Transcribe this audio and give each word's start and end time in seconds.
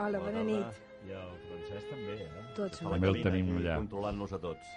Hola, 0.00 0.18
bona 0.22 0.42
nit. 0.46 0.78
I 1.08 1.12
el 1.16 1.34
Francesc 1.46 1.90
també, 1.90 2.14
eh? 2.24 2.44
Tots 2.56 2.80
També 2.82 2.98
molt 3.06 3.18
el 3.18 3.24
tenim 3.26 3.50
allà. 3.60 3.76
Controlant-nos 3.82 4.32
a 4.36 4.40
tots. 4.42 4.70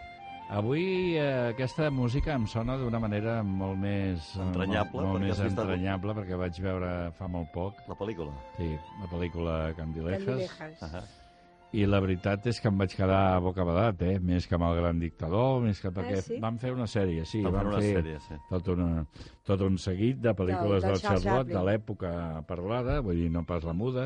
Avui 0.54 0.84
eh, 1.16 1.54
aquesta 1.54 1.88
música 1.92 2.34
em 2.36 2.46
sona 2.52 2.76
d'una 2.78 3.00
manera 3.00 3.38
molt 3.48 3.80
més... 3.80 4.28
eh, 4.36 4.44
Entranyable, 4.44 5.00
Molt, 5.00 5.08
molt 5.08 5.18
perquè 5.22 5.30
més 5.30 5.32
has 5.40 5.44
vist 5.48 5.58
el- 5.58 5.64
entranyable, 5.64 6.16
perquè 6.20 6.40
vaig 6.44 6.60
veure 6.68 6.92
fa 7.18 7.30
molt 7.32 7.52
poc, 7.56 7.80
La 7.88 7.96
pel·lícula. 7.96 8.34
sí, 8.58 8.70
la 9.02 9.08
pel·lícula 9.12 9.58
Candilejas, 9.80 10.56
Candilejas. 10.60 11.20
I 11.74 11.88
la 11.90 11.98
veritat 12.04 12.46
és 12.52 12.60
que 12.62 12.68
em 12.70 12.76
vaig 12.78 12.92
quedar 12.94 13.40
bocabadat, 13.42 14.02
eh? 14.06 14.20
Més 14.22 14.46
que 14.46 14.54
amb 14.60 14.68
el 14.68 14.76
Gran 14.78 15.00
Dictador, 15.02 15.56
més 15.64 15.80
que 15.82 15.90
perquè 15.90 16.20
sí? 16.22 16.36
van 16.44 16.60
fer 16.62 16.70
una 16.76 16.86
sèrie, 16.86 17.24
sí, 17.26 17.42
Van 17.42 17.56
fer 17.56 17.64
van 17.64 17.72
una 17.72 17.80
fer 17.82 17.96
sèrie, 17.96 18.20
sí. 18.28 18.38
tot, 18.52 18.68
una, 18.76 19.08
tot 19.44 19.60
un 19.62 19.78
seguit 19.78 20.18
de 20.24 20.32
pel·lícules 20.34 20.80
Del- 20.82 20.82
del, 20.82 20.92
del 20.94 21.02
Charles 21.02 21.24
Charlot, 21.24 21.48
de 21.48 21.54
Chaplin. 21.54 21.68
l'època 21.68 22.44
parlada, 22.48 23.02
vull 23.04 23.16
dir, 23.20 23.30
no 23.32 23.44
pas 23.46 23.64
la 23.68 23.74
muda, 23.74 24.06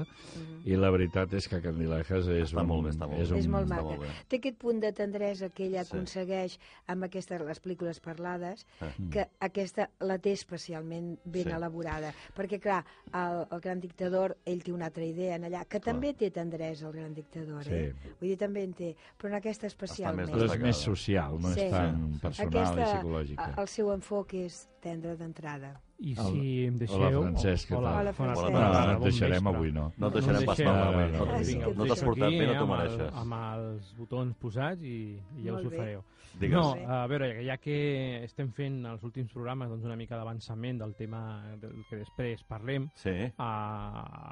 i 0.65 0.75
la 0.75 0.89
veritat 0.89 1.31
és 1.37 1.47
que 1.47 1.61
Candilejas 1.61 2.25
és, 2.27 2.49
Està 2.51 2.61
un, 2.63 2.67
molt 2.67 2.85
bé, 2.87 2.89
està 2.95 3.07
molt 3.07 3.21
és, 3.21 3.31
un, 3.31 3.37
És 3.37 3.47
molt 3.47 3.65
està 3.67 3.75
maca. 3.75 3.83
molt 3.83 4.01
bé. 4.01 4.07
Té 4.27 4.37
aquest 4.41 4.57
punt 4.57 4.79
de 4.81 4.91
tendresa 4.93 5.49
que 5.49 5.65
ella 5.67 5.83
Sí. 5.83 5.91
aconsegueix 5.95 6.57
amb 6.87 7.03
aquestes 7.03 7.41
les 7.41 7.61
pel·lícules 7.61 7.99
parlades, 8.01 8.65
Ah. 8.81 8.89
que 9.11 9.27
aquesta 9.39 9.89
la 9.99 10.17
té 10.17 10.31
especialment 10.31 11.19
ben 11.23 11.43
Sí. 11.43 11.49
elaborada. 11.51 12.13
Perquè, 12.35 12.59
clar, 12.59 12.83
el, 13.13 13.45
el 13.51 13.59
Gran 13.61 13.79
Dictador, 13.79 14.37
ell 14.43 14.63
té 14.63 14.71
una 14.73 14.85
altra 14.87 15.05
idea 15.05 15.35
en 15.35 15.43
allà, 15.43 15.65
que 15.67 15.79
també 15.79 16.13
té 16.15 16.31
tendresa, 16.31 16.87
el 16.87 16.93
Gran 16.93 17.13
Dictador, 17.13 17.61
eh? 17.67 17.93
Vull 18.19 18.29
dir, 18.29 18.37
també 18.37 18.63
en 18.63 18.73
té, 18.73 18.95
però 19.19 19.27
en 19.29 19.35
aquesta 19.35 19.67
especialment. 19.67 20.27
Però 20.29 20.35
és 20.37 20.41
destacada. 20.41 20.65
més 20.67 20.77
social, 20.77 21.39
no 21.39 21.49
Sí. 21.53 21.59
és 21.61 21.71
tan 21.71 22.19
personal 22.19 22.47
aquesta, 22.57 22.81
i 22.81 22.97
psicològica. 22.97 23.53
El 23.61 23.67
seu 23.67 23.93
enfoc 23.93 24.33
és 24.33 24.67
tendre 24.81 25.15
d'entrada. 25.27 25.75
I 25.99 26.13
Hola. 26.13 26.29
si 26.29 26.41
em 26.65 26.75
Hola, 26.75 26.79
deixeu... 26.85 27.21
Francesc, 27.23 27.69
què 27.69 27.75
hola, 27.77 27.89
tal? 27.91 27.99
Hola, 28.01 28.13
Francesc. 28.13 28.41
Hola, 28.47 28.59
tarda, 28.59 28.81
no 28.87 28.91
et 28.91 28.99
bon 28.99 29.07
deixarem 29.09 29.47
avui, 29.51 29.71
no. 29.73 29.85
No 29.97 30.07
et 30.11 30.13
deixarem 30.17 30.41
em 30.43 30.45
pas 30.51 30.59
eh, 30.59 30.65
no, 30.65 30.73
no, 30.73 30.91
no, 30.91 31.07
no, 31.07 31.73
no 31.77 31.85
et 31.87 31.89
t'has 31.91 32.03
portat 32.05 32.29
bé, 32.35 32.41
no 32.45 32.51
eh, 32.53 32.57
t'ho 32.57 32.65
amb 32.67 32.73
el- 32.73 32.77
mereixes. 32.77 33.13
Amb 33.23 33.37
els 33.39 33.93
botons 33.97 34.35
posats 34.41 34.83
i, 34.85 34.97
i 35.37 35.45
ja 35.47 35.55
Molt 35.55 35.65
us 35.65 35.71
ho 35.71 35.77
fareu. 35.77 36.03
Digues. 36.37 36.53
No, 36.53 36.65
a 36.93 36.99
veure, 37.09 37.31
ja 37.47 37.55
que 37.57 37.77
estem 38.23 38.51
fent 38.53 38.83
els 38.85 39.01
últims 39.07 39.31
programes 39.33 39.71
doncs, 39.73 39.85
una 39.89 39.95
mica 39.97 40.19
d'avançament 40.19 40.77
del 40.83 40.93
tema 40.99 41.21
del 41.61 41.79
que 41.89 41.97
després 42.03 42.43
parlem 42.45 42.89
Sí. 42.93 43.15
a, 43.37 43.49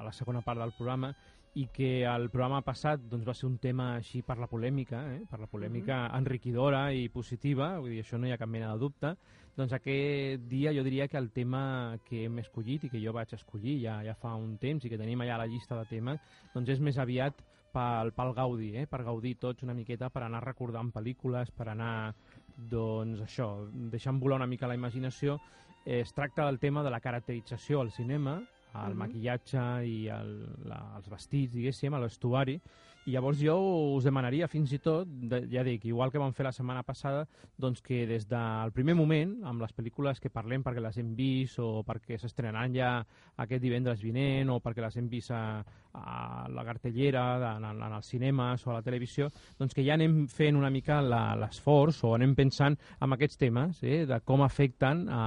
a 0.02 0.04
la 0.06 0.12
segona 0.14 0.42
part 0.46 0.62
del 0.62 0.74
programa 0.78 1.16
i 1.56 1.66
que 1.74 2.04
el 2.04 2.30
programa 2.30 2.60
passat 2.62 3.00
doncs, 3.10 3.26
va 3.26 3.34
ser 3.34 3.48
un 3.48 3.58
tema 3.64 3.96
així 3.96 4.22
per 4.22 4.36
la 4.38 4.46
polèmica, 4.52 5.00
eh? 5.16 5.22
per 5.32 5.40
la 5.40 5.48
polèmica 5.48 6.04
enriquidora 6.14 6.90
i 6.94 7.08
positiva, 7.10 7.80
vull 7.80 7.94
dir, 7.96 8.02
això 8.04 8.20
no 8.20 8.28
hi 8.28 8.34
ha 8.36 8.38
cap 8.38 8.50
mena 8.52 8.74
de 8.74 8.80
dubte, 8.84 9.16
doncs 9.56 9.74
aquest 9.74 10.48
dia 10.52 10.74
jo 10.76 10.84
diria 10.84 11.08
que 11.08 11.18
el 11.18 11.30
tema 11.32 11.98
que 12.06 12.26
hem 12.26 12.40
escollit 12.40 12.84
i 12.84 12.90
que 12.92 13.02
jo 13.02 13.14
vaig 13.16 13.32
escollir 13.34 13.78
ja, 13.82 14.02
ja 14.04 14.16
fa 14.20 14.34
un 14.36 14.58
temps 14.58 14.84
i 14.86 14.90
que 14.92 14.98
tenim 15.00 15.22
allà 15.24 15.38
la 15.38 15.48
llista 15.48 15.78
de 15.80 15.86
temes, 15.90 16.20
doncs 16.54 16.70
és 16.76 16.82
més 16.84 16.98
aviat 17.00 17.40
pel, 17.76 18.12
pel 18.16 18.34
gaudi, 18.36 18.74
eh? 18.80 18.86
per 18.88 19.04
gaudir 19.04 19.36
tots 19.40 19.64
una 19.64 19.74
miqueta, 19.76 20.10
per 20.10 20.24
anar 20.24 20.44
recordant 20.46 20.92
pel·lícules, 20.96 21.52
per 21.52 21.70
anar, 21.74 22.14
doncs 22.56 23.22
això, 23.26 23.50
deixant 23.92 24.20
volar 24.20 24.38
una 24.42 24.48
mica 24.48 24.68
la 24.68 24.78
imaginació. 24.80 25.40
Eh, 25.86 26.00
es 26.02 26.14
tracta 26.16 26.46
del 26.46 26.60
tema 26.60 26.84
de 26.84 26.90
la 26.90 27.02
caracterització 27.04 27.82
al 27.82 27.92
cinema, 27.92 28.42
el 28.76 28.92
Mhm. 28.92 28.98
maquillatge 28.98 29.62
i 29.88 30.08
el, 30.12 30.32
la, 30.68 30.80
els 30.98 31.08
vestits, 31.10 31.54
diguéssim, 31.54 31.94
a 31.94 32.00
l'estuari, 32.00 32.60
i 33.06 33.14
llavors 33.14 33.38
jo 33.38 33.56
us 33.96 34.06
demanaria 34.08 34.48
fins 34.50 34.72
i 34.74 34.80
tot, 34.82 35.10
de, 35.30 35.44
ja 35.52 35.62
dic, 35.66 35.84
igual 35.86 36.10
que 36.12 36.22
vam 36.22 36.34
fer 36.34 36.48
la 36.48 36.54
setmana 36.56 36.82
passada, 36.84 37.26
doncs 37.62 37.84
que 37.86 38.06
des 38.10 38.26
del 38.30 38.72
primer 38.74 38.96
moment, 38.98 39.36
amb 39.46 39.62
les 39.62 39.76
pel·lícules 39.78 40.22
que 40.22 40.32
parlem 40.34 40.64
perquè 40.66 40.82
les 40.82 40.98
hem 40.98 41.12
vist 41.18 41.60
o 41.62 41.84
perquè 41.86 42.18
s'estrenaran 42.18 42.74
ja 42.74 42.90
aquest 43.46 43.62
divendres 43.62 44.02
vinent 44.02 44.50
o 44.50 44.58
perquè 44.64 44.82
les 44.82 44.98
hem 44.98 45.10
vist 45.12 45.30
a, 45.36 45.62
a 45.94 46.48
la 46.50 46.66
cartellera, 46.66 47.26
de, 47.44 47.52
en, 47.60 47.84
en 47.90 47.98
els 48.00 48.10
cinemes 48.10 48.66
o 48.66 48.74
a 48.74 48.80
la 48.80 48.86
televisió, 48.86 49.30
doncs 49.60 49.78
que 49.78 49.86
ja 49.86 50.00
anem 50.00 50.24
fent 50.32 50.58
una 50.58 50.74
mica 50.74 50.98
l'esforç 51.06 52.02
o 52.10 52.16
anem 52.18 52.34
pensant 52.36 52.80
en 53.00 53.14
aquests 53.14 53.38
temes, 53.38 53.84
eh, 53.86 54.02
de 54.10 54.20
com 54.26 54.42
afecten 54.42 55.06
a, 55.14 55.22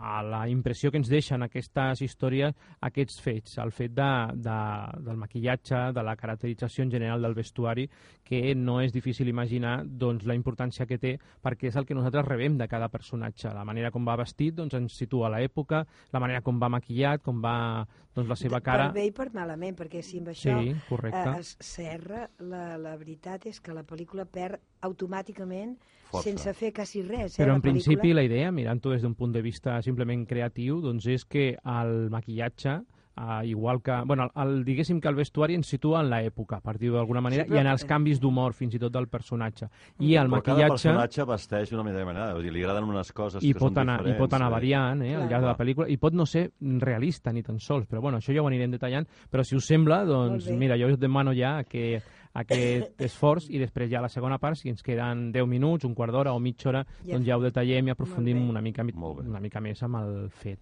a 0.00 0.22
la 0.24 0.46
impressió 0.48 0.90
que 0.90 0.96
ens 0.96 1.10
deixen 1.12 1.42
aquestes 1.44 2.00
històries, 2.00 2.54
aquests 2.80 3.20
fets, 3.20 3.58
el 3.60 3.70
fet 3.76 3.92
de, 3.92 4.08
de, 4.40 4.56
del 5.04 5.18
maquillatge, 5.20 5.90
de 5.92 6.04
la 6.06 6.16
caracterització 6.16 6.84
en 6.86 6.90
general 6.94 7.20
del 7.22 7.36
vestuari, 7.36 7.84
que 8.24 8.54
no 8.56 8.78
és 8.80 8.94
difícil 8.94 9.28
imaginar 9.28 9.82
doncs, 9.84 10.24
la 10.24 10.36
importància 10.38 10.86
que 10.88 10.98
té, 10.98 11.16
perquè 11.44 11.68
és 11.68 11.76
el 11.76 11.84
que 11.84 11.94
nosaltres 11.98 12.24
rebem 12.28 12.56
de 12.56 12.68
cada 12.68 12.88
personatge. 12.88 13.52
La 13.52 13.64
manera 13.68 13.90
com 13.92 14.06
va 14.08 14.16
vestit 14.16 14.54
doncs, 14.56 14.74
ens 14.78 14.96
situa 14.96 15.28
a 15.28 15.34
l'època, 15.36 15.84
la 16.14 16.20
manera 16.22 16.40
com 16.40 16.58
va 16.62 16.72
maquillat, 16.72 17.20
com 17.22 17.42
va 17.44 17.84
doncs, 18.14 18.28
la 18.28 18.36
seva 18.40 18.60
cara... 18.64 18.88
Per 18.90 19.00
bé 19.02 19.06
i 19.10 19.12
per 19.14 19.28
malament, 19.36 19.76
perquè 19.78 20.00
si 20.02 20.18
amb 20.22 20.32
això 20.32 20.56
Sí, 20.62 20.74
correcte. 20.88 21.20
eh, 21.36 21.40
es 21.44 21.56
serra, 21.60 22.24
la, 22.40 22.78
la 22.80 22.96
veritat 22.96 23.46
és 23.50 23.60
que 23.60 23.76
la 23.76 23.84
pel·lícula 23.84 24.24
perd 24.24 24.62
automàticament 24.82 25.76
Força. 26.10 26.24
sense 26.28 26.54
fer 26.54 26.72
quasi 26.72 27.02
res. 27.02 27.38
Eh, 27.38 27.42
Però 27.42 27.52
la 27.52 27.56
en 27.60 27.62
principi 27.62 27.96
pel·lícula. 27.96 28.14
la 28.14 28.24
idea, 28.24 28.50
mirant-ho 28.52 28.90
des 28.90 29.02
d'un 29.02 29.14
punt 29.14 29.32
de 29.32 29.42
vista 29.42 29.80
simplement 29.82 30.26
creatiu, 30.26 30.80
doncs 30.80 31.06
és 31.06 31.24
que 31.24 31.56
el 31.64 32.10
maquillatge 32.10 32.80
Uh, 33.20 33.44
igual 33.44 33.82
que, 33.82 33.92
bueno, 34.06 34.30
el, 34.34 34.48
el, 34.48 34.64
diguéssim 34.64 34.98
que 34.98 35.08
el 35.08 35.14
vestuari 35.14 35.54
ens 35.58 35.66
situa 35.68 35.98
en 36.00 36.06
l'època, 36.08 36.60
per 36.64 36.78
dir-ho 36.78 36.94
d'alguna 36.96 37.20
manera, 37.20 37.42
Sí, 37.44 37.50
però- 37.50 37.56
i 37.56 37.60
en 37.60 37.66
els 37.66 37.84
canvis 37.84 38.20
d'humor 38.20 38.54
fins 38.54 38.74
i 38.74 38.78
tot 38.78 38.92
del 38.94 39.08
personatge. 39.08 39.66
I 39.98 40.14
el 40.14 40.30
Però 40.30 40.40
cada 40.40 40.56
maquillatge 40.56 40.70
personatge 40.70 41.24
vesteix 41.28 41.70
d'una 41.70 41.82
manera 41.82 42.06
manera. 42.06 42.32
Vull 42.32 42.44
dir, 42.44 42.52
li 42.52 42.62
agraden 42.62 42.84
unes 42.88 43.12
coses 43.12 43.42
i 43.44 43.52
que 43.52 43.58
pot, 43.58 43.74
són 43.74 43.82
anar, 43.82 43.98
i 44.00 44.04
diferents. 44.04 44.18
pot 44.22 44.32
anar 44.38 44.46
eh? 44.48 44.50
variant 44.54 45.02
eh, 45.02 45.14
al 45.16 45.28
llarg 45.28 45.42
de 45.42 45.50
la 45.50 45.56
pel·lícula 45.58 45.88
i 45.90 45.96
pot 45.98 46.14
no 46.14 46.24
ser 46.24 46.52
realista 46.62 47.32
ni 47.32 47.42
tan 47.42 47.58
sols, 47.60 47.86
però 47.86 48.00
bueno, 48.00 48.18
això 48.18 48.32
ja 48.32 48.40
ho 48.40 48.46
anirem 48.46 48.70
detallant, 48.70 49.06
però 49.28 49.44
si 49.44 49.56
us 49.56 49.66
sembla, 49.66 50.04
doncs 50.06 50.48
mira, 50.48 50.78
jo 50.78 50.86
us 50.86 50.98
demano 50.98 51.34
ja 51.34 51.64
que 51.64 52.00
aquest 52.32 53.00
esforç 53.02 53.48
i 53.50 53.58
després 53.58 53.90
ja 53.90 53.98
a 53.98 54.04
la 54.04 54.08
segona 54.12 54.38
part, 54.38 54.56
si 54.56 54.70
ens 54.70 54.82
queden 54.86 55.32
10 55.34 55.48
minuts, 55.50 55.84
un 55.84 55.94
quart 55.98 56.12
d'hora 56.14 56.32
o 56.32 56.38
mitja 56.38 56.68
hora, 56.70 56.84
Ja. 57.04 57.14
doncs 57.16 57.26
ja 57.26 57.36
ho 57.36 57.42
detallem 57.42 57.88
i 57.88 57.90
aprofundim 57.90 58.48
una 58.48 58.60
mica, 58.60 58.84
una 58.84 59.40
mica 59.40 59.60
més 59.60 59.82
amb 59.82 59.96
el 59.96 60.30
fet. 60.30 60.58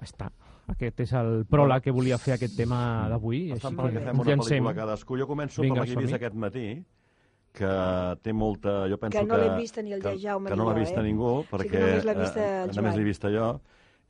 Està. 0.00 0.30
Aquest 0.66 1.00
és 1.00 1.12
el 1.12 1.44
pròleg 1.44 1.82
que 1.82 1.92
volia 1.92 2.16
fer 2.18 2.34
aquest 2.34 2.56
tema 2.56 3.06
d'avui. 3.10 3.50
Està 3.52 3.68
així 3.68 3.76
perquè 3.76 3.92
que 3.92 4.04
fem 4.06 4.16
ens 4.16 4.26
una 4.26 4.36
pel·lícula 4.36 4.74
cadascú. 4.74 5.18
Jo 5.18 5.26
començo 5.26 5.60
Vinga, 5.62 5.74
per 5.74 5.80
la 5.82 5.86
que 5.86 5.92
he 5.92 6.02
vist 6.06 6.14
aquest 6.14 6.34
matí, 6.34 6.84
que 7.54 7.74
té 8.22 8.32
molta... 8.32 8.88
Jo 8.90 8.98
penso 8.98 9.20
Que 9.20 9.26
no 9.28 9.36
l'hem 9.36 9.58
vista 9.60 9.82
ni 9.82 9.92
el 9.92 10.02
que, 10.02 10.16
Jaume 10.18 10.48
que 10.48 10.56
ni 10.56 10.58
no 10.58 10.64
l'ha 10.70 10.74
jo, 10.74 10.80
vista 10.80 11.00
eh? 11.00 11.04
ningú, 11.04 11.42
Sí 11.44 11.48
perquè... 11.52 11.70
que 11.70 11.84
només 11.84 12.08
l'ha 12.08 12.14
vista 12.18 12.40
eh, 12.40 12.66
només 12.72 12.96
l'he 12.96 13.04
vista 13.04 13.30
jo. 13.30 13.60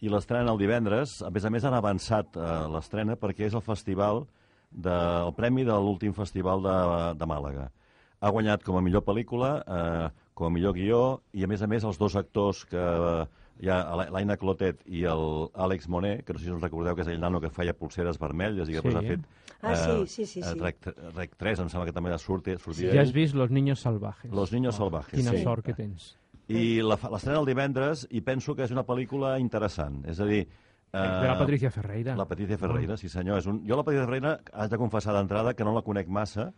I 0.01 0.09
l'estrenen 0.09 0.49
el 0.53 0.59
divendres. 0.59 1.19
A 1.27 1.31
més 1.35 1.45
a 1.45 1.51
més, 1.51 1.65
han 1.65 1.75
avançat 1.75 2.37
eh, 2.39 2.49
l'estrena 2.73 3.19
perquè 3.21 3.51
és 3.51 3.55
el 3.59 3.63
festival 3.65 4.23
de, 4.25 4.44
el 4.75 5.33
premi 5.37 5.65
de 5.65 5.77
l'últim 5.79 6.15
festival 6.17 6.63
de, 6.65 6.77
de 7.19 7.29
Màlaga. 7.31 7.71
Ha 8.25 8.31
guanyat 8.33 8.65
com 8.65 8.79
a 8.79 8.83
millor 8.83 9.05
pel·lícula, 9.05 9.55
eh, 9.63 10.29
com 10.35 10.49
a 10.49 10.51
millor 10.51 10.75
guió, 10.75 11.01
i 11.33 11.45
a 11.45 11.49
més 11.51 11.63
a 11.63 11.69
més 11.71 11.85
els 11.85 11.99
dos 12.01 12.17
actors 12.17 12.65
que 12.71 12.81
eh, 12.81 13.25
hi 13.63 13.71
ha 13.71 13.79
l'Aina 14.11 14.37
Clotet 14.41 14.81
i 14.87 15.05
l'Àlex 15.05 15.87
Monet, 15.93 16.25
que 16.25 16.35
no 16.35 16.41
sé 16.41 16.49
si 16.49 16.55
us 16.55 16.63
recordeu 16.63 16.97
que 16.97 17.05
és 17.05 17.13
el 17.13 17.21
nano 17.23 17.41
que 17.43 17.53
feia 17.55 17.77
pulseres 17.77 18.19
vermelles 18.19 18.69
i 18.69 18.75
que 18.75 18.81
sí. 18.81 18.89
després 18.89 18.99
ha 18.99 19.07
fet... 19.07 19.29
Ah, 19.65 19.77
sí, 19.77 20.07
sí, 20.07 20.27
sí. 20.27 20.43
sí. 20.43 20.59
Rec, 20.61 20.83
Rec 21.15 21.39
3, 21.41 21.63
em 21.65 21.71
sembla 21.73 21.87
que 21.89 21.95
també 21.97 22.13
sortia, 22.19 22.59
sortia 22.59 22.91
sí. 22.91 22.97
Ja 22.97 23.05
has 23.05 23.15
vist 23.15 23.37
Los 23.39 23.51
Niños 23.51 23.81
Salvajes. 23.81 24.33
Los 24.33 24.53
Niños 24.53 24.75
oh, 24.75 24.85
Salvajes, 24.85 25.15
Quina 25.15 25.33
sí. 25.33 25.45
sort 25.45 25.65
que 25.65 25.77
tens. 25.79 26.15
I 26.53 26.83
l'estrena 26.85 27.39
el 27.39 27.49
divendres 27.49 28.05
i 28.13 28.21
penso 28.21 28.53
que 28.53 28.67
és 28.67 28.75
una 28.75 28.85
pel·lícula 28.85 29.39
interessant. 29.41 30.03
És 30.11 30.21
a 30.21 30.27
dir, 30.29 30.43
Eh, 30.45 30.64
de 30.95 31.27
la 31.29 31.39
Patricia 31.39 31.71
Ferreira. 31.71 32.15
La 32.17 32.29
Patricia 32.31 32.59
Ferreira, 32.61 32.97
sí 33.01 33.11
senyor. 33.13 33.43
És 33.43 33.51
un... 33.51 33.65
Jo 33.67 33.77
la 33.77 33.85
Patricia 33.87 34.07
Ferreira 34.07 34.39
haig 34.53 34.71
de 34.71 34.79
confessar 34.81 35.17
d'entrada 35.17 35.55
que 35.59 35.67
no 35.67 35.75
la 35.75 35.83
conec 35.83 36.09
massa, 36.09 36.53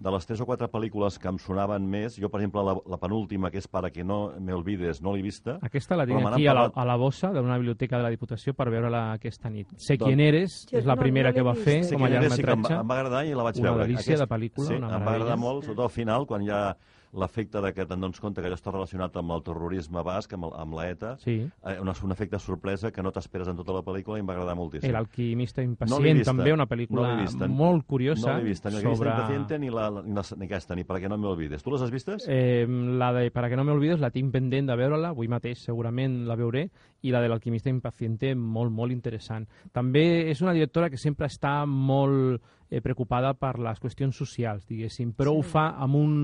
de 0.00 0.10
les 0.10 0.24
tres 0.24 0.40
o 0.40 0.46
quatre 0.48 0.68
pel·lícules 0.72 1.18
que 1.20 1.28
em 1.28 1.36
sonaven 1.38 1.84
més, 1.90 2.14
jo, 2.16 2.30
per 2.32 2.40
exemple, 2.40 2.62
la, 2.64 2.72
la 2.88 2.98
penúltima, 3.00 3.50
que 3.52 3.60
és 3.60 3.68
Para 3.68 3.90
que 3.92 4.04
no 4.04 4.32
me 4.40 4.54
olvides, 4.56 5.02
no 5.04 5.12
l'he 5.12 5.22
vista. 5.22 5.58
Aquesta 5.66 5.98
la 5.98 6.06
tinc 6.08 6.22
aquí 6.22 6.46
parlat... 6.46 6.48
a, 6.48 6.54
la, 6.56 6.82
a 6.82 6.86
la 6.88 6.96
bossa 6.96 7.32
d'una 7.34 7.58
biblioteca 7.60 7.98
de 7.98 8.06
la 8.06 8.12
Diputació 8.14 8.54
per 8.56 8.70
veure-la 8.72 9.02
aquesta 9.18 9.50
nit. 9.52 9.68
Sé 9.76 9.98
doncs... 9.98 10.06
quién 10.08 10.22
eres, 10.24 10.56
és 10.72 10.88
la 10.88 10.96
primera 10.96 11.34
no 11.34 11.36
que 11.36 11.44
va 11.44 11.54
fer 11.58 11.82
sé 11.84 11.98
com 11.98 12.06
a 12.06 12.10
llargmetratge. 12.14 12.40
Sí 12.40 12.46
que 12.46 12.72
em, 12.72 12.80
em 12.80 12.94
va 12.94 12.96
agradar 12.96 13.26
i 13.26 13.34
la 13.36 13.44
vaig 13.44 13.60
una 13.60 13.68
veure. 13.68 13.76
Una 13.76 13.90
delícia 13.90 14.14
Aquest... 14.14 14.24
de 14.24 14.30
pel·lícula, 14.32 14.70
sí, 14.70 14.80
una 14.80 14.94
em 14.96 15.04
va 15.04 15.14
agradar 15.18 15.36
molt, 15.42 15.66
sobretot 15.68 15.84
al 15.90 15.94
final, 15.98 16.26
quan 16.30 16.48
ja 16.48 16.62
l'efecte 17.12 17.60
de 17.60 17.72
que 17.74 17.86
te'n 17.88 18.00
dones 18.00 18.20
compte 18.22 18.42
que 18.42 18.46
allò 18.46 18.56
està 18.58 18.70
relacionat 18.70 19.16
amb 19.18 19.34
el 19.34 19.42
terrorisme 19.46 20.02
basc, 20.06 20.34
amb, 20.36 20.46
el, 20.46 20.52
amb 20.62 20.76
l'ETA, 20.78 21.14
sí. 21.22 21.36
eh, 21.42 21.76
un, 21.82 21.90
un 21.90 22.14
efecte 22.14 22.38
sorpresa 22.38 22.92
que 22.94 23.02
no 23.02 23.10
t'esperes 23.14 23.50
en 23.50 23.58
tota 23.58 23.74
la 23.74 23.82
pel·lícula 23.86 24.18
i 24.18 24.22
em 24.22 24.28
va 24.28 24.36
agradar 24.36 24.54
moltíssim. 24.58 24.88
El 24.90 24.98
alquimista 25.00 25.64
impacient, 25.66 26.20
no 26.20 26.28
també 26.28 26.54
una 26.54 26.68
pel·lícula 26.70 27.08
no 27.08 27.24
vista, 27.24 27.48
molt 27.50 27.86
curiosa. 27.90 28.28
No 28.28 28.36
l'he 28.38 28.50
vista, 28.52 28.70
ni 28.70 28.82
sobre... 28.84 29.10
impaciente 29.10 29.58
ni, 29.58 29.72
la, 29.74 29.88
ni, 29.98 30.14
la, 30.14 30.24
ni 30.36 30.46
aquesta, 30.46 30.78
ni 30.78 30.86
Para 30.90 31.00
que 31.00 31.08
no 31.08 31.18
me 31.18 31.28
olvides. 31.28 31.62
Tu 31.62 31.70
les 31.70 31.82
has 31.82 31.90
vistes? 31.90 32.24
Eh, 32.28 32.66
la 32.68 33.12
de 33.12 33.30
Para 33.30 33.48
que 33.48 33.56
no 33.56 33.64
me 33.64 33.72
olvides 33.72 34.00
la 34.00 34.10
tinc 34.14 34.32
pendent 34.34 34.70
de 34.70 34.78
veure-la, 34.78 35.10
avui 35.14 35.28
mateix 35.30 35.64
segurament 35.66 36.24
la 36.26 36.38
veuré, 36.38 36.68
i 37.02 37.10
la 37.10 37.20
de 37.22 37.28
l'alquimista 37.30 37.70
impaciente 37.70 38.34
molt, 38.34 38.72
molt 38.72 38.92
interessant. 38.92 39.46
També 39.72 40.30
és 40.30 40.42
una 40.44 40.54
directora 40.54 40.90
que 40.90 41.00
sempre 41.00 41.30
està 41.30 41.64
molt 41.66 42.40
eh, 42.70 42.80
preocupada 42.80 43.34
per 43.34 43.56
les 43.58 43.80
qüestions 43.82 44.16
socials, 44.16 44.66
diguéssim, 44.68 45.14
però 45.16 45.34
sí. 45.34 45.38
ho 45.38 45.46
fa 45.46 45.66
amb 45.80 45.98
un 45.98 46.16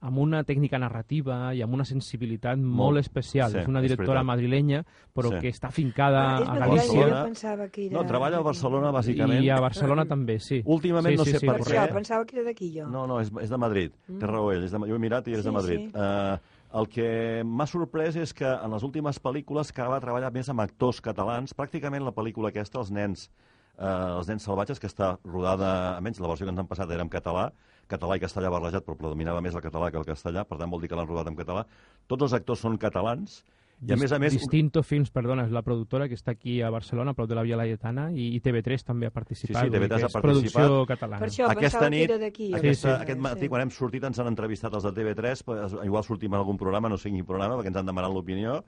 amb 0.00 0.20
una 0.22 0.40
tècnica 0.48 0.78
narrativa 0.80 1.50
i 1.56 1.60
amb 1.64 1.74
una 1.76 1.84
sensibilitat 1.84 2.58
molt, 2.60 2.76
molt 2.78 3.00
especial. 3.02 3.52
Sí, 3.52 3.60
és 3.62 3.68
una 3.68 3.82
directora 3.84 4.22
és 4.22 4.28
madrilenya, 4.28 4.82
però 5.16 5.34
sí. 5.34 5.40
que 5.42 5.52
està 5.52 5.72
fincada 5.74 6.22
ah, 6.38 6.54
a 6.54 6.60
Galícia. 6.62 7.08
Jo 7.08 7.24
pensava 7.26 7.68
que 7.68 7.88
era... 7.88 7.96
No, 7.98 8.06
treballa 8.08 8.40
a 8.40 8.46
Barcelona, 8.46 8.94
bàsicament. 8.96 9.44
I 9.44 9.50
a 9.52 9.58
Barcelona 9.60 10.06
també, 10.08 10.38
sí. 10.40 10.62
Últimament 10.64 11.18
sí, 11.18 11.20
no 11.20 11.28
sí, 11.28 11.36
sé 11.36 11.42
sí, 11.42 11.50
per 11.50 11.58
què. 11.60 11.74
Això, 11.74 11.98
pensava 11.98 12.24
que 12.28 12.38
era 12.38 12.46
d'aquí, 12.48 12.70
jo. 12.78 12.88
No, 12.88 13.04
no, 13.10 13.20
és, 13.20 13.32
és 13.44 13.52
de 13.52 13.60
Madrid. 13.60 13.92
Mm. 14.08 14.22
Té 14.22 14.32
raó 14.32 14.54
ell. 14.54 14.64
És 14.64 14.72
de, 14.72 14.80
jo 14.88 14.96
he 14.96 15.02
mirat 15.02 15.28
i 15.28 15.36
és 15.36 15.44
sí, 15.44 15.50
de 15.50 15.54
Madrid. 15.58 15.84
Sí. 15.90 15.92
Uh, 16.00 16.60
el 16.80 16.86
que 16.86 17.10
m'ha 17.44 17.66
sorprès 17.66 18.16
és 18.20 18.32
que 18.36 18.46
en 18.46 18.72
les 18.72 18.84
últimes 18.86 19.18
pel·lícules 19.22 19.72
que 19.74 19.86
va 19.90 20.00
treballar 20.02 20.30
més 20.34 20.48
amb 20.52 20.62
actors 20.62 21.00
catalans, 21.02 21.54
pràcticament 21.58 22.06
la 22.06 22.14
pel·lícula 22.14 22.52
aquesta, 22.54 22.78
Els 22.78 22.92
nens, 22.94 23.26
eh, 23.74 23.88
els 23.88 24.30
nens 24.30 24.46
salvatges, 24.46 24.78
que 24.78 24.86
està 24.86 25.16
rodada, 25.24 25.96
almenys 25.96 26.22
la 26.22 26.30
versió 26.30 26.46
que 26.46 26.54
ens 26.54 26.62
han 26.62 26.70
passat 26.70 26.92
era 26.94 27.02
en 27.02 27.10
català, 27.10 27.48
català 27.90 28.16
i 28.16 28.22
castellà 28.22 28.50
barrejat, 28.52 28.86
però 28.86 28.98
predominava 28.98 29.42
més 29.44 29.56
el 29.56 29.64
català 29.64 29.90
que 29.90 29.98
el 30.00 30.08
castellà, 30.08 30.46
per 30.48 30.58
tant 30.60 30.70
vol 30.70 30.82
dir 30.82 30.90
que 30.90 30.98
l'han 30.98 31.08
rodat 31.08 31.30
en 31.30 31.38
català. 31.38 31.66
Tots 32.10 32.28
els 32.28 32.36
actors 32.40 32.62
són 32.64 32.78
catalans, 32.80 33.42
i 33.80 33.94
a 33.94 33.96
més 33.96 34.12
a 34.12 34.18
més... 34.20 34.34
Distinto 34.36 34.82
Films, 34.84 35.08
perdona, 35.12 35.46
és 35.48 35.52
la 35.56 35.62
productora 35.64 36.04
que 36.08 36.16
està 36.18 36.34
aquí 36.34 36.58
a 36.60 36.68
Barcelona, 36.72 37.14
a 37.14 37.16
prop 37.16 37.28
de 37.30 37.36
la 37.38 37.44
Via 37.46 37.56
Laietana, 37.56 38.10
i, 38.12 38.26
i 38.36 38.40
TV3 38.44 38.84
també 38.84 39.08
ha 39.08 39.14
participat. 39.14 39.56
Sí, 39.56 39.70
sí, 39.70 39.72
TV3 39.72 40.04
ha 40.04 40.10
participat. 40.12 40.26
producció 40.26 40.82
catalana. 40.90 41.20
Per 41.22 41.30
això 41.30 41.48
aquesta 41.48 41.88
nit, 41.92 42.12
d'aquí. 42.20 42.50
Aquesta, 42.58 42.90
sí, 42.90 42.92
sí. 42.98 43.06
Aquest 43.06 43.24
matí, 43.24 43.46
sí. 43.46 43.50
quan 43.54 43.64
hem 43.64 43.72
sortit, 43.72 44.04
ens 44.10 44.20
han 44.20 44.28
entrevistat 44.28 44.76
els 44.76 44.84
de 44.84 44.92
TV3, 45.00 45.44
pues, 45.48 45.78
igual 45.88 46.04
sortim 46.04 46.36
en 46.36 46.42
algun 46.42 46.60
programa, 46.60 46.92
no 46.92 47.00
sé 47.00 47.08
quin 47.08 47.24
programa, 47.24 47.56
perquè 47.56 47.72
ens 47.72 47.80
han 47.80 47.92
demanat 47.92 48.12
l'opinió, 48.16 48.60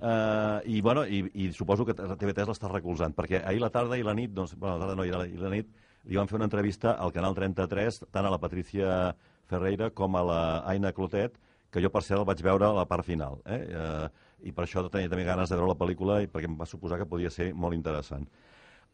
Uh, 0.00 0.64
i, 0.64 0.78
bueno, 0.80 1.02
i, 1.04 1.18
i 1.36 1.50
suposo 1.52 1.84
que 1.84 1.92
TV3 1.92 2.46
l'està 2.48 2.70
recolzant, 2.70 3.12
perquè 3.12 3.42
ahir 3.44 3.60
la 3.60 3.68
tarda 3.68 3.98
i 4.00 4.04
la 4.06 4.14
nit, 4.16 4.30
doncs, 4.32 4.54
bueno, 4.56 4.78
la 4.78 4.86
tarda 4.86 4.96
no, 4.96 5.04
i 5.04 5.12
la, 5.12 5.26
i 5.28 5.36
la 5.36 5.50
nit, 5.52 5.68
li 6.08 6.16
van 6.16 6.28
fer 6.30 6.38
una 6.38 6.48
entrevista 6.48 6.94
al 6.96 7.12
Canal 7.12 7.36
33, 7.36 8.04
tant 8.12 8.26
a 8.26 8.32
la 8.32 8.40
Patricia 8.40 9.14
Ferreira 9.50 9.90
com 9.90 10.16
a 10.16 10.24
la 10.24 10.42
Aina 10.70 10.92
Clotet, 10.96 11.36
que 11.70 11.82
jo, 11.82 11.90
per 11.92 12.02
cert, 12.02 12.24
vaig 12.26 12.42
veure 12.42 12.66
a 12.66 12.74
la 12.74 12.86
part 12.88 13.06
final. 13.06 13.38
Eh? 13.46 13.60
Uh, 13.70 14.28
I 14.48 14.54
per 14.56 14.64
això 14.64 14.82
tenia 14.88 15.10
també 15.10 15.26
ganes 15.26 15.50
de 15.50 15.58
veure 15.58 15.70
la 15.70 15.78
pel·lícula, 15.78 16.20
i 16.24 16.30
perquè 16.30 16.48
em 16.48 16.56
va 16.58 16.66
suposar 16.66 16.98
que 16.98 17.08
podia 17.08 17.30
ser 17.30 17.50
molt 17.54 17.76
interessant. 17.76 18.26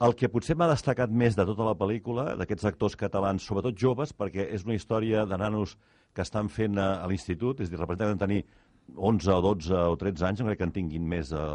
El 0.05 0.13
que 0.19 0.29
potser 0.29 0.57
m'ha 0.59 0.69
destacat 0.69 1.09
més 1.09 1.39
de 1.39 1.47
tota 1.49 1.65
la 1.65 1.77
pel·lícula, 1.79 2.35
d'aquests 2.37 2.67
actors 2.69 2.99
catalans, 3.01 3.47
sobretot 3.47 3.79
joves, 3.81 4.13
perquè 4.13 4.45
és 4.53 4.67
una 4.67 4.77
història 4.77 5.25
de 5.25 5.39
nanos 5.41 5.79
que 6.13 6.25
estan 6.25 6.51
fent 6.53 6.77
a, 6.77 6.99
a 7.01 7.07
l'institut, 7.09 7.63
és 7.63 7.71
a 7.71 7.73
dir, 7.73 7.81
representen 7.81 8.21
tenir 8.21 8.43
11 8.95 9.33
o 9.33 9.41
12 9.47 9.81
o 9.95 9.97
13 10.03 10.27
anys, 10.29 10.43
no 10.43 10.51
crec 10.51 10.61
que 10.61 10.69
en 10.69 10.75
tinguin 10.75 11.09
més 11.09 11.33
eh, 11.33 11.47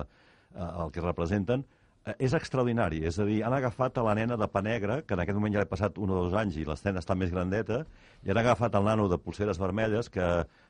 eh, 0.55 0.71
el 0.71 0.89
que 0.95 1.05
representen, 1.05 1.61
eh, 1.61 1.80
és 2.17 2.33
extraordinari. 2.33 3.03
És 3.05 3.19
a 3.21 3.25
dir, 3.27 3.41
han 3.45 3.53
agafat 3.53 3.97
a 3.97 4.05
la 4.05 4.15
nena 4.17 4.37
de 4.39 4.47
pa 4.49 4.63
negre, 4.65 5.01
que 5.05 5.13
en 5.13 5.21
aquest 5.23 5.37
moment 5.37 5.53
ja 5.53 5.61
ha 5.61 5.69
passat 5.69 5.99
un 6.01 6.09
o 6.09 6.23
dos 6.23 6.37
anys 6.37 6.57
i 6.57 6.65
l'escena 6.65 7.01
està 7.03 7.15
més 7.17 7.33
grandeta, 7.33 7.83
i 8.25 8.33
han 8.33 8.41
agafat 8.41 8.75
el 8.79 8.87
nano 8.89 9.07
de 9.11 9.19
pulseres 9.21 9.61
vermelles, 9.61 10.09
que, 10.09 10.27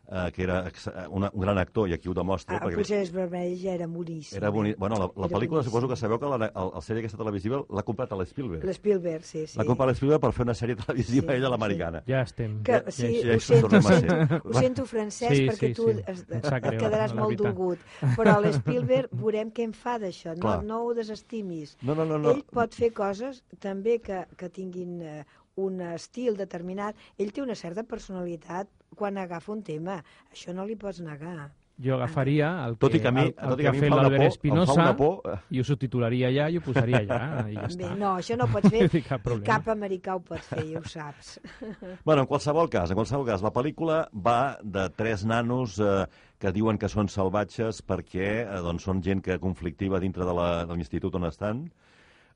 eh, 0.10 0.32
que 0.34 0.44
era 0.44 0.72
una, 1.10 1.30
un 1.34 1.42
gran 1.42 1.58
actor, 1.58 1.90
i 1.90 1.94
aquí 1.94 2.10
ho 2.10 2.14
demostra. 2.14 2.58
Ah, 2.58 2.66
perquè... 2.66 2.80
Pulseres 2.82 3.12
vermelles 3.16 3.62
ja 3.62 3.76
era 3.76 3.88
boníssim. 3.88 4.38
Era 4.38 4.50
boni... 4.50 4.72
eh? 4.72 4.76
Bueno, 4.78 4.98
la, 5.00 5.08
la 5.16 5.28
era 5.28 5.38
pel·lícula 5.38 5.62
boníssim. 5.62 5.72
suposo 5.72 5.88
que 5.92 5.98
sabeu 6.00 6.20
que 6.20 6.30
la, 6.32 6.38
la, 6.42 6.50
la 6.52 6.82
sèrie 6.84 7.04
aquesta 7.04 7.20
televisiva 7.22 7.62
l'ha 7.70 7.84
comprat 7.88 8.12
a 8.12 8.20
l'Spielberg. 8.20 8.66
L'Spielberg, 8.68 9.26
sí, 9.28 9.46
sí. 9.48 9.60
L'ha 9.60 9.66
comprat 9.68 9.90
a 9.90 9.92
l'Spielberg 9.94 10.24
per 10.26 10.34
fer 10.38 10.48
una 10.48 10.58
sèrie 10.58 10.80
televisiva, 10.80 11.32
Sí, 11.32 11.38
ella, 11.38 11.52
l'americana. 11.54 12.04
Ja 12.08 12.22
estem. 12.26 12.58
Que, 12.68 12.80
ja, 12.80 12.96
sí, 12.96 13.12
ja 13.24 13.36
ho, 13.36 13.44
sento, 13.46 13.70
a 13.72 13.80
ho, 13.80 13.82
sento, 13.82 14.40
ho 14.50 14.54
sento, 14.58 14.86
Francesc, 14.90 15.36
Sí, 15.36 15.48
perquè 15.50 15.72
sí, 15.72 15.78
tu 15.78 15.88
sí. 15.92 16.04
es, 16.08 16.24
et 16.30 16.48
greu, 16.48 16.80
quedaràs 16.82 17.16
molt 17.18 17.38
dolgut. 17.40 17.84
Però 18.18 18.38
l'Spielberg 18.44 19.14
veurem 19.16 19.52
què 19.56 19.68
en 19.70 19.76
fa 19.78 19.98
d'això. 20.02 20.36
No, 20.42 20.58
no 20.66 20.82
ho 20.88 20.96
desestimis. 20.98 21.78
No, 21.82 21.96
no, 21.96 22.06
no, 22.08 22.20
no. 22.22 22.36
Ell 22.36 22.44
pot 22.52 22.76
fer 22.78 22.92
coses 22.96 23.44
també 23.64 24.00
que, 24.04 24.24
que 24.38 24.50
tinguin 24.54 25.00
eh, 25.02 25.24
un 25.62 25.82
estil 25.92 26.38
determinat. 26.40 27.00
Ell 27.20 27.34
té 27.36 27.44
una 27.44 27.56
certa 27.60 27.84
personalitat 27.88 28.70
quan 28.96 29.18
agafa 29.18 29.52
un 29.54 29.64
tema. 29.64 30.02
Això 30.32 30.54
no 30.54 30.66
li 30.66 30.76
pots 30.76 31.00
negar. 31.02 31.50
Jo 31.82 31.96
agafaria 31.96 32.48
el 32.68 32.76
que, 32.76 32.80
Tot 32.84 32.94
i 32.94 33.00
que 33.02 33.08
a 33.10 33.12
mi, 33.16 33.22
el, 33.24 33.30
el 33.32 33.50
tot 33.56 33.60
i 33.60 33.64
que 33.64 33.64
que 33.64 33.68
ha 33.68 33.72
a 33.72 33.74
mi 33.74 33.80
em 33.80 33.84
fet 33.88 33.94
l'Albert 33.96 34.24
Espinosa 34.28 34.84
por... 35.00 35.22
eh, 35.26 35.38
i 35.56 35.62
ho 35.62 35.64
subtitularia 35.66 36.28
allà 36.30 36.50
i 36.54 36.60
ho 36.60 36.62
posaria 36.62 37.00
allà 37.00 37.18
i 37.50 37.56
ja 37.56 37.64
Bé, 37.64 37.70
està. 37.72 37.96
no, 37.98 38.12
això 38.20 38.38
no 38.38 38.46
ho 38.46 38.52
pots 38.54 38.70
fer. 38.70 38.84
No 38.94 39.02
cap 39.08 39.24
problema. 39.26 39.48
Cap 39.48 39.70
americà 39.74 40.14
ho 40.16 40.22
pot 40.22 40.44
fer, 40.46 40.66
ja 40.76 40.78
ho 40.84 40.86
saps. 40.86 41.32
Bueno, 42.06 42.22
en 42.22 42.28
qualsevol 42.30 42.70
cas, 42.70 42.92
en 42.94 43.00
qualsevol 43.00 43.26
cas, 43.32 43.42
la 43.42 43.54
pel·lícula 43.56 44.04
va 44.14 44.60
de 44.62 44.86
tres 44.94 45.26
nanos 45.26 45.80
eh, 45.82 46.06
que 46.38 46.52
diuen 46.54 46.78
que 46.78 46.90
són 46.92 47.10
salvatges 47.10 47.82
perquè 47.82 48.28
eh, 48.44 48.62
doncs, 48.62 48.86
són 48.86 49.02
gent 49.02 49.24
que 49.26 49.40
conflictiva 49.42 50.00
dintre 50.04 50.28
de 50.28 50.38
la- 50.38 50.66
de 50.68 50.76
l'institut 50.78 51.16
on 51.18 51.26
estan. 51.32 51.66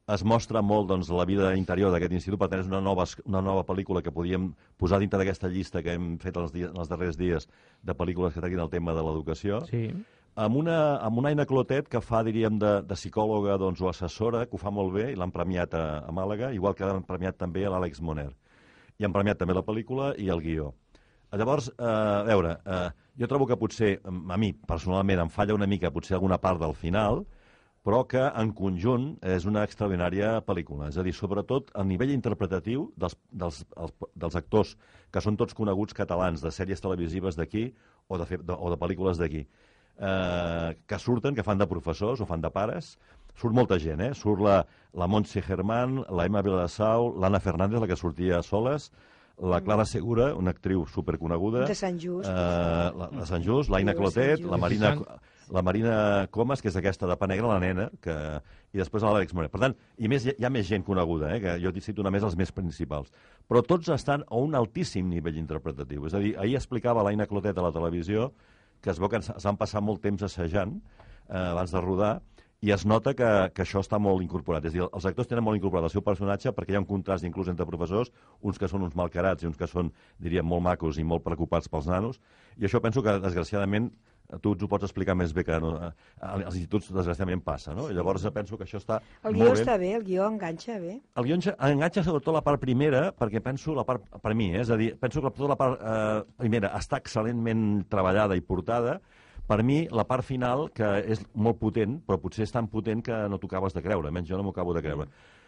Es 0.05 0.21
mostra 0.21 0.61
molt 0.61 0.85
doncs, 0.91 1.07
la 1.09 1.25
vida 1.25 1.47
interior 1.57 1.89
d'aquest 1.89 2.13
institut, 2.13 2.37
per 2.37 2.47
tant 2.51 2.61
és 2.61 2.67
una 2.69 2.81
nova, 2.85 3.07
una 3.25 3.39
nova 3.41 3.63
pel·lícula 3.65 4.03
que 4.05 4.13
podíem 4.13 4.51
posar 4.77 4.99
dintre 5.01 5.17
d'aquesta 5.17 5.49
llista 5.49 5.81
que 5.81 5.95
hem 5.97 6.11
fet 6.21 6.35
els, 6.37 6.51
dies, 6.53 6.69
els 6.69 6.91
darrers 6.91 7.17
dies 7.17 7.47
de 7.81 7.95
pel·lícules 7.97 8.35
que 8.35 8.43
tractin 8.43 8.61
el 8.61 8.69
tema 8.69 8.93
de 8.93 9.01
l'educació. 9.01 9.63
Sí. 9.71 9.87
amb 10.35 10.59
una, 10.59 10.77
amb 10.99 11.17
una 11.17 11.31
Aina 11.31 11.45
Clotet 11.49 11.87
que 11.89 12.03
fa, 12.03 12.21
diríem, 12.27 12.59
de, 12.61 12.75
de 12.85 12.97
psicòloga 12.99 13.57
doncs, 13.57 13.81
o 13.81 13.89
assessora, 13.89 14.43
que 14.45 14.57
ho 14.57 14.61
fa 14.61 14.69
molt 14.69 14.93
bé, 14.93 15.07
i 15.13 15.17
l'han 15.17 15.33
premiat 15.33 15.73
a, 15.73 15.85
a 16.05 16.13
Màlaga, 16.13 16.51
igual 16.53 16.75
que 16.77 16.85
l'han 16.85 17.07
premiat 17.07 17.39
també 17.39 17.65
a 17.65 17.71
l'Àlex 17.73 18.03
Moner. 18.03 18.29
I 18.99 19.07
han 19.07 19.15
premiat 19.15 19.39
també 19.41 19.55
la 19.57 19.65
pel·lícula 19.65 20.11
i 20.21 20.29
el 20.29 20.43
guió. 20.43 20.73
Llavors, 21.33 21.71
eh, 21.71 21.87
a 21.87 22.21
veure, 22.27 22.59
eh, 22.61 22.89
jo 23.17 23.31
trobo 23.31 23.47
que 23.47 23.57
potser, 23.57 23.95
mm, 24.03 24.29
a 24.31 24.37
mi, 24.37 24.51
personalment, 24.53 25.23
em 25.23 25.33
falla 25.33 25.55
una 25.55 25.67
mica 25.67 25.91
potser 25.91 26.19
alguna 26.19 26.37
part 26.37 26.61
del 26.61 26.75
final, 26.75 27.23
però 27.85 28.01
que 28.09 28.23
en 28.41 28.49
conjunt 28.57 29.11
és 29.21 29.45
una 29.45 29.61
extraordinària 29.67 30.39
pel·lícula. 30.45 30.87
És 30.89 30.97
a 30.97 31.03
dir, 31.05 31.13
sobretot 31.13 31.69
a 31.77 31.83
nivell 31.85 32.09
interpretatiu 32.15 32.87
dels, 32.97 33.13
dels, 33.29 33.61
els, 33.77 33.93
dels 34.17 34.37
actors, 34.39 34.73
que 35.13 35.21
són 35.21 35.37
tots 35.37 35.53
coneguts 35.53 35.93
catalans, 35.93 36.41
de 36.41 36.49
sèries 36.51 36.81
televisives 36.81 37.37
d'aquí 37.37 37.67
o, 38.09 38.17
de, 38.17 38.25
de, 38.41 38.57
o 38.57 38.71
de 38.73 38.79
pel·lícules 38.81 39.21
d'aquí, 39.21 39.43
eh, 39.45 40.71
que 40.87 40.99
surten, 40.99 41.35
que 41.37 41.45
fan 41.45 41.61
de 41.61 41.69
professors 41.69 42.21
o 42.21 42.27
fan 42.29 42.41
de 42.41 42.49
pares, 42.49 42.95
surt 43.37 43.53
molta 43.53 43.77
gent, 43.79 44.01
eh? 44.01 44.13
Surt 44.17 44.41
la, 44.41 44.63
la 44.93 45.07
Montse 45.07 45.43
Germán, 45.45 46.01
la 46.09 46.25
Emma 46.25 46.41
Viladasau, 46.41 47.13
l'Anna 47.21 47.39
Fernández, 47.43 47.83
la 47.83 47.87
que 47.91 47.99
sortia 47.99 48.39
a 48.39 48.43
soles, 48.43 48.89
la 49.37 49.59
Clara 49.61 49.85
Segura, 49.85 50.29
una 50.33 50.53
actriu 50.55 50.85
superconeguda. 50.87 51.65
De 51.67 51.75
Sant 51.75 51.97
Just. 51.99 52.29
Eh, 52.29 52.91
la, 52.97 53.09
la 53.11 53.25
Sant 53.27 53.43
Just, 53.43 53.69
l'Aina 53.69 53.93
Clotet, 53.93 54.41
la 54.47 54.57
Marina, 54.57 54.95
Sant- 54.95 55.33
la 55.53 55.61
Marina 55.61 56.27
Comas, 56.33 56.61
que 56.61 56.69
és 56.71 56.75
aquesta 56.79 57.07
de 57.07 57.15
pa 57.17 57.27
negra, 57.29 57.47
la 57.51 57.59
nena, 57.61 57.89
que, 58.01 58.15
i 58.73 58.79
després 58.81 59.03
l'Àlex 59.05 59.33
Moret. 59.37 59.51
Per 59.53 59.61
tant, 59.61 59.75
i 59.97 60.09
més, 60.11 60.25
hi 60.25 60.45
ha- 60.45 60.49
més 60.53 60.67
gent 60.67 60.83
coneguda, 60.83 61.35
eh, 61.35 61.39
que 61.41 61.55
jo 61.61 61.71
t'he 61.71 61.81
cito 61.85 62.03
només 62.03 62.23
els 62.23 62.35
més 62.35 62.51
principals. 62.51 63.11
Però 63.47 63.61
tots 63.65 63.89
estan 63.93 64.23
a 64.27 64.35
un 64.41 64.55
altíssim 64.55 65.07
nivell 65.09 65.37
interpretatiu. 65.37 66.05
És 66.07 66.13
a 66.13 66.19
dir, 66.19 66.35
ahir 66.37 66.55
explicava 66.57 67.03
l'Aina 67.03 67.27
Clotet 67.27 67.57
a 67.57 67.61
la 67.61 67.71
televisió 67.71 68.31
que 68.81 68.89
es 68.91 68.99
veu 68.99 69.09
que 69.09 69.21
s'han 69.21 69.57
passat 69.57 69.81
molt 69.81 70.01
temps 70.01 70.21
assajant 70.23 70.75
eh, 71.29 71.37
abans 71.37 71.71
de 71.71 71.81
rodar 71.81 72.21
i 72.61 72.71
es 72.71 72.85
nota 72.85 73.13
que, 73.13 73.27
que 73.53 73.61
això 73.63 73.81
està 73.81 73.97
molt 74.01 74.23
incorporat. 74.23 74.65
És 74.65 74.73
a 74.73 74.77
dir, 74.77 74.83
els 74.87 75.05
actors 75.05 75.27
tenen 75.27 75.43
molt 75.43 75.57
incorporat 75.57 75.85
el 75.85 75.93
seu 75.93 76.01
personatge 76.01 76.51
perquè 76.55 76.73
hi 76.73 76.77
ha 76.77 76.81
un 76.81 76.87
contrast 76.89 77.25
inclús 77.27 77.49
entre 77.51 77.65
professors, 77.65 78.11
uns 78.41 78.57
que 78.57 78.67
són 78.71 78.81
uns 78.85 78.95
malcarats 78.95 79.43
i 79.43 79.47
uns 79.49 79.57
que 79.57 79.67
són, 79.67 79.91
diríem, 80.17 80.45
molt 80.45 80.63
macos 80.63 80.97
i 80.97 81.03
molt 81.03 81.23
preocupats 81.25 81.69
pels 81.69 81.85
nanos, 81.91 82.19
i 82.57 82.65
això 82.65 82.81
penso 82.81 83.03
que, 83.05 83.17
desgraciadament, 83.21 83.91
tu 84.41 84.53
ens 84.55 84.63
ho 84.63 84.69
pots 84.71 84.87
explicar 84.87 85.15
més 85.17 85.33
bé 85.35 85.43
que 85.47 85.59
no, 85.61 85.73
als 86.19 86.55
instituts 86.55 86.91
desgraciadament 86.93 87.43
passa, 87.45 87.75
no? 87.77 87.89
I 87.91 87.97
llavors 87.97 88.25
penso 88.33 88.57
que 88.57 88.65
això 88.65 88.79
està 88.81 88.99
El 89.23 89.37
guió 89.37 89.51
bé. 89.51 89.59
està 89.59 89.77
bé, 89.81 89.91
el 89.97 90.03
guió 90.07 90.25
enganxa 90.27 90.79
bé. 90.81 90.99
El 91.15 91.27
guió 91.27 91.37
enganxa 91.37 92.03
sobretot 92.03 92.33
la 92.33 92.41
part 92.45 92.61
primera, 92.61 93.11
perquè 93.15 93.41
penso 93.43 93.75
la 93.77 93.85
part, 93.85 94.07
per 94.21 94.33
mi, 94.33 94.51
eh, 94.53 94.61
és 94.63 94.71
a 94.71 94.79
dir, 94.79 94.93
penso 94.99 95.21
que 95.21 95.31
tota 95.31 95.53
la 95.53 95.59
part 95.59 95.79
eh, 95.81 96.23
primera 96.37 96.73
està 96.79 96.99
excel·lentment 97.01 97.85
treballada 97.89 98.35
i 98.35 98.41
portada, 98.41 98.99
per 99.45 99.61
mi, 99.61 99.83
la 99.93 100.07
part 100.09 100.25
final, 100.25 100.71
que 100.73 100.87
és 101.05 101.21
molt 101.37 101.59
potent, 101.61 101.99
però 102.01 102.17
potser 102.17 102.47
és 102.47 102.51
tan 102.53 102.65
potent 102.67 103.03
que 103.05 103.17
no 103.29 103.37
t'ho 103.37 103.49
acabes 103.51 103.75
de 103.75 103.83
creure, 103.85 104.09
almenys 104.09 104.29
jo 104.31 104.39
no 104.39 104.47
m'ho 104.47 104.55
acabo 104.55 104.73
de 104.73 104.81
creure. 104.81 105.05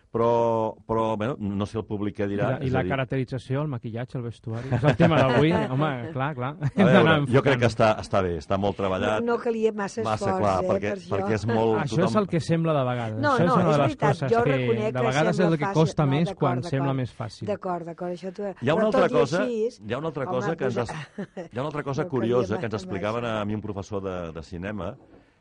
Però, 0.07 0.73
però 0.87 1.17
bueno, 1.19 1.35
no 1.37 1.65
sé 1.67 1.77
el 1.77 1.83
públic 1.85 2.15
què 2.15 2.23
I 2.25 2.29
dirà. 2.31 2.45
la, 2.53 2.59
i 2.63 2.69
la 2.71 2.81
dir, 2.81 2.89
caracterització, 2.93 3.61
el 3.65 3.67
maquillatge, 3.67 4.15
el 4.17 4.23
vestuari... 4.23 4.69
És 4.77 4.85
el 4.87 4.95
tema 4.95 5.17
d'avui. 5.19 5.51
Home, 5.73 5.89
clar, 6.13 6.29
clar. 6.37 6.51
a 6.63 6.85
veure, 6.87 7.15
jo 7.33 7.41
crec 7.43 7.59
que 7.59 7.67
està, 7.67 7.89
està 7.99 8.21
bé, 8.23 8.37
està 8.39 8.57
molt 8.57 8.77
No, 8.77 8.83
treballat. 8.85 9.25
no 9.27 9.35
calia 9.43 9.73
massa, 9.75 10.05
massa 10.07 10.31
esforç, 10.31 10.39
clar, 10.39 10.53
eh, 10.63 10.69
perquè, 10.71 10.93
per 10.93 11.01
això. 11.01 11.11
perquè 11.11 11.33
és 11.35 11.45
molt... 11.51 11.75
Això 11.83 12.05
és 12.07 12.15
el 12.21 12.29
que 12.31 12.39
sembla 12.39 12.77
de 12.77 12.85
vegades. 12.87 13.19
No, 13.19 13.33
això 13.35 13.43
és 13.43 13.51
no, 13.51 13.57
una 13.57 13.63
és 13.63 13.67
de 13.67 13.71
les 13.71 13.83
veritat, 13.87 14.15
coses 14.15 14.31
jo 14.31 14.43
que 14.47 14.55
reconec 14.55 14.87
de 14.87 14.93
que 15.01 15.05
vegades 15.09 15.33
és 15.35 15.45
el 15.45 15.57
que 15.57 15.65
fàcil. 15.67 15.79
costa 15.81 16.05
No, 16.07 16.11
més 16.15 16.31
d'acord, 16.31 16.39
quan 16.39 16.63
sembla 16.71 16.93
més 17.03 17.13
fàcil. 17.19 17.47
D'acord, 17.51 17.85
d'acord, 17.91 18.15
això 18.15 18.33
t'ho... 18.33 18.53
Hi 18.61 18.69
ha 18.71 18.79
una 18.79 18.87
altra 18.87 19.05
i 19.11 19.15
cosa, 19.17 19.43
així, 19.43 19.83
hi 19.83 19.93
ha 19.93 19.99
una 19.99 20.11
altra 20.13 20.23
home, 20.23 20.33
cosa 20.39 20.55
que 20.55 20.71
ens, 20.71 20.97
hi 21.35 21.57
ha 21.57 21.61
una 21.61 21.69
altra 21.69 21.83
cosa 21.83 22.07
no 22.07 22.09
curiosa 22.15 22.57
que 22.57 22.71
ens 22.71 22.79
explicaven 22.79 23.25
a 23.27 23.43
mi 23.45 23.59
un 23.59 23.61
professor 23.61 24.01
de, 24.01 24.17
de 24.31 24.43
cinema 24.43 24.93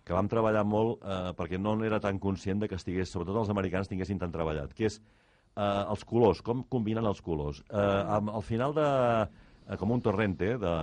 que 0.06 0.14
vam 0.14 0.28
treballar 0.30 0.62
molt 0.64 1.02
eh, 1.02 1.32
perquè 1.34 1.58
no 1.58 1.75
era 1.84 1.98
tan 2.00 2.20
conscient 2.22 2.60
de 2.62 2.68
que 2.70 2.78
estigués, 2.78 3.10
sobretot 3.10 3.40
els 3.42 3.50
americans 3.50 3.88
tinguessin 3.90 4.20
tan 4.22 4.30
treballat, 4.30 4.70
que 4.76 4.86
és 4.86 5.00
eh, 5.00 5.82
els 5.90 6.04
colors, 6.06 6.42
com 6.46 6.62
combinen 6.70 7.06
els 7.10 7.20
colors. 7.26 7.62
Eh, 7.66 8.02
amb, 8.18 8.30
al 8.38 8.44
final 8.46 8.75
de... 8.76 8.86
Eh, 9.66 9.75
com 9.80 9.90
un 9.90 9.98
torrente 10.04 10.52
de, 10.62 10.75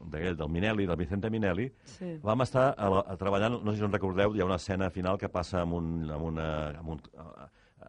d'aquell, 0.00 0.34
del 0.40 0.48
Minelli, 0.50 0.86
del 0.88 0.98
Vicente 0.98 1.30
Minelli, 1.30 1.68
Sí. 1.92 2.16
vam 2.24 2.42
estar 2.42 2.72
a, 2.74 2.88
la- 2.90 3.04
a 3.06 3.14
treballant, 3.20 3.60
no 3.62 3.70
sé 3.70 3.78
si 3.78 3.84
us 3.86 3.92
recordeu, 3.94 4.34
hi 4.34 4.42
ha 4.42 4.48
una 4.48 4.58
escena 4.58 4.88
final 4.90 5.16
que 5.20 5.28
passa 5.30 5.60
amb 5.62 5.76
un, 5.78 5.92
amb 6.10 6.26
una, 6.32 6.48
amb 6.80 6.96
un, 6.96 7.00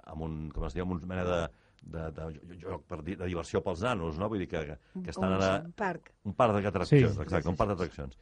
amb 0.03 0.21
un 0.27 0.35
com 0.53 0.67
es 0.69 0.75
diu, 0.77 0.85
amb 0.85 0.93
un 0.93 1.01
mena 1.09 1.23
de, 1.25 1.39
de, 1.95 2.03
de 2.19 2.59
joc 2.61 2.85
per, 2.85 3.01
di- 3.01 3.15
de 3.17 3.25
diversió 3.31 3.63
pels 3.65 3.81
nanos, 3.81 4.19
no? 4.21 4.29
Vull 4.29 4.43
dir 4.45 4.49
que, 4.51 4.61
que 5.01 5.09
estan 5.09 5.33
un, 5.33 5.41
a, 5.41 5.49
un 5.65 5.73
parc. 5.73 6.13
un 6.29 6.37
parc 6.37 6.59
d'atraccions, 6.61 7.15
Sí. 7.17 7.25
exacte, 7.25 7.49
un 7.49 7.57
parc 7.57 7.73
d'atraccions. 7.73 8.13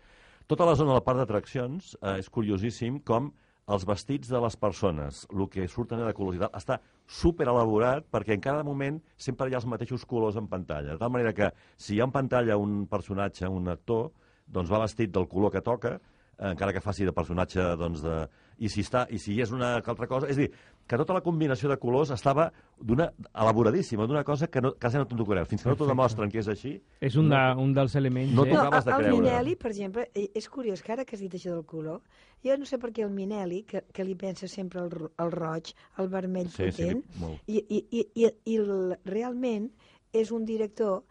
Tota 0.50 0.66
la 0.66 0.74
zona 0.74 0.96
del 0.96 1.04
parc 1.06 1.20
d'atraccions 1.20 1.92
eh, 2.00 2.16
és 2.18 2.28
curiosíssim 2.34 2.96
com 3.06 3.28
els 3.70 3.84
vestits 3.86 4.32
de 4.34 4.40
les 4.42 4.56
persones, 4.58 5.20
el 5.30 5.46
que 5.54 5.68
surten 5.70 6.02
de 6.02 6.14
colors 6.18 6.40
i 6.40 6.42
tal, 6.42 6.50
està 6.58 6.80
super 7.20 7.46
elaborat 7.52 8.08
perquè 8.10 8.34
en 8.34 8.42
cada 8.42 8.64
moment 8.66 8.98
sempre 9.14 9.46
hi 9.46 9.54
ha 9.54 9.60
els 9.60 9.68
mateixos 9.70 10.08
colors 10.10 10.40
en 10.42 10.48
pantalla. 10.50 10.96
De 10.96 11.04
tal 11.04 11.14
manera 11.14 11.36
que 11.38 11.52
si 11.78 11.94
hi 11.94 12.02
ha 12.02 12.08
en 12.10 12.16
pantalla 12.16 12.58
un 12.58 12.88
personatge, 12.90 13.46
un 13.46 13.70
actor, 13.70 14.10
doncs 14.50 14.74
va 14.74 14.82
vestit 14.88 15.14
del 15.14 15.30
color 15.30 15.54
que 15.54 15.62
toca, 15.62 16.00
eh, 16.00 16.50
encara 16.50 16.74
que 16.74 16.82
faci 16.82 17.06
de 17.06 17.14
personatge, 17.14 17.68
doncs, 17.78 18.02
de... 18.02 18.18
I 18.58 18.74
si, 18.74 18.82
està, 18.82 19.06
I 19.06 19.22
si 19.22 19.38
és 19.40 19.54
una 19.54 19.76
altra 19.78 20.10
cosa... 20.10 20.34
És 20.34 20.42
dir, 20.42 20.50
que 20.90 20.98
tota 20.98 21.14
la 21.14 21.22
combinació 21.22 21.70
de 21.70 21.78
colors 21.78 22.10
estava 22.16 22.48
d'una 22.82 23.12
elaboradíssima, 23.30 24.08
d'una 24.10 24.24
cosa 24.26 24.48
que 24.50 24.62
no, 24.66 24.72
quasi 24.82 24.98
no 24.98 25.06
t'ho 25.06 25.26
creus. 25.28 25.48
Fins 25.52 25.62
que 25.62 25.70
no 25.70 25.78
t'ho 25.78 25.86
demostren 25.86 26.32
que 26.34 26.40
és 26.42 26.48
així, 26.50 26.72
És 27.00 27.18
un, 27.20 27.30
de, 27.30 27.42
un 27.62 27.76
dels 27.78 27.94
elements... 28.00 28.34
No 28.34 28.48
eh? 28.48 28.50
t'ho 28.50 28.58
No, 28.58 28.64
acabes 28.64 28.88
de 28.88 28.96
el 28.96 29.04
creure. 29.04 29.20
Minelli, 29.20 29.54
per 29.62 29.70
exemple, 29.70 30.08
és 30.18 30.50
curiós 30.50 30.82
que 30.82 30.96
ara 30.96 31.06
que 31.06 31.14
has 31.16 31.22
dit 31.22 31.36
això 31.38 31.54
del 31.54 31.68
color, 31.70 32.02
jo 32.42 32.58
no 32.58 32.66
sé 32.66 32.80
per 32.82 32.90
què 32.96 33.06
el 33.06 33.14
Minelli, 33.14 33.62
que, 33.70 33.84
que 33.94 34.06
li 34.08 34.16
pensa 34.18 34.50
sempre 34.50 34.82
el, 34.82 34.90
el 35.22 35.34
roig, 35.36 35.70
el 36.02 36.10
vermell 36.10 36.50
Sí, 36.50 36.72
sí, 36.72 36.88
potent, 36.90 37.04
molt. 37.22 37.44
i, 37.46 37.62
i, 37.62 37.84
i, 38.00 38.06
i, 38.24 38.32
i 38.56 38.58
el, 38.64 38.96
realment 39.06 39.70
és 40.10 40.34
un 40.34 40.48
director 40.50 41.04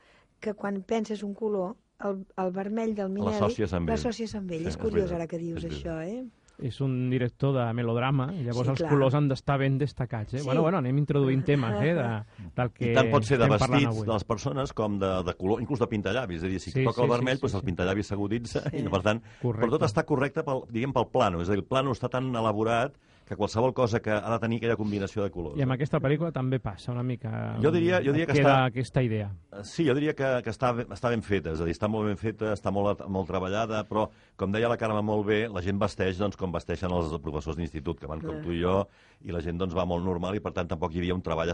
que 0.43 0.57
quan 0.59 0.83
penses 0.83 1.23
un 1.23 1.39
color, 1.39 1.77
el, 2.03 2.25
el 2.35 2.51
vermell 2.55 2.97
del 2.99 3.15
Minelli... 3.15 3.39
L'associes 3.39 3.79
amb 3.79 3.87
ell. 3.87 3.95
L'associes 3.95 4.35
amb 4.39 4.51
ell. 4.51 4.67
Sí, 4.67 4.73
és 4.73 4.75
és 4.75 4.83
curiós 4.83 5.13
veritat, 5.13 5.21
ara 5.21 5.31
que 5.31 5.39
dius 5.39 5.63
és 5.63 5.71
això, 5.71 6.01
eh? 6.03 6.27
És 6.59 6.81
un 6.83 7.09
director 7.11 7.53
de 7.55 7.65
melodrama, 7.73 8.33
i 8.35 8.43
llavors 8.43 8.67
Sí, 8.67 8.71
els 8.73 8.81
clar. 8.81 8.91
colors 8.91 9.15
han 9.15 9.29
d'estar 9.31 9.59
ben 9.61 9.77
destacats. 9.79 10.35
Eh? 10.35 10.39
Sí. 10.41 10.45
Bueno, 10.45 10.63
bueno, 10.63 10.79
anem 10.79 10.99
introduint 10.99 11.45
temes 11.47 11.77
eh, 11.85 11.93
de, 11.95 12.07
del 12.57 12.71
que 12.75 12.91
I 12.91 12.95
tant 12.97 13.11
pot 13.13 13.23
ser 13.29 13.39
de 13.39 13.47
vestits 13.53 14.01
de 14.05 14.13
les 14.13 14.25
persones 14.25 14.73
com 14.73 14.99
de, 14.99 15.13
de 15.23 15.35
color, 15.39 15.63
inclús 15.63 15.79
de 15.79 15.87
pintallavis. 15.87 16.41
És 16.43 16.49
a 16.49 16.51
dir, 16.51 16.59
si 16.61 16.73
Sí, 16.73 16.83
toca 16.85 16.99
sí, 16.99 17.07
el 17.07 17.11
vermell, 17.15 17.37
sí, 17.39 17.43
doncs 17.43 17.53
sí, 17.53 17.59
el 17.59 17.63
sí. 17.63 17.67
pintallavis 17.71 18.11
s'aguditza 18.11 18.65
Sí. 18.71 18.77
i, 18.83 18.89
per 18.91 19.03
tant, 19.07 19.23
Correcte. 19.41 19.63
però 19.67 19.71
tot 19.79 19.87
està 19.87 20.05
correcte, 20.05 20.43
pel, 20.43 20.65
diguem, 20.75 20.93
pel 20.93 21.07
plano. 21.15 21.41
És 21.43 21.49
a 21.49 21.53
dir, 21.55 21.61
el 21.63 21.69
plano 21.71 21.93
està 21.95 22.11
tan 22.11 22.35
elaborat 22.35 22.99
que 23.29 23.37
qualsevol 23.37 23.75
cosa 23.77 24.01
que 24.01 24.11
ha 24.11 24.31
de 24.33 24.39
tenir 24.41 24.57
aquella 24.57 24.77
combinació 24.81 25.23
de 25.23 25.31
colors. 25.31 25.59
I 25.61 25.63
amb 25.67 25.75
aquesta 25.75 25.99
pel·lícula 26.01 26.31
també 26.33 26.59
passa 26.65 26.93
una 26.95 27.03
mica... 27.05 27.31
Jo 27.61 27.71
diria- 27.75 27.99
jo 28.01 28.15
diria 28.17 28.27
que 28.27 28.39
està- 28.41 28.55
aquesta 28.71 29.03
idea. 29.05 29.27
Eh, 29.53 29.63
Sí, 29.69 29.85
jo 29.87 29.93
diria 29.95 30.15
que, 30.17 30.31
que 30.47 30.51
està, 30.55 30.71
està 30.89 31.11
ben 31.13 31.21
feta, 31.23 31.53
és 31.53 31.61
a 31.61 31.67
dir, 31.69 31.75
està 31.77 31.91
molt 31.93 32.09
ben 32.09 32.17
feta, 32.17 32.55
està 32.57 32.73
molt, 32.73 33.03
molt 33.07 33.29
treballada, 33.29 33.83
però, 33.89 34.07
com 34.41 34.51
deia 34.55 34.71
la 34.73 34.79
Carme 34.81 35.03
molt 35.05 35.27
bé, 35.29 35.43
la 35.53 35.61
gent 35.61 35.79
vesteix 35.79 36.17
doncs, 36.19 36.39
com 36.41 36.51
vesteixen 36.55 36.91
els 36.91 37.13
professors 37.21 37.57
d'institut, 37.61 38.01
que 38.01 38.09
van 38.09 38.21
com 38.25 38.41
tu 38.43 38.55
i 38.57 38.63
jo, 38.63 38.87
i 39.29 39.35
la 39.35 39.43
gent 39.45 39.59
doncs, 39.61 39.77
va 39.77 39.85
molt 39.85 40.05
normal 40.07 40.35
i, 40.35 40.41
per 40.41 40.55
tant, 40.57 40.69
tampoc 40.71 40.95
hi 40.95 41.03
havia 41.03 41.15
un 41.15 41.21
treball, 41.23 41.53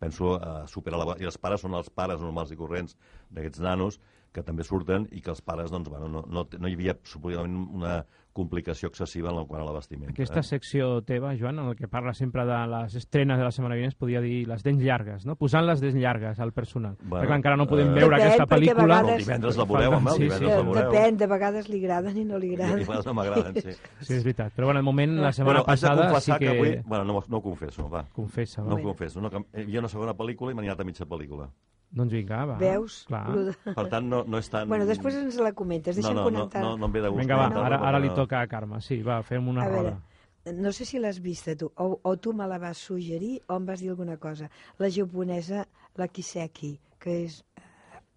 penso, 0.00 0.34
uh, 0.34 0.66
superelevat. 0.66 1.20
I 1.22 1.30
els 1.30 1.38
pares 1.38 1.60
són 1.62 1.74
els 1.78 1.90
pares 1.94 2.20
normals 2.20 2.50
i 2.50 2.56
corrents 2.58 2.96
d'aquests 3.30 3.60
nanos, 3.62 4.00
que 4.34 4.42
també 4.42 4.64
surten, 4.66 5.06
i 5.14 5.20
que 5.22 5.30
els 5.30 5.40
pares, 5.46 5.70
doncs, 5.70 5.86
bueno, 5.88 6.08
no, 6.10 6.24
no, 6.26 6.42
no 6.58 6.66
hi 6.68 6.74
havia, 6.74 6.96
suposadament, 7.06 7.68
una 7.70 8.00
complicació 8.34 8.88
excessiva 8.90 9.30
en 9.30 9.36
la 9.38 9.44
quant 9.46 9.62
a 9.62 9.64
la 9.64 9.72
vestimenta. 9.72 10.10
Aquesta 10.12 10.40
eh? 10.40 10.42
secció 10.42 10.88
teva, 11.06 11.30
Joan, 11.38 11.60
en 11.62 11.68
el 11.70 11.76
que 11.78 11.86
parla 11.88 12.12
sempre 12.12 12.44
de 12.44 12.56
les 12.66 12.96
estrenes 12.98 13.38
de 13.38 13.44
la 13.46 13.52
setmana 13.54 13.76
vinent, 13.78 13.92
es 13.92 13.94
podia 13.94 14.20
dir 14.20 14.42
les 14.50 14.62
dents 14.66 14.82
llargues, 14.82 15.24
no? 15.24 15.36
Posant 15.38 15.64
les 15.64 15.80
dents 15.80 15.94
llargues 15.94 16.40
al 16.42 16.52
personal. 16.52 16.96
Bueno, 17.00 17.22
Perquè 17.24 17.36
encara 17.38 17.56
no 17.56 17.66
podem 17.70 17.92
eh, 17.92 18.00
veure 18.00 18.16
Depèn, 18.18 18.26
aquesta 18.34 18.46
pel·lícula. 18.50 18.82
vegades- 19.00 19.14
El 19.14 19.24
divendres 19.24 19.56
la 19.56 19.64
veureu, 19.64 19.92
home, 19.94 20.10
el 20.10 20.16
Sí, 20.16 20.18
sí. 20.18 20.24
divendres 20.24 20.50
la 20.50 20.60
Eh, 20.60 20.64
veureu. 20.64 20.92
Depèn, 20.92 21.16
de 21.16 21.26
vegades 21.30 21.68
li 21.70 21.78
agraden 21.84 22.18
i 22.18 22.24
no 22.24 22.38
li 22.38 22.46
I, 22.48 22.50
i 22.50 22.54
agraden. 22.56 22.74
a 22.74 22.78
vegades 22.84 23.06
no 23.06 23.14
m'agraden, 23.14 23.54
sí. 23.62 23.70
Sí, 24.00 24.14
és 24.14 24.24
veritat. 24.24 24.52
Però 24.56 24.64
bueno, 24.66 24.80
de 24.80 24.84
moment, 24.84 25.12
la 25.20 25.32
setmana 25.32 25.60
Bueno, 25.60 25.66
passada 25.66 26.02
sí 26.02 26.08
confessar 26.08 26.38
que... 26.38 26.44
que 26.44 26.58
avui... 26.58 26.82
Bueno, 26.84 27.04
no, 27.04 27.22
no 27.28 27.36
ho 27.38 27.42
confesso, 27.42 27.88
va. 27.88 28.04
Confessa, 28.12 28.62
va. 28.62 28.68
No 28.68 28.74
ho 28.76 28.82
confesso. 28.82 29.20
No, 29.20 29.30
que 29.30 29.38
hi 29.54 29.62
havia 29.62 29.78
una 29.78 29.88
segona 29.88 30.14
pel·lícula 30.14 30.50
i 30.50 30.54
m'he 30.54 30.66
anat 30.66 30.80
a 30.80 30.84
mitja 30.84 31.06
pel·lícula. 31.06 31.48
Doncs 31.94 32.12
vinga, 32.12 32.44
va. 32.44 32.56
Veus? 32.58 33.04
Clar. 33.06 33.22
De- 33.32 33.74
Per 33.74 33.84
tant, 33.88 34.08
no, 34.10 34.24
no 34.26 34.38
és 34.42 34.48
tan... 34.50 34.68
Bueno, 34.68 34.84
després 34.88 35.14
ens 35.14 35.36
la 35.38 35.52
comentes, 35.54 35.96
no, 35.96 36.02
deixa'm 36.02 36.16
no, 36.16 36.24
no, 36.24 36.30
comentar. 36.30 36.62
no, 36.64 36.72
no 36.76 36.86
em 36.86 36.92
ve 36.96 37.00
de 37.04 37.08
gust. 37.12 37.20
Vinga, 37.20 37.36
va, 37.38 37.44
comentar-la, 37.52 37.76
ara, 37.76 37.88
ara 37.92 38.00
li 38.02 38.08
no. 38.10 38.14
toca 38.18 38.40
a 38.40 38.48
Carme. 38.50 38.80
Sí, 38.82 39.00
va, 39.06 39.20
fem 39.22 39.46
una 39.48 39.62
A 39.62 39.68
veure, 39.70 39.90
roda. 39.94 40.52
no 40.58 40.72
sé 40.72 40.84
si 40.84 40.98
l'has 40.98 41.20
vista 41.22 41.54
tu, 41.56 41.70
o, 41.76 42.00
o 42.02 42.16
tu 42.18 42.32
me 42.34 42.48
la 42.50 42.58
vas 42.58 42.76
suggerir 42.78 43.40
o 43.46 43.56
em 43.56 43.64
vas 43.66 43.80
dir 43.80 43.90
alguna 43.94 44.16
cosa. 44.18 44.50
La 44.78 44.90
japonesa, 44.90 45.68
la 45.96 46.08
Kiseki, 46.08 46.78
que 46.98 47.20
és... 47.24 47.44
eh, 47.56 47.62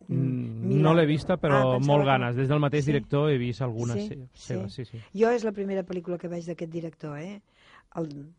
Mm, 0.07 0.67
Milà. 0.69 0.81
no 0.85 0.91
l'he 0.95 1.05
vista, 1.05 1.35
però 1.35 1.57
Ah, 1.75 1.79
molt 1.83 2.03
que- 2.05 2.07
ganes. 2.07 2.35
Des 2.37 2.47
del 2.47 2.59
mateix 2.63 2.85
Sí. 2.85 2.91
director 2.93 3.29
he 3.29 3.37
vist 3.37 3.61
algunes 3.61 3.97
Sí, 3.97 4.07
sí, 4.07 4.15
sí. 4.15 4.29
seves. 4.53 4.73
Sí, 4.73 4.85
sí. 4.85 4.99
Jo 5.13 5.31
és 5.31 5.43
la 5.43 5.51
primera 5.51 5.83
pel·lícula 5.83 6.17
que 6.17 6.29
veig 6.29 6.45
d'aquest 6.47 6.71
director, 6.71 7.17
eh? 7.19 7.41
El, 7.95 8.33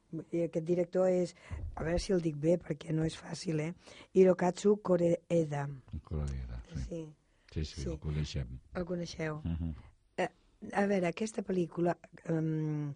aquest 0.45 0.65
director 0.67 1.09
és, 1.09 1.35
a 1.75 1.83
veure 1.83 1.99
si 1.99 2.13
el 2.13 2.21
dic 2.23 2.37
bé, 2.37 2.59
perquè 2.59 2.93
no 2.93 3.05
és 3.05 3.17
fàcil, 3.19 3.61
eh? 3.61 3.73
Hirokatsu 4.15 4.77
Koreeda. 4.83 5.69
Correcte, 6.05 6.61
sí. 6.89 7.07
Sí, 7.51 7.65
Sí, 7.65 7.65
sí, 7.65 7.81
Sí. 7.83 7.89
el 7.91 7.99
coneixem. 7.99 8.59
el 8.75 8.85
coneixeu. 8.85 9.37
Uh 9.37 9.57
-huh. 9.61 9.75
A 10.73 10.87
veure, 10.87 11.07
aquesta 11.07 11.43
pel·lícula 11.43 11.97
um, 12.29 12.93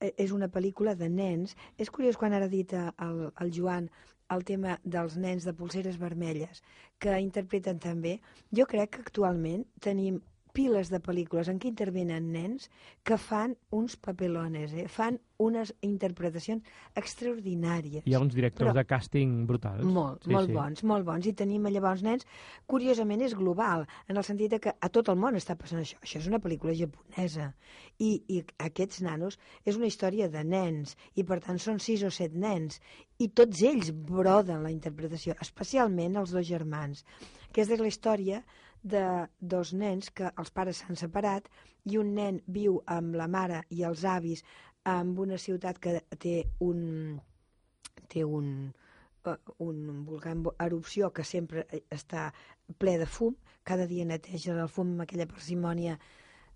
és 0.00 0.32
una 0.32 0.48
pel·lícula 0.48 0.94
de 0.96 1.08
nens. 1.08 1.56
És 1.78 1.90
curiós 1.90 2.16
quan 2.16 2.32
ara 2.32 2.46
ha 2.46 2.48
dit 2.48 2.72
eh, 2.72 2.90
el, 2.98 3.32
el 3.38 3.52
Joan 3.52 3.90
el 4.30 4.44
tema 4.44 4.78
dels 4.84 5.16
nens 5.16 5.44
de 5.44 5.52
pulseres 5.52 5.98
vermelles, 5.98 6.62
que 6.98 7.18
interpreten 7.20 7.78
també. 7.78 8.20
Jo 8.54 8.66
crec 8.66 8.90
que 8.90 9.00
actualment 9.00 9.64
tenim 9.80 10.20
piles 10.52 10.90
de 10.90 11.00
pel·lícules 11.02 11.48
en 11.50 11.58
què 11.60 11.68
intervenen 11.70 12.30
nens 12.34 12.68
que 13.06 13.18
fan 13.20 13.56
uns 13.74 13.96
papelones, 13.96 14.72
eh? 14.74 14.86
fan 14.88 15.18
unes 15.40 15.72
interpretacions 15.86 16.66
extraordinàries. 17.00 18.04
Hi 18.04 18.14
ha 18.14 18.20
uns 18.20 18.34
directors 18.36 18.68
Però- 18.70 18.76
de 18.76 18.84
càsting 18.88 19.46
brutals. 19.48 19.84
Molt, 19.84 20.24
sí, 20.24 20.32
molt 20.34 20.50
sí. 20.50 20.56
bons, 20.56 20.84
molt 20.84 21.06
bons. 21.06 21.26
I 21.26 21.32
tenim 21.32 21.66
llavors 21.70 22.02
nens, 22.04 22.26
curiosament 22.66 23.22
és 23.24 23.34
global, 23.34 23.86
en 24.08 24.16
el 24.20 24.24
sentit 24.26 24.50
de 24.50 24.60
que 24.60 24.74
a 24.78 24.88
tot 24.92 25.08
el 25.08 25.16
món 25.16 25.38
està 25.38 25.56
passant 25.56 25.80
això. 25.80 25.98
Això 26.04 26.20
és 26.20 26.28
una 26.28 26.40
pel·lícula 26.40 26.74
japonesa. 26.76 27.52
I, 27.98 28.22
i 28.28 28.42
aquests 28.58 29.00
nanos 29.06 29.38
és 29.64 29.76
una 29.76 29.88
història 29.88 30.28
de 30.28 30.44
nens, 30.44 30.96
i 31.14 31.24
per 31.24 31.40
tant 31.40 31.58
són 31.58 31.80
sis 31.80 32.02
o 32.04 32.10
set 32.10 32.34
nens, 32.34 32.80
i 33.18 33.28
tots 33.28 33.62
ells 33.62 33.92
broden 33.92 34.62
la 34.62 34.72
interpretació, 34.72 35.34
especialment 35.40 36.16
els 36.16 36.32
dos 36.36 36.46
germans. 36.46 37.04
Aquesta 37.50 37.74
és 37.74 37.80
la 37.80 37.88
història 37.90 38.44
de 38.82 39.04
dos 39.40 39.72
nens 39.74 40.10
que 40.10 40.30
els 40.36 40.50
pares 40.50 40.80
s'han 40.80 40.96
separat 40.96 41.48
i 41.84 41.98
un 42.00 42.14
nen 42.16 42.40
viu 42.46 42.80
amb 42.86 43.16
la 43.16 43.28
mare 43.28 43.64
i 43.70 43.82
els 43.84 44.04
avis 44.04 44.44
en 44.88 45.16
una 45.18 45.38
ciutat 45.38 45.78
que 45.78 46.00
té 46.18 46.36
un 46.60 47.20
té 48.10 48.24
un, 48.24 48.72
eh, 49.26 49.36
un 49.58 50.04
volcà 50.06 50.34
erupció 50.64 51.12
que 51.12 51.24
sempre 51.24 51.66
eh, 51.70 51.82
està 51.90 52.30
ple 52.78 52.96
de 52.98 53.06
fum, 53.06 53.36
cada 53.62 53.86
dia 53.86 54.04
neteja 54.04 54.56
el 54.56 54.68
fum 54.68 54.94
amb 54.94 55.04
aquella 55.04 55.28
parsimònia 55.30 55.98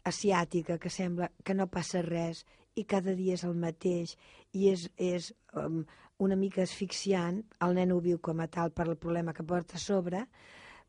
asiàtica 0.04 0.78
que 0.78 0.90
sembla 0.90 1.30
que 1.44 1.54
no 1.54 1.70
passa 1.70 2.02
res 2.02 2.44
i 2.74 2.84
cada 2.84 3.14
dia 3.14 3.34
és 3.38 3.44
el 3.44 3.54
mateix 3.54 4.16
i 4.52 4.68
és, 4.72 4.88
és 4.96 5.30
um, 5.54 5.84
una 6.18 6.36
mica 6.36 6.62
asfixiant, 6.62 7.40
el 7.64 7.74
nen 7.78 7.92
ho 7.92 8.00
viu 8.02 8.18
com 8.18 8.40
a 8.40 8.48
tal 8.48 8.70
per 8.70 8.86
el 8.88 8.98
problema 9.00 9.32
que 9.34 9.46
porta 9.46 9.78
a 9.78 9.82
sobre, 9.82 10.26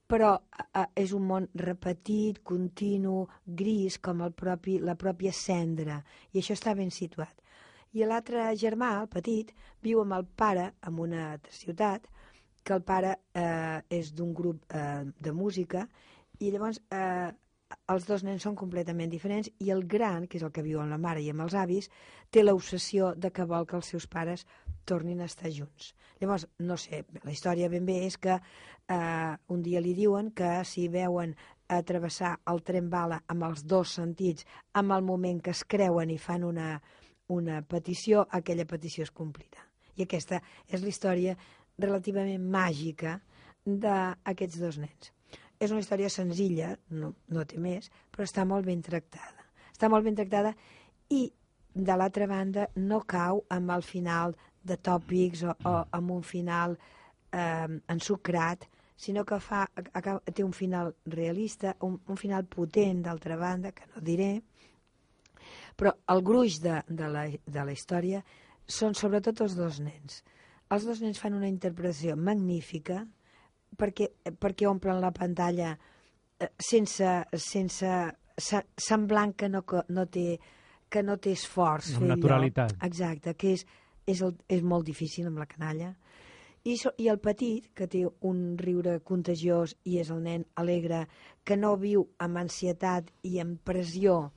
però 0.07 0.33
eh, 0.37 0.85
és 1.01 1.13
un 1.17 1.25
món 1.29 1.47
repetit, 1.61 2.41
continu, 2.43 3.25
gris, 3.45 3.97
com 3.99 4.21
el 4.25 4.33
propi, 4.37 4.77
la 4.79 4.97
pròpia 4.99 5.33
cendra, 5.33 6.01
i 6.33 6.41
això 6.41 6.57
està 6.57 6.75
ben 6.77 6.91
situat. 6.93 7.41
I 7.95 8.03
l'altre 8.05 8.49
germà, 8.59 8.91
el 9.01 9.07
petit, 9.09 9.53
viu 9.81 10.01
amb 10.01 10.17
el 10.17 10.27
pare 10.27 10.73
en 10.87 10.99
una 10.99 11.31
altra 11.31 11.53
ciutat, 11.55 12.09
que 12.65 12.73
el 12.73 12.83
pare 12.83 13.13
eh, 13.37 13.79
és 13.93 14.11
d'un 14.17 14.33
grup 14.33 14.73
eh, 14.73 15.05
de 15.05 15.31
música, 15.31 15.85
i 16.41 16.51
llavors 16.51 16.81
eh, 16.91 17.31
els 17.93 18.05
dos 18.09 18.23
nens 18.25 18.43
són 18.45 18.55
completament 18.57 19.11
diferents 19.11 19.49
i 19.63 19.71
el 19.73 19.85
gran, 19.89 20.25
que 20.27 20.39
és 20.39 20.45
el 20.45 20.51
que 20.53 20.65
viu 20.65 20.81
amb 20.81 20.93
la 20.93 21.01
mare 21.01 21.21
i 21.23 21.29
amb 21.31 21.45
els 21.45 21.55
avis, 21.61 21.89
té 22.31 22.43
l'obsessió 22.43 23.13
de 23.15 23.31
que 23.31 23.45
vol 23.49 23.67
que 23.69 23.77
els 23.79 23.93
seus 23.93 24.07
pares 24.07 24.45
tornin 24.85 25.21
a 25.21 25.29
estar 25.29 25.51
junts. 25.51 25.93
Llavors, 26.21 26.47
no 26.59 26.77
sé, 26.77 27.03
la 27.23 27.33
història 27.33 27.69
ben 27.69 27.85
bé 27.85 27.99
és 28.05 28.17
que 28.21 28.37
eh, 28.37 29.33
un 29.51 29.63
dia 29.65 29.81
li 29.81 29.93
diuen 29.97 30.31
que 30.31 30.63
si 30.63 30.87
veuen 30.87 31.35
atravessar 31.67 32.35
el 32.51 32.61
tren 32.63 32.89
bala 32.89 33.21
amb 33.31 33.47
els 33.47 33.65
dos 33.65 33.95
sentits, 33.97 34.45
amb 34.73 34.93
el 34.93 35.03
moment 35.03 35.41
que 35.41 35.53
es 35.55 35.63
creuen 35.65 36.11
i 36.13 36.17
fan 36.21 36.45
una, 36.45 36.75
una 37.33 37.61
petició, 37.61 38.25
aquella 38.29 38.67
petició 38.69 39.05
es 39.05 39.11
complirà. 39.11 39.65
I 39.95 40.05
aquesta 40.05 40.41
és 40.67 40.81
la 40.83 40.91
història 40.91 41.35
relativament 41.79 42.43
màgica 42.51 43.19
d'aquests 43.65 44.59
dos 44.61 44.77
nens. 44.79 45.11
És 45.59 45.71
una 45.71 45.81
història 45.81 46.11
senzilla, 46.11 46.75
no, 46.91 47.13
no 47.31 47.45
té 47.47 47.57
més, 47.61 47.89
però 48.11 48.27
està 48.27 48.43
molt 48.45 48.67
ben 48.67 48.81
tractada. 48.83 49.47
Està 49.71 49.89
molt 49.89 50.05
ben 50.05 50.15
tractada 50.15 50.51
i, 51.09 51.29
de 51.73 51.95
l'altra 51.95 52.27
banda, 52.27 52.67
no 52.75 53.01
cau 53.07 53.41
amb 53.49 53.71
el 53.75 53.83
final 53.83 54.35
de 54.65 54.77
tòpics 54.81 55.43
o, 55.45 55.53
o 55.53 55.75
amb 55.95 56.13
un 56.15 56.23
final 56.25 56.75
eh, 57.31 57.67
ensucrat, 57.91 58.65
sinó 58.95 59.25
que 59.27 59.39
fa, 59.43 59.65
acaba, 59.93 60.21
té 60.31 60.43
un 60.43 60.53
final 60.55 60.93
realista, 61.11 61.75
un, 61.85 61.99
un 62.07 62.19
final 62.19 62.47
potent, 62.47 63.03
d'altra 63.05 63.37
banda, 63.37 63.73
que 63.75 63.87
no 63.93 64.03
diré, 64.03 64.31
però 65.75 65.91
el 66.13 66.23
gruix 66.23 66.61
de, 66.63 66.79
de, 66.87 67.09
la, 67.11 67.25
de 67.27 67.65
la 67.67 67.75
història 67.75 68.23
són 68.65 68.95
sobretot 68.97 69.43
els 69.45 69.57
dos 69.57 69.81
nens. 69.83 70.23
Els 70.73 70.87
dos 70.87 71.01
nens 71.03 71.19
fan 71.21 71.35
una 71.37 71.51
interpretació 71.51 72.15
magnífica 72.17 73.03
perquè, 73.77 74.09
perquè 74.39 74.65
omplen 74.69 75.01
la 75.03 75.11
pantalla 75.13 75.75
eh, 75.75 76.49
sense, 76.57 77.11
sense 77.37 77.91
semblant 78.35 79.35
que 79.37 79.51
no, 79.51 79.61
no 79.89 80.05
té 80.11 80.39
que 80.91 81.01
no 81.03 81.17
té 81.19 81.33
esforç. 81.35 81.95
Amb 81.97 82.09
naturalitat. 82.13 82.75
Allò. 82.75 82.87
Exacte, 82.87 83.33
que 83.35 83.55
és, 83.57 83.65
és, 84.05 84.21
el, 84.21 84.35
és 84.49 84.63
molt 84.63 84.85
difícil 84.85 85.27
amb 85.29 85.41
la 85.41 85.49
canalla. 85.49 85.93
I, 86.65 86.77
so, 86.81 86.91
I 86.97 87.09
el 87.13 87.19
petit, 87.21 87.67
que 87.77 87.85
té 87.85 88.01
un 88.25 88.39
riure 88.57 88.99
contagiós 89.05 89.75
i 89.85 89.99
és 90.01 90.09
el 90.13 90.23
nen 90.25 90.45
alegre, 90.57 91.03
que 91.45 91.57
no 91.57 91.75
viu 91.77 92.07
amb 92.17 92.41
ansietat 92.41 93.11
i 93.23 93.37
amb 93.43 93.59
pressió 93.61 94.31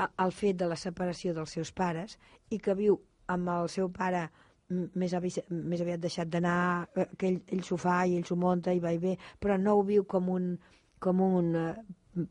al 0.00 0.32
fet 0.32 0.56
de 0.62 0.70
la 0.70 0.78
separació 0.80 1.34
dels 1.34 1.52
seus 1.54 1.70
pares 1.72 2.16
i 2.50 2.58
que 2.58 2.74
viu 2.74 2.96
amb 3.30 3.50
el 3.52 3.68
seu 3.72 3.90
pare 3.92 4.24
més, 4.72 5.12
avi, 5.14 5.30
més 5.50 5.82
aviat 5.84 6.00
deixat 6.00 6.30
d'anar, 6.32 6.88
eh, 6.96 7.06
que 7.18 7.28
ell, 7.28 7.40
ell 7.52 7.62
s'ho 7.66 7.76
fa 7.80 8.00
i 8.08 8.16
ell 8.16 8.24
s'ho 8.26 8.36
munta 8.40 8.72
i 8.72 8.80
va 8.80 8.94
i 8.94 9.00
ve, 9.02 9.16
però 9.40 9.58
no 9.60 9.76
ho 9.76 9.84
viu 9.84 10.06
com 10.08 10.30
un, 10.32 10.54
com 10.98 11.20
una 11.20 11.66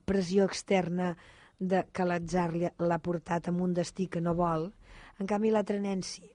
pressió 0.09 0.47
externa 0.49 1.13
de 1.59 1.83
que 1.93 2.05
l'atzar 2.07 2.49
l'ha 2.57 2.99
portat 2.99 3.47
amb 3.47 3.61
un 3.61 3.73
destí 3.77 4.07
que 4.07 4.21
no 4.21 4.33
vol. 4.35 4.71
En 5.21 5.29
canvi, 5.29 5.51
l'altre 5.53 5.79
nen 5.79 6.01
sí. 6.03 6.25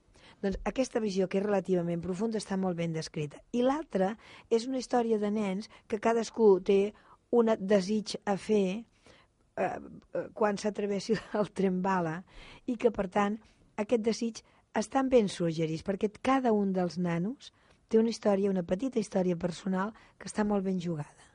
Doncs 0.42 0.59
aquesta 0.68 1.00
visió, 1.02 1.26
que 1.28 1.40
és 1.40 1.45
relativament 1.45 2.02
profunda, 2.02 2.38
està 2.38 2.57
molt 2.57 2.78
ben 2.78 2.92
descrita. 2.95 3.40
I 3.52 3.64
l'altra 3.66 4.12
és 4.50 4.68
una 4.68 4.78
història 4.78 5.18
de 5.18 5.30
nens 5.35 5.71
que 5.88 5.99
cadascú 5.99 6.59
té 6.62 6.92
un 7.35 7.50
desig 7.59 8.14
a 8.25 8.37
fer 8.40 8.66
eh, 8.78 9.64
eh 9.64 10.26
quan 10.35 10.57
s'atrevessi 10.57 11.18
el 11.40 11.50
tren 11.59 11.83
bala 11.83 12.23
i 12.66 12.76
que, 12.76 12.90
per 12.90 13.09
tant, 13.09 13.38
aquest 13.76 14.02
desig 14.02 14.42
estan 14.78 15.09
ben 15.09 15.28
suggerits 15.28 15.83
perquè 15.83 16.11
cada 16.23 16.52
un 16.52 16.73
dels 16.73 16.99
nanos 16.99 17.52
té 17.88 17.99
una 17.99 18.12
història, 18.12 18.50
una 18.50 18.62
petita 18.62 19.00
història 19.00 19.37
personal 19.37 19.95
que 20.18 20.28
està 20.28 20.45
molt 20.45 20.64
ben 20.64 20.80
jugada. 20.80 21.28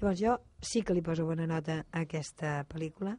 Llavors 0.00 0.20
jo 0.20 0.36
sí 0.60 0.82
que 0.82 0.94
li 0.96 1.02
poso 1.02 1.26
bona 1.28 1.46
nota 1.46 1.84
a 1.92 2.04
aquesta 2.04 2.64
pel·lícula. 2.68 3.16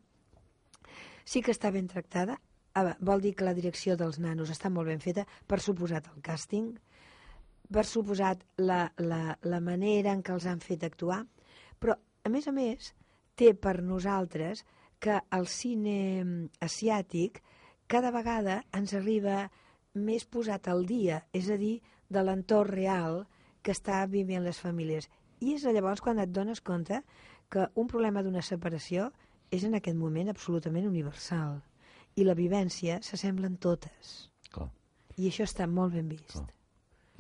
Sí 1.24 1.42
que 1.42 1.54
està 1.54 1.72
ben 1.72 1.88
tractada. 1.88 2.40
Ah, 2.74 2.96
vol 3.04 3.22
dir 3.22 3.34
que 3.36 3.44
la 3.44 3.56
direcció 3.58 3.98
dels 4.00 4.20
nanos 4.24 4.52
està 4.54 4.70
molt 4.72 4.88
ben 4.88 5.02
feta, 5.04 5.26
per 5.48 5.60
suposat 5.60 6.08
el 6.14 6.22
càsting, 6.24 6.70
per 7.72 7.84
suposat 7.88 8.44
la, 8.60 8.86
la, 9.00 9.38
la 9.44 9.60
manera 9.64 10.14
en 10.16 10.22
què 10.24 10.34
els 10.36 10.48
han 10.48 10.62
fet 10.64 10.84
actuar, 10.88 11.26
però, 11.80 11.98
a 12.24 12.30
més 12.30 12.48
a 12.48 12.54
més, 12.56 12.94
té 13.36 13.54
per 13.56 13.82
nosaltres 13.82 14.64
que 15.02 15.18
el 15.36 15.48
cine 15.50 16.50
asiàtic 16.62 17.42
cada 17.92 18.12
vegada 18.16 18.62
ens 18.78 18.94
arriba 18.96 19.50
més 19.94 20.24
posat 20.24 20.70
al 20.72 20.86
dia, 20.88 21.24
és 21.36 21.50
a 21.50 21.58
dir, 21.60 21.80
de 22.12 22.24
l'entorn 22.24 22.72
real 22.72 23.26
que 23.64 23.74
està 23.76 24.04
vivint 24.08 24.44
les 24.46 24.60
famílies. 24.60 25.10
I 25.42 25.56
és 25.58 25.66
llavors 25.66 26.04
quan 26.04 26.20
et 26.22 26.32
dones 26.32 26.62
compte 26.62 27.02
que 27.52 27.68
un 27.76 27.90
problema 27.92 28.24
d'una 28.24 28.44
separació 28.46 29.10
és 29.52 29.66
en 29.68 29.76
aquest 29.76 29.98
moment 29.98 30.30
absolutament 30.32 30.88
universal. 30.88 31.60
I 32.22 32.26
la 32.28 32.36
vivència 32.38 33.00
s'assemblen 33.02 33.58
totes. 33.58 34.30
Clar. 34.54 34.70
I 35.18 35.30
això 35.32 35.46
està 35.48 35.68
molt 35.68 35.94
ben 35.98 36.10
vist. 36.12 36.32
Clar. 36.36 36.48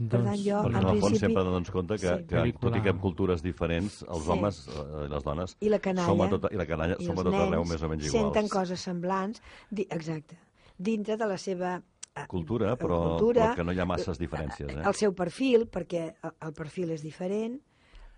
Per 0.02 0.18
tant, 0.24 0.38
jo, 0.42 0.58
Perquè 0.66 0.70
en 0.72 0.76
en 0.76 0.82
el 0.82 0.88
fons 0.88 1.02
principi... 1.12 1.20
sempre 1.28 1.44
dones 1.46 1.70
compte 1.70 1.98
que, 2.02 2.12
Sí. 2.18 2.24
que 2.26 2.54
tot 2.60 2.76
i 2.76 2.82
que 2.82 2.90
en 2.90 2.98
cultures 3.04 3.44
diferents, 3.44 4.00
els 4.10 4.24
Sí. 4.24 4.30
homes 4.34 4.62
eh, 4.68 5.06
i 5.06 5.10
les 5.12 5.24
dones 5.24 5.58
I 5.60 5.70
la 5.70 5.80
canalla. 5.80 6.08
som 6.08 6.22
a 6.22 6.30
tot, 6.30 6.48
i 6.52 6.56
la 6.58 6.66
canalla 6.66 6.96
i 6.98 7.06
som 7.06 7.20
a 7.20 7.24
tot 7.24 7.34
arreu 7.36 7.66
més 7.66 7.84
o 7.84 7.90
menys 7.90 8.10
senten 8.10 8.46
iguals. 8.46 8.50
coses 8.52 8.80
semblants, 8.82 9.42
di 9.70 9.86
exacte, 9.92 10.40
dintre 10.78 11.18
de 11.18 11.28
la 11.28 11.38
seva 11.38 11.84
eh, 12.16 12.26
Cultura, 12.28 12.76
però, 12.78 12.98
cultura, 13.20 13.52
però 13.52 13.56
que 13.56 13.64
no 13.64 13.72
hi 13.74 13.80
ha 13.80 13.86
masses 13.86 14.18
diferències. 14.18 14.70
Eh? 14.74 14.82
el 14.88 14.94
seu 14.96 15.14
perfil, 15.14 15.70
perquè 15.70 16.16
el- 16.24 16.34
el 16.48 16.54
perfil 16.54 16.90
és 16.92 17.04
diferent, 17.04 17.62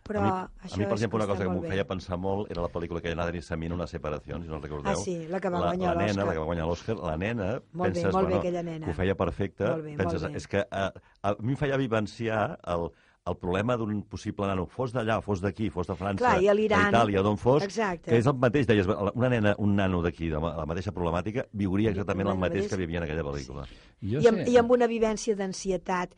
però 0.04 0.20
a 0.20 0.24
mi, 0.24 0.68
això 0.68 0.76
a 0.76 0.78
mi, 0.80 0.86
per 0.86 0.98
exemple, 0.98 1.18
una 1.18 1.28
cosa 1.28 1.44
que 1.44 1.48
molt 1.50 1.56
m'ho 1.58 1.64
bé. 1.64 1.70
feia 1.74 1.86
pensar 1.88 2.18
molt 2.20 2.52
era 2.52 2.62
la 2.62 2.70
pel·lícula 2.74 3.02
que 3.02 3.10
hi 3.10 3.16
ha 3.18 3.26
Denis 3.30 3.46
Samino, 3.48 3.76
Una 3.76 3.88
separació, 3.88 4.42
si 4.42 4.48
no 4.50 4.58
el 4.58 4.62
recordeu. 4.64 4.92
Ah, 4.92 4.96
sí, 4.96 5.16
la 5.30 5.40
que 5.40 5.50
va 5.50 5.60
la, 5.60 5.72
guanyar 5.74 5.96
la 5.96 6.02
nena, 6.02 6.14
l'Òscar. 6.14 6.26
la 6.28 6.34
que 6.34 6.40
va 6.40 6.46
guanyar 6.46 6.68
l'Òscar, 6.68 6.98
la 7.04 7.18
nena, 7.18 7.48
Molt 7.72 7.94
bé, 7.94 7.94
penses, 7.94 8.14
molt 8.14 8.16
bé, 8.16 8.22
bueno, 8.34 8.40
aquella 8.40 8.64
nena. 8.64 8.86
que 8.86 8.92
ho 8.92 8.96
feia 9.00 9.16
perfecte, 9.16 9.64
Molt 9.70 9.84
bé, 9.84 9.96
penses, 9.98 10.22
molt 10.22 10.34
bé. 10.34 10.38
és 10.38 10.48
que 10.48 10.66
a, 10.70 10.92
a 11.24 11.36
mi 11.40 11.52
em 11.54 11.58
feia 11.58 11.78
vivenciar 11.78 12.60
el, 12.68 12.90
el 13.26 13.38
problema 13.40 13.78
d'un 13.80 14.02
possible 14.04 14.46
nano, 14.46 14.66
fos 14.68 14.92
d'allà, 14.92 15.22
fos 15.24 15.40
d'aquí, 15.40 15.70
fos 15.72 15.88
de 15.88 15.96
França, 15.96 16.20
Clar, 16.20 16.42
i 16.44 16.50
a 16.52 16.54
l'Iran. 16.54 16.90
d'Itàlia, 16.92 17.22
d'on 17.24 17.38
fos, 17.40 17.64
Exacte. 17.64 18.12
que 18.12 18.18
és 18.20 18.28
el 18.28 18.36
mateix, 18.36 18.68
deies, 18.68 18.86
una 19.16 19.30
nena, 19.32 19.56
un 19.64 19.76
nano 19.78 20.02
d'aquí, 20.04 20.28
de 20.28 20.40
la 20.44 20.66
mateixa 20.68 20.92
problemàtica, 20.92 21.46
viuria 21.54 21.92
exactament 21.96 22.28
el 22.28 22.38
mateix 22.38 22.68
que 22.68 22.76
vivia 22.76 22.98
en 23.00 23.04
aquella 23.08 23.24
pel·lícula. 23.24 23.64
Jo 24.04 24.20
I 24.20 24.28
amb, 24.28 24.44
sé, 24.44 24.52
I 24.52 24.58
amb 24.60 24.72
una 24.76 24.88
vivència 24.92 25.36
d'ansietat 25.40 26.12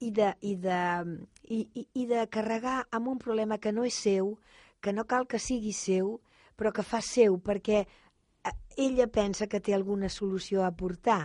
i 0.00 0.10
de, 0.14 0.32
i, 0.40 0.54
de, 0.56 0.80
i, 1.48 1.62
i, 1.74 1.86
i 2.02 2.06
de 2.06 2.26
carregar 2.30 2.84
amb 2.94 3.10
un 3.14 3.18
problema 3.18 3.58
que 3.58 3.72
no 3.72 3.84
és 3.88 3.98
seu, 3.98 4.36
que 4.80 4.92
no 4.94 5.06
cal 5.10 5.26
que 5.26 5.40
sigui 5.42 5.72
seu, 5.74 6.18
però 6.58 6.72
que 6.74 6.86
fa 6.86 7.00
seu 7.04 7.38
perquè 7.42 7.82
eh, 7.82 8.54
ella 8.76 9.08
pensa 9.10 9.48
que 9.50 9.60
té 9.60 9.74
alguna 9.74 10.10
solució 10.10 10.62
a 10.62 10.70
aportar 10.72 11.24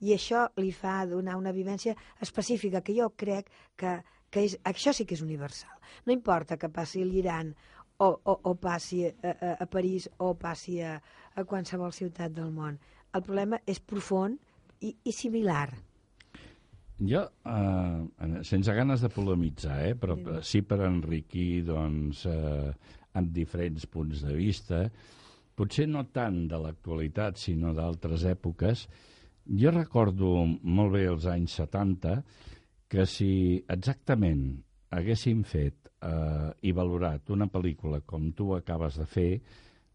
i 0.00 0.14
això 0.14 0.46
li 0.60 0.72
fa 0.72 1.00
donar 1.08 1.36
una 1.36 1.52
vivència 1.52 1.96
específica 2.20 2.82
que 2.84 2.94
jo 2.96 3.10
crec 3.16 3.50
que, 3.76 3.98
que 4.30 4.46
és, 4.46 4.56
això 4.64 4.94
sí 4.96 5.04
que 5.04 5.16
és 5.16 5.24
universal. 5.24 5.76
No 6.06 6.14
importa 6.14 6.56
que 6.56 6.70
passi 6.72 7.02
a 7.02 7.08
l'Iran 7.08 7.52
o, 8.00 8.08
o, 8.08 8.36
o 8.50 8.54
passi 8.56 9.04
a, 9.08 9.12
a, 9.12 9.52
a 9.64 9.66
París 9.66 10.08
o 10.18 10.32
passi 10.38 10.80
a, 10.80 10.96
a 11.34 11.44
qualsevol 11.44 11.92
ciutat 11.92 12.32
del 12.36 12.52
món. 12.54 12.78
El 13.12 13.24
problema 13.26 13.60
és 13.66 13.80
profund 13.80 14.38
i, 14.80 14.94
i 15.04 15.12
similar. 15.12 15.68
Jo, 17.00 17.22
eh, 17.48 18.42
sense 18.44 18.74
ganes 18.76 19.00
de 19.00 19.08
polemitzar, 19.08 19.78
eh, 19.88 19.94
però 19.96 20.16
Digue'm. 20.18 20.42
sí 20.44 20.60
per 20.62 20.82
enriquir 20.84 21.64
doncs, 21.64 22.26
eh, 22.26 22.72
amb 23.14 23.32
diferents 23.32 23.86
punts 23.86 24.20
de 24.22 24.34
vista, 24.36 24.82
potser 25.56 25.86
no 25.88 26.04
tant 26.12 26.46
de 26.48 26.58
l'actualitat, 26.60 27.38
sinó 27.38 27.72
d'altres 27.72 28.24
èpoques, 28.24 28.86
jo 29.46 29.70
recordo 29.70 30.44
molt 30.62 30.92
bé 30.92 31.06
els 31.08 31.24
anys 31.26 31.56
70 31.62 32.22
que 32.90 33.06
si 33.06 33.64
exactament 33.68 34.62
haguéssim 34.90 35.42
fet 35.42 35.88
eh, 36.02 36.50
i 36.62 36.72
valorat 36.72 37.30
una 37.30 37.48
pel·lícula 37.48 38.02
com 38.06 38.30
tu 38.36 38.52
acabes 38.54 38.98
de 39.00 39.06
fer, 39.06 39.40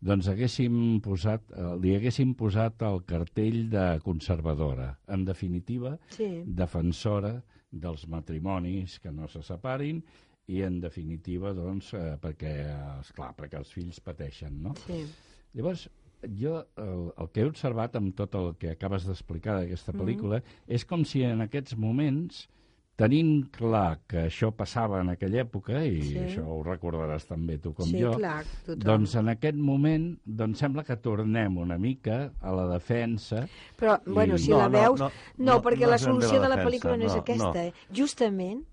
doncs 0.01 0.27
haguéssim 0.29 0.99
posat, 1.03 1.43
eh, 1.51 1.75
li 1.81 1.95
haguéssim 1.95 2.33
posat 2.37 2.81
el 2.87 3.03
cartell 3.07 3.69
de 3.69 3.99
conservadora. 4.03 4.97
En 5.07 5.25
definitiva, 5.25 5.97
Sí. 6.09 6.43
defensora 6.45 7.43
dels 7.71 8.07
matrimonis 8.07 8.99
que 8.99 9.11
no 9.11 9.27
se 9.27 9.41
separin 9.43 10.03
i, 10.47 10.61
en 10.61 10.79
definitiva, 10.79 11.53
doncs, 11.53 11.93
eh, 11.93 12.17
perquè, 12.21 12.99
esclar, 12.99 13.33
perquè 13.35 13.57
els 13.57 13.71
fills 13.73 13.99
pateixen, 13.99 14.61
no? 14.61 14.75
Sí. 14.85 15.05
Llavors, 15.53 15.89
jo 16.39 16.65
el, 16.77 17.11
el 17.17 17.29
que 17.31 17.41
he 17.41 17.45
observat 17.45 17.95
amb 17.95 18.15
tot 18.15 18.33
el 18.35 18.55
que 18.57 18.71
acabes 18.71 19.05
d'explicar 19.05 19.59
d'aquesta 19.59 19.93
pel·lícula 19.93 20.41
és 20.67 20.85
com 20.85 21.03
si 21.05 21.23
en 21.23 21.41
aquests 21.41 21.75
moments 21.77 22.47
tenint 22.95 23.49
clar 23.51 23.99
que 24.07 24.21
això 24.29 24.51
passava 24.55 25.01
en 25.01 25.09
aquella 25.11 25.41
època, 25.43 25.81
i 25.83 26.01
Sí. 26.01 26.17
això 26.17 26.45
ho 26.47 26.61
recordaràs 26.63 27.25
també 27.27 27.57
tu 27.59 27.73
com 27.73 27.85
sí, 27.85 27.99
jo, 27.99 28.13
clar, 28.15 28.45
tothom. 28.65 28.79
doncs 28.85 29.15
en 29.15 29.29
aquest 29.33 29.57
moment 29.57 30.17
doncs 30.25 30.59
sembla 30.63 30.83
que 30.87 30.95
tornem 30.95 31.57
una 31.57 31.77
mica 31.77 32.31
a 32.41 32.51
la 32.55 32.67
defensa 32.71 33.47
Però, 33.77 33.99
bueno, 34.05 34.37
si 34.37 34.49
No, 34.51 34.57
la 34.59 34.69
no, 34.69 34.79
veus... 34.79 34.99
no, 34.99 35.11
No, 35.37 35.53
no, 35.55 35.61
perquè 35.61 35.81
no 35.83 35.89
la 35.89 35.95
és 35.95 36.01
solució 36.01 36.39
la 36.39 36.41
de 36.41 36.49
la 36.49 36.55
defensa, 36.55 36.69
pel·lícula 36.69 36.97
no, 36.97 37.05
és 37.05 37.13
no, 37.13 37.19
aquesta. 37.19 37.53
no. 37.53 37.59
Eh? 37.59 37.73
Justament, 37.91 38.63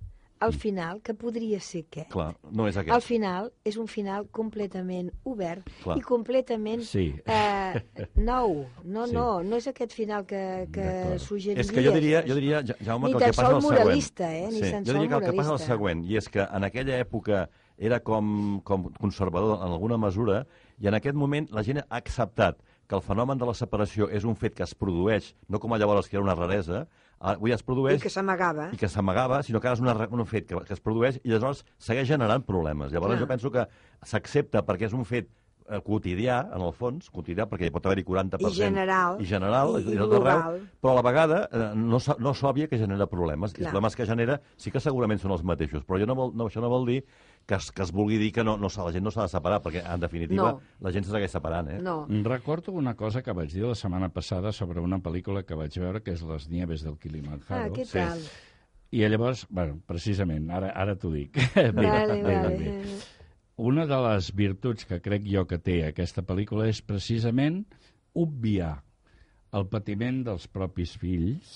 al 0.42 0.52
final, 0.52 1.00
que 1.02 1.14
podria 1.14 1.60
ser 1.60 1.84
què? 1.90 2.06
Clar, 2.10 2.34
no 2.50 2.66
és 2.68 2.76
Al 2.76 2.82
aquest. 2.88 3.06
final 3.06 3.52
és 3.64 3.76
un 3.76 3.86
final 3.88 4.26
completament 4.30 5.10
obert 5.24 5.68
Clar. 5.84 5.96
i 5.98 6.00
completament 6.02 6.82
Sí. 6.82 7.14
eh, 7.26 7.82
nou. 8.16 8.66
No, 8.84 9.06
Sí. 9.06 9.14
no, 9.14 9.42
no 9.42 9.56
és 9.56 9.66
aquest 9.68 9.92
final 9.92 10.26
que, 10.26 10.68
que 10.72 11.18
suggeriries. 11.18 11.66
És 11.66 11.72
que 11.72 11.84
jo 11.84 11.92
diria, 11.92 12.22
jo 12.26 12.34
diria 12.34 12.62
Ja- 12.66 12.76
Jaume, 12.84 13.08
Ni 13.08 13.14
que 13.14 13.24
el 13.24 13.30
que 13.30 13.36
passa 13.36 13.48
és 13.48 13.54
el 13.54 13.62
següent. 13.62 14.20
eh? 14.20 14.48
Ni 14.50 14.60
sí. 14.60 14.70
tan 14.70 14.84
Jo 14.84 14.92
diria 14.92 15.08
que 15.08 15.14
el 15.14 15.30
que 15.30 15.36
passa 15.36 15.54
és 15.54 15.60
el 15.60 15.66
següent, 15.66 16.04
i 16.04 16.16
és 16.16 16.28
que 16.28 16.40
en 16.42 16.64
aquella 16.64 16.98
època 17.00 17.48
era 17.78 18.00
com, 18.00 18.60
com 18.62 18.90
conservador 19.00 19.58
en 19.64 19.72
alguna 19.72 19.96
mesura, 19.98 20.46
i 20.78 20.86
en 20.88 20.94
aquest 20.94 21.14
moment 21.16 21.48
la 21.50 21.62
gent 21.62 21.78
ha 21.78 21.86
acceptat 21.96 22.58
que 22.86 22.94
el 22.96 23.00
fenomen 23.02 23.38
de 23.38 23.46
la 23.46 23.54
separació 23.54 24.08
és 24.10 24.24
un 24.24 24.36
fet 24.36 24.54
que 24.54 24.62
es 24.64 24.74
produeix, 24.74 25.34
no 25.48 25.58
com 25.58 25.72
a 25.72 25.78
llavors 25.78 26.08
que 26.08 26.16
era 26.16 26.22
una 26.24 26.34
raresa, 26.34 26.86
avui 27.22 27.54
es 27.54 27.62
I 27.62 27.66
produeix 27.66 28.02
que 28.02 28.10
s'amagava. 28.10 28.68
i 28.74 28.80
que 28.80 28.88
s'amagava, 28.90 29.42
sinó 29.46 29.60
que 29.62 29.70
ara 29.70 29.78
és 29.78 29.82
una, 29.84 29.94
un 30.10 30.26
fet 30.26 30.48
que, 30.48 30.58
que 30.66 30.74
es 30.74 30.82
produeix 30.82 31.20
i 31.22 31.30
llavors 31.30 31.62
segueix 31.78 32.08
generant 32.08 32.42
problemes. 32.46 32.92
Llavors 32.92 33.14
Clar. 33.14 33.22
jo 33.22 33.30
penso 33.30 33.52
que 33.54 33.66
s'accepta 34.02 34.64
perquè 34.66 34.88
és 34.90 34.96
un 34.96 35.06
fet 35.08 35.30
eh, 35.72 35.80
quotidià, 35.80 36.36
en 36.54 36.62
el 36.62 36.72
fons, 36.76 37.08
quotidià, 37.10 37.46
perquè 37.48 37.66
hi 37.66 37.72
pot 37.74 37.86
haver-hi 37.88 38.04
40%. 38.04 38.52
I 38.52 38.54
general. 38.60 39.16
I 39.20 39.26
general, 39.26 39.74
I- 39.80 39.94
i, 39.94 39.96
tot 39.98 40.12
arreu, 40.20 40.60
però 40.80 40.92
a 40.92 40.98
la 41.00 41.02
vegada 41.08 41.40
eh, 41.50 41.70
no, 41.74 41.98
no 42.18 42.34
s'òbvia 42.36 42.68
que 42.68 42.78
genera 42.78 43.06
problemes. 43.10 43.52
I 43.52 43.54
Clar. 43.56 43.66
els 43.66 43.72
problemes 43.72 43.96
que 43.96 44.06
genera 44.06 44.40
sí 44.56 44.70
que 44.70 44.80
segurament 44.80 45.18
són 45.22 45.32
els 45.32 45.42
mateixos, 45.42 45.82
però 45.88 45.98
jo 45.98 46.06
no 46.06 46.14
vol, 46.18 46.34
no, 46.36 46.46
això 46.50 46.60
no 46.60 46.68
vol 46.70 46.86
dir 46.86 47.00
que 47.46 47.56
es, 47.56 47.72
que 47.74 47.82
es 47.82 47.90
vulgui 47.90 48.18
dir 48.20 48.30
que 48.32 48.44
no, 48.44 48.56
no, 48.56 48.68
s'ha- 48.70 48.84
la 48.86 48.92
gent 48.94 49.02
no 49.02 49.10
s'ha 49.10 49.22
de 49.26 49.32
separar, 49.32 49.60
perquè 49.64 49.82
en 49.82 50.00
definitiva 50.00 50.52
No. 50.52 50.60
la 50.80 50.92
gent 50.92 51.04
se 51.04 51.10
segueix 51.10 51.32
separant. 51.32 51.68
Eh? 51.72 51.80
No. 51.82 52.06
Recordo 52.22 52.70
una 52.72 52.94
cosa 52.94 53.22
que 53.22 53.32
vaig 53.34 53.50
dir 53.50 53.64
la 53.64 53.74
setmana 53.74 54.08
passada 54.10 54.52
sobre 54.52 54.78
una 54.80 54.98
pel·lícula 55.02 55.42
que 55.44 55.54
vaig 55.58 55.74
veure, 55.78 56.02
que 56.02 56.12
és 56.12 56.22
Les 56.22 56.48
nieves 56.48 56.84
del 56.84 56.94
Ah, 56.94 56.98
Kilimanjaro. 57.02 57.72
què 57.74 57.84
sí. 57.84 57.98
tal? 57.98 58.18
I 58.92 59.00
llavors, 59.08 59.46
bueno, 59.48 59.78
precisament, 59.88 60.50
ara, 60.52 60.68
ara 60.76 60.94
t'ho 61.00 61.10
dic. 61.10 61.38
Vale, 61.56 62.20
bé, 62.22 62.22
vale. 62.22 62.56
bé. 62.58 62.84
Una 63.62 63.84
de 63.86 63.98
les 64.02 64.32
virtuts 64.34 64.88
que 64.90 64.98
crec 64.98 65.26
jo 65.30 65.44
que 65.46 65.60
té 65.62 65.76
aquesta 65.86 66.24
pel·lícula 66.26 66.64
és 66.66 66.80
precisament 66.82 67.60
obviar 68.18 68.72
el 69.54 69.68
patiment 69.70 70.22
dels 70.26 70.48
propis 70.50 70.96
fills 70.98 71.52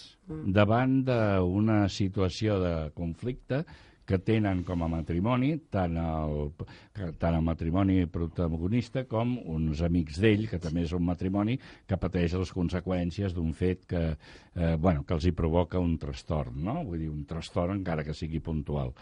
davant 0.54 1.00
d'una 1.08 1.80
situació 1.90 2.60
de 2.62 2.74
conflicte 2.94 3.64
que 4.06 4.20
tenen 4.22 4.60
com 4.62 4.84
a 4.86 4.88
matrimoni 4.92 5.48
tant 5.74 5.96
el, 5.98 6.52
tant 7.18 7.34
el 7.34 7.42
matrimoni 7.42 8.04
protagonista 8.06 9.02
com 9.10 9.32
uns 9.56 9.82
amics 9.82 10.20
d'ell, 10.22 10.44
que 10.46 10.60
també 10.62 10.84
és 10.86 10.94
un 10.94 11.02
matrimoni 11.08 11.56
que 11.58 11.98
pateix 11.98 12.36
les 12.38 12.52
conseqüències 12.54 13.34
d'un 13.34 13.50
fet 13.50 13.82
que, 13.90 14.04
eh, 14.54 14.76
bueno, 14.78 15.02
que 15.02 15.18
els 15.18 15.26
hi 15.26 15.34
provoca 15.34 15.82
un 15.82 15.98
trastorn, 15.98 16.62
no? 16.68 16.84
Vull 16.86 17.02
dir, 17.02 17.10
un 17.10 17.26
trastorn 17.26 17.80
encara 17.80 18.06
que 18.06 18.14
sigui 18.14 18.38
puntual. 18.38 18.94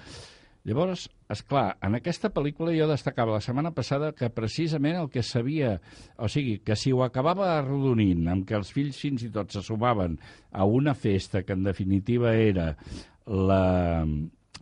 Llavors, 0.64 1.08
és 1.28 1.42
clar, 1.44 1.74
en 1.84 1.98
aquesta 1.98 2.30
pel·lícula 2.32 2.72
jo 2.72 2.86
destacava 2.88 3.34
la 3.34 3.42
setmana 3.44 3.74
passada 3.76 4.14
que 4.16 4.30
precisament 4.32 4.96
el 4.96 5.10
que 5.12 5.20
sabia, 5.22 5.74
o 6.16 6.28
sigui, 6.32 6.54
que 6.64 6.76
si 6.80 6.92
ho 6.92 7.02
acabava 7.04 7.50
arrodonint 7.58 8.30
amb 8.32 8.46
que 8.48 8.56
els 8.56 8.70
fills 8.72 9.00
fins 9.02 9.26
i 9.26 9.28
tot 9.34 9.52
se 9.52 9.60
sumaven 9.66 10.16
a 10.52 10.64
una 10.64 10.94
festa 10.96 11.42
que 11.44 11.52
en 11.52 11.66
definitiva 11.68 12.32
era 12.32 12.70
la, 13.28 14.06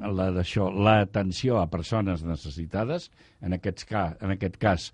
la 0.02 0.26
d'això, 0.34 0.72
l'atenció 0.74 1.60
a 1.60 1.68
persones 1.70 2.26
necessitades, 2.26 3.06
en, 3.40 3.54
aquests 3.60 3.86
ca, 3.86 4.08
en 4.18 4.34
aquest 4.34 4.58
cas 4.58 4.90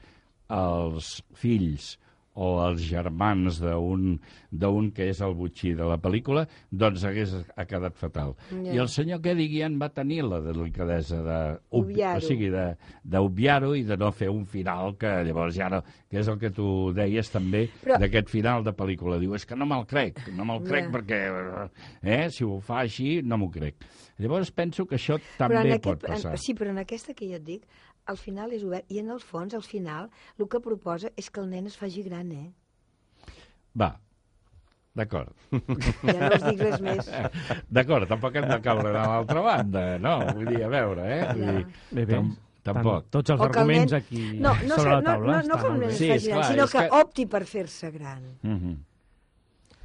els 0.52 1.14
fills 1.40 1.94
o 2.38 2.48
els 2.68 2.84
germans 2.86 3.58
d'un 3.60 4.90
que 4.94 5.08
és 5.10 5.20
el 5.24 5.34
butxí 5.34 5.72
de 5.76 5.84
la 5.88 5.96
pel·lícula, 6.00 6.44
doncs 6.70 7.02
hagués 7.04 7.32
ha 7.56 7.64
quedat 7.68 7.96
fatal. 7.98 8.34
Ja. 8.52 8.74
I 8.76 8.78
el 8.84 8.88
senyor 8.92 9.20
Kedigian 9.24 9.78
va 9.80 9.88
tenir 9.92 10.22
la 10.24 10.38
delicadesa 10.44 11.18
de 11.26 11.38
Obviar-ho. 11.74 12.18
o 12.22 12.24
sigui, 12.28 12.48
de 12.54 12.76
d'obviar-ho 13.04 13.74
i 13.76 13.82
de 13.88 13.96
no 13.98 14.12
fer 14.12 14.28
un 14.30 14.44
final 14.46 14.94
que 15.00 15.10
llavors 15.26 15.56
ja 15.58 15.68
no, 15.72 15.82
que 16.08 16.20
és 16.22 16.28
el 16.30 16.38
que 16.38 16.50
tu 16.54 16.92
deies 16.96 17.30
també 17.30 17.66
Però- 17.82 17.98
d'aquest 17.98 18.28
final 18.30 18.62
de 18.64 18.72
pel·lícula. 18.72 19.18
Diu, 19.18 19.34
és 19.34 19.44
que 19.46 19.56
no 19.56 19.66
me'l 19.66 19.86
crec, 19.86 20.28
no 20.36 20.44
me'l 20.44 20.62
crec 20.64 20.86
Ja. 20.88 20.90
perquè 20.92 21.70
eh, 22.02 22.30
si 22.30 22.44
ho 22.44 22.60
fa 22.60 22.80
així 22.84 23.20
no 23.22 23.36
m'ho 23.38 23.50
crec. 23.50 23.74
Llavors 24.18 24.50
penso 24.50 24.86
que 24.86 24.96
això 24.96 25.18
Però 25.38 25.48
també 25.48 25.74
en 25.74 25.80
pot 25.80 25.98
aquest, 26.04 26.08
passar. 26.08 26.32
en, 26.32 26.38
sí, 26.38 26.54
però 26.54 26.70
en 26.70 26.78
aquesta 26.78 27.14
que 27.14 27.28
jo 27.28 27.36
et 27.36 27.44
dic, 27.44 27.62
al 28.08 28.16
final 28.16 28.52
és 28.56 28.64
obert. 28.64 28.88
I 28.92 28.98
en 29.02 29.10
el 29.14 29.20
fons, 29.20 29.54
al 29.54 29.62
final, 29.66 30.08
el 30.38 30.48
que 30.48 30.60
proposa 30.64 31.10
és 31.16 31.28
que 31.30 31.40
el 31.44 31.48
nen 31.52 31.66
es 31.70 31.76
faci 31.78 32.02
gran, 32.06 32.30
eh? 32.32 32.48
Va, 33.78 33.92
d'acord. 34.98 35.30
Ja 35.52 36.18
no 36.24 36.34
us 36.34 36.44
dic 36.48 36.60
res 36.64 36.80
més. 36.82 37.08
D'acord, 37.70 38.08
tampoc 38.10 38.34
hem 38.40 38.48
de 38.50 38.58
caure 38.64 38.88
de 38.90 38.98
l'altra 38.98 39.44
banda, 39.44 39.84
no? 40.02 40.16
Vull 40.34 40.48
dir, 40.54 40.62
a 40.66 40.70
veure, 40.72 41.04
eh? 41.06 41.22
Vull 41.34 41.46
dir, 41.60 41.64
Bé, 41.92 42.04
bé. 42.04 42.12
tam 42.16 42.32
tampoc. 42.68 43.04
Tant, 43.06 43.12
tots 43.20 43.30
els 43.30 43.38
que 43.40 43.46
el 43.46 43.52
arguments 43.52 43.92
nen- 43.94 44.02
aquí 44.02 44.24
no, 44.40 44.54
no, 44.66 44.74
sobre 44.76 44.90
la 44.90 45.00
no, 45.00 45.06
taula 45.12 45.26
no, 45.26 45.32
no 45.32 45.40
estan 45.40 45.60
que 45.62 45.68
el 45.74 45.78
nen 45.84 45.92
Sí, 45.96 46.08
faci 46.10 46.32
gran, 46.32 46.44
sinó 46.50 46.64
és 46.66 46.72
que, 46.74 46.82
que- 46.88 47.02
opti 47.04 47.26
per 47.26 47.44
fer-se 47.48 47.90
gran. 47.94 48.26
Mhm. 48.42 48.74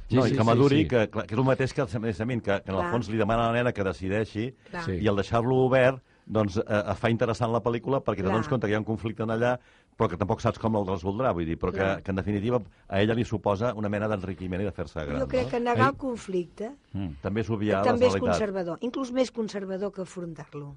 Sí, 0.04 0.16
no, 0.18 0.22
sí, 0.26 0.34
i 0.34 0.36
que 0.36 0.42
sí, 0.42 0.46
maduri, 0.46 0.80
sí. 0.82 0.88
Que, 0.88 1.04
clar, 1.10 1.24
que 1.26 1.32
és 1.34 1.38
el 1.40 1.46
mateix 1.46 1.72
que 1.72 1.80
el 1.80 1.88
precisament, 1.88 2.42
que, 2.44 2.58
que 2.60 2.70
en 2.70 2.74
el 2.76 2.80
Clar. 2.82 2.90
fons 2.92 3.08
li 3.08 3.16
demana 3.16 3.46
a 3.46 3.52
la 3.52 3.56
nena 3.56 3.72
que 3.72 3.84
decideixi 3.86 4.50
Clar. 4.70 4.82
Sí. 4.84 4.98
i 5.00 5.08
al 5.08 5.16
deixar-lo 5.16 5.56
obert 5.64 6.02
doncs, 6.26 6.56
eh, 6.56 6.64
eh, 6.66 6.94
fa 6.96 7.10
interessant 7.12 7.52
la 7.52 7.60
pel·lícula 7.62 8.00
perquè 8.04 8.22
te 8.22 8.30
dones 8.30 8.48
compte 8.48 8.66
que 8.66 8.72
hi 8.72 8.76
ha 8.76 8.80
un 8.80 8.86
conflicte 8.88 9.22
en 9.22 9.30
allà 9.34 9.58
però 9.94 10.08
que 10.10 10.18
tampoc 10.18 10.40
saps 10.42 10.58
com 10.58 10.74
el 10.76 10.86
resoldrà, 10.88 11.32
vull 11.36 11.46
dir, 11.46 11.56
però 11.60 11.70
que, 11.70 11.78
Clar. 11.78 12.02
que 12.02 12.10
en 12.10 12.16
definitiva 12.18 12.58
a 12.88 13.00
ella 13.00 13.14
li 13.14 13.24
suposa 13.24 13.74
una 13.78 13.88
mena 13.88 14.08
d'enriquiment 14.10 14.64
i 14.64 14.66
de 14.66 14.72
fer-se 14.74 15.04
gran. 15.04 15.20
Jo 15.20 15.28
crec 15.30 15.44
no? 15.46 15.50
que 15.52 15.60
negar 15.60 15.86
Ai. 15.86 15.92
el 15.92 16.00
conflicte 16.00 16.72
Mm. 16.94 17.16
També 17.20 17.40
és 17.40 17.48
obviar 17.50 17.82
també 17.82 18.06
la 18.06 18.06
és 18.06 18.12
realitat. 18.14 18.38
conservador, 18.38 18.78
inclús 18.80 19.10
més 19.12 19.30
conservador 19.34 19.90
que 19.92 20.02
afrontar-lo. 20.02 20.76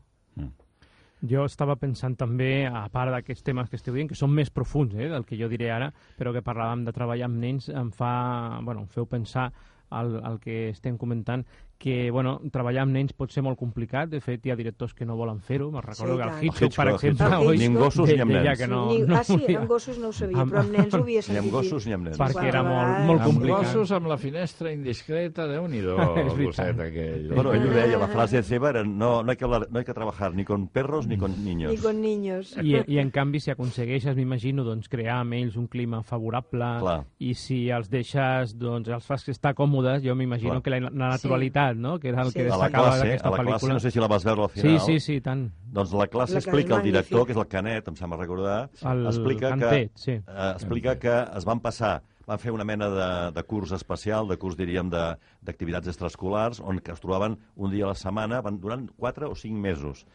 Jo 1.26 1.46
estava 1.46 1.76
pensant 1.76 2.14
també, 2.18 2.68
a 2.70 2.88
part 2.94 3.10
d'aquests 3.14 3.46
temes 3.46 3.70
que 3.70 3.78
esteu 3.80 3.96
dient, 3.96 4.10
que 4.10 4.18
són 4.18 4.34
més 4.34 4.52
profuns 4.54 4.94
eh, 4.94 5.08
del 5.10 5.26
que 5.26 5.38
jo 5.40 5.48
diré 5.50 5.72
ara, 5.74 5.92
però 6.18 6.34
que 6.34 6.44
parlàvem 6.46 6.86
de 6.86 6.94
treballar 6.94 7.26
amb 7.26 7.40
nens, 7.42 7.70
em 7.70 7.90
fa, 7.92 8.60
bueno, 8.62 8.82
em 8.86 8.88
feu 8.94 9.08
pensar 9.10 9.52
el, 9.98 10.20
el 10.22 10.40
que 10.40 10.70
estem 10.70 10.98
comentant, 10.98 11.46
que 11.78 12.10
bueno, 12.12 12.40
treballar 12.52 12.84
amb 12.88 12.94
nens 12.94 13.14
pot 13.14 13.30
ser 13.32 13.44
molt 13.46 13.58
complicat, 13.60 14.10
de 14.10 14.20
fet 14.20 14.46
hi 14.46 14.52
ha 14.52 14.56
directors 14.56 14.94
que 14.98 15.06
no 15.06 15.16
volen 15.16 15.40
fer-ho, 15.42 15.70
me'n 15.72 15.84
recordo 15.84 16.16
Sí, 16.16 16.18
que 16.18 16.28
el 16.28 16.46
Hitchcock, 16.46 16.76
per 16.76 16.88
exemple, 16.94 17.26
Hitchcock. 17.28 17.48
oi, 17.48 17.58
Ni 17.58 17.66
amb 17.66 17.78
gossos 17.78 18.10
ni 18.10 18.20
amb 18.20 18.32
nens. 18.32 18.58
que 18.58 18.68
no, 18.68 18.80
ni, 18.92 19.00
no 19.02 19.16
ah, 19.16 19.24
sí, 19.24 19.38
volia. 19.38 19.60
amb 19.60 19.68
gossos 19.70 19.98
no 20.00 20.08
ho 20.08 20.12
sabia, 20.14 20.38
Amb- 20.38 20.52
però 20.52 20.60
amb 20.62 20.72
nens 20.72 20.94
ho 20.94 20.98
havia 20.98 21.18
Ni 21.18 21.22
sentit 21.24 21.44
amb 21.44 21.52
gossos 21.52 21.86
ni 21.86 21.94
amb 21.94 22.04
nens. 22.06 22.18
Perquè 22.20 22.48
era 22.48 22.64
molt- 22.64 23.06
molt 23.06 23.22
Amb 23.22 23.30
complicat. 23.32 23.58
gossos, 23.60 23.92
amb 23.92 24.08
la 24.08 24.18
finestra 24.18 24.72
indiscreta, 24.72 25.46
Déu-n'hi-do, 25.48 25.98
el 26.18 26.46
gosset 26.46 26.80
aquell. 26.80 27.28
Bueno, 27.34 27.54
ell 27.54 27.68
ho 27.68 27.74
deia, 27.74 27.98
la 27.98 28.08
frase 28.08 28.42
seva 28.44 28.70
era 28.70 28.84
no, 28.84 29.22
no, 29.24 29.30
hay 29.32 29.38
que 29.38 29.46
hablar, 29.46 29.68
no 29.70 29.78
hay 29.80 29.86
que 29.86 29.94
trabajar 29.94 30.34
ni 30.34 30.46
con 30.46 30.68
perros 30.70 31.06
ni 31.08 31.18
con 31.18 31.44
niños. 31.46 31.72
Ni 31.72 31.78
con 31.78 32.02
niños. 32.02 32.56
I, 32.58 32.82
I 32.88 32.98
en 33.00 33.12
canvi, 33.12 33.40
si 33.40 33.52
aconsegueixes, 33.52 34.16
m'imagino, 34.16 34.64
doncs, 34.64 34.88
crear 34.90 35.20
amb 35.20 35.34
ells 35.34 35.56
un 35.58 35.68
clima 35.68 36.02
favorable 36.02 36.66
Clar. 36.80 37.06
i 37.20 37.34
si 37.36 37.70
els 37.70 37.90
deixes, 37.90 38.58
doncs, 38.58 38.88
els 38.88 39.06
fas 39.06 39.28
estar 39.28 39.54
còmodes, 39.54 40.02
jo 40.02 40.16
m'imagino 40.16 40.62
que 40.64 40.70
la, 40.70 40.80
la 40.80 41.10
naturalitat, 41.10 41.67
no?, 41.76 42.00
que 42.00 42.10
era 42.10 42.22
el 42.22 42.28
Sí. 42.32 42.34
que 42.40 42.46
A 42.46 42.50
la 42.50 42.56
destacava 42.56 42.88
classe, 42.88 43.04
d'aquesta 43.04 43.28
a 43.28 43.32
la 43.32 43.38
classe, 43.38 43.52
pel·lícula. 43.66 43.74
no 43.74 43.80
sé 43.80 43.92
si 43.92 44.00
la 44.00 44.08
vas 44.08 44.24
veure 44.24 44.42
al 44.44 44.50
Sí, 44.50 44.62
final, 44.62 44.80
sí, 44.82 45.00
sí, 45.00 45.22
tant. 45.22 45.52
doncs 45.66 45.92
la 45.94 46.08
classe 46.08 46.34
La 46.34 46.40
explica 46.40 46.76
el 46.78 46.84
director, 46.84 47.26
que 47.26 47.32
és 47.34 47.38
el 47.38 47.48
Canet, 47.48 47.88
em 47.88 47.96
sembla 47.96 48.18
recordar, 48.18 48.70
El 48.84 49.06
explica 49.08 49.50
Cantet, 49.50 49.92
que, 49.94 50.00
sí. 50.00 50.12
eh, 50.12 50.52
explica 50.54 50.98
que 50.98 51.26
es 51.38 51.44
van 51.46 51.60
passar 51.60 52.02
van 52.28 52.40
fer 52.40 52.52
una 52.52 52.66
mena 52.66 52.90
de, 52.90 53.32
de 53.32 53.44
curs 53.44 53.72
especial, 53.72 54.28
de 54.28 54.38
curs, 54.38 54.58
diríem, 54.58 54.90
de- 54.90 55.16
d'activitats 55.42 55.88
extraescolars, 55.88 56.60
on 56.60 56.80
que 56.80 56.92
es 56.92 57.00
trobaven 57.00 57.38
un 57.56 57.72
dia 57.72 57.86
a 57.86 57.88
la 57.88 57.96
setmana, 57.96 58.42
van, 58.42 58.60
durant 58.60 58.90
quatre 58.98 59.26
o 59.26 59.34
cinc 59.36 59.56
mesos. 59.58 60.06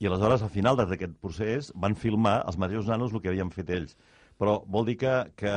I 0.00 0.06
aleshores, 0.06 0.40
al 0.42 0.48
final 0.48 0.76
d'aquest 0.78 1.12
procés, 1.20 1.72
van 1.74 1.94
filmar 1.94 2.42
els 2.46 2.56
mateixos 2.56 2.86
nanos 2.86 3.12
el 3.12 3.20
que 3.20 3.28
havien 3.28 3.50
fet 3.50 3.68
ells. 3.68 3.98
Però 4.38 4.52
vol 4.70 4.84
dir 4.86 4.94
que, 5.00 5.12
que, 5.34 5.50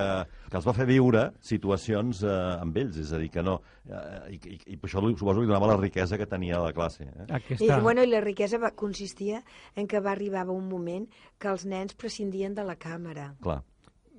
que 0.50 0.58
els 0.58 0.66
va 0.66 0.74
fer 0.74 0.88
viure 0.90 1.28
situacions 1.46 2.24
eh, 2.26 2.32
amb 2.64 2.78
ells, 2.82 2.98
és 2.98 3.12
a 3.14 3.20
dir, 3.22 3.30
que 3.30 3.44
no... 3.46 3.60
Eh, 3.86 4.34
i, 4.34 4.40
i, 4.56 4.60
I 4.74 4.80
això 4.82 5.04
li- 5.06 5.14
suposo 5.20 5.38
que 5.40 5.46
li 5.46 5.52
donava 5.52 5.70
la 5.70 5.78
riquesa 5.78 6.18
que 6.18 6.26
tenia 6.26 6.58
la 6.64 6.74
classe. 6.74 7.06
Eh? 7.06 7.28
I, 7.28 7.34
Aquesta... 7.38 7.78
bueno, 7.86 8.02
i 8.02 8.10
la 8.10 8.24
riquesa 8.26 8.58
va, 8.58 8.72
consistia 8.74 9.44
en 9.76 9.86
que 9.88 10.02
va 10.02 10.16
arribar 10.16 10.48
un 10.50 10.66
moment 10.70 11.06
que 11.38 11.52
els 11.54 11.68
nens 11.70 11.94
prescindien 11.94 12.58
de 12.58 12.66
la 12.66 12.76
càmera. 12.76 13.36
Clar. 13.46 13.62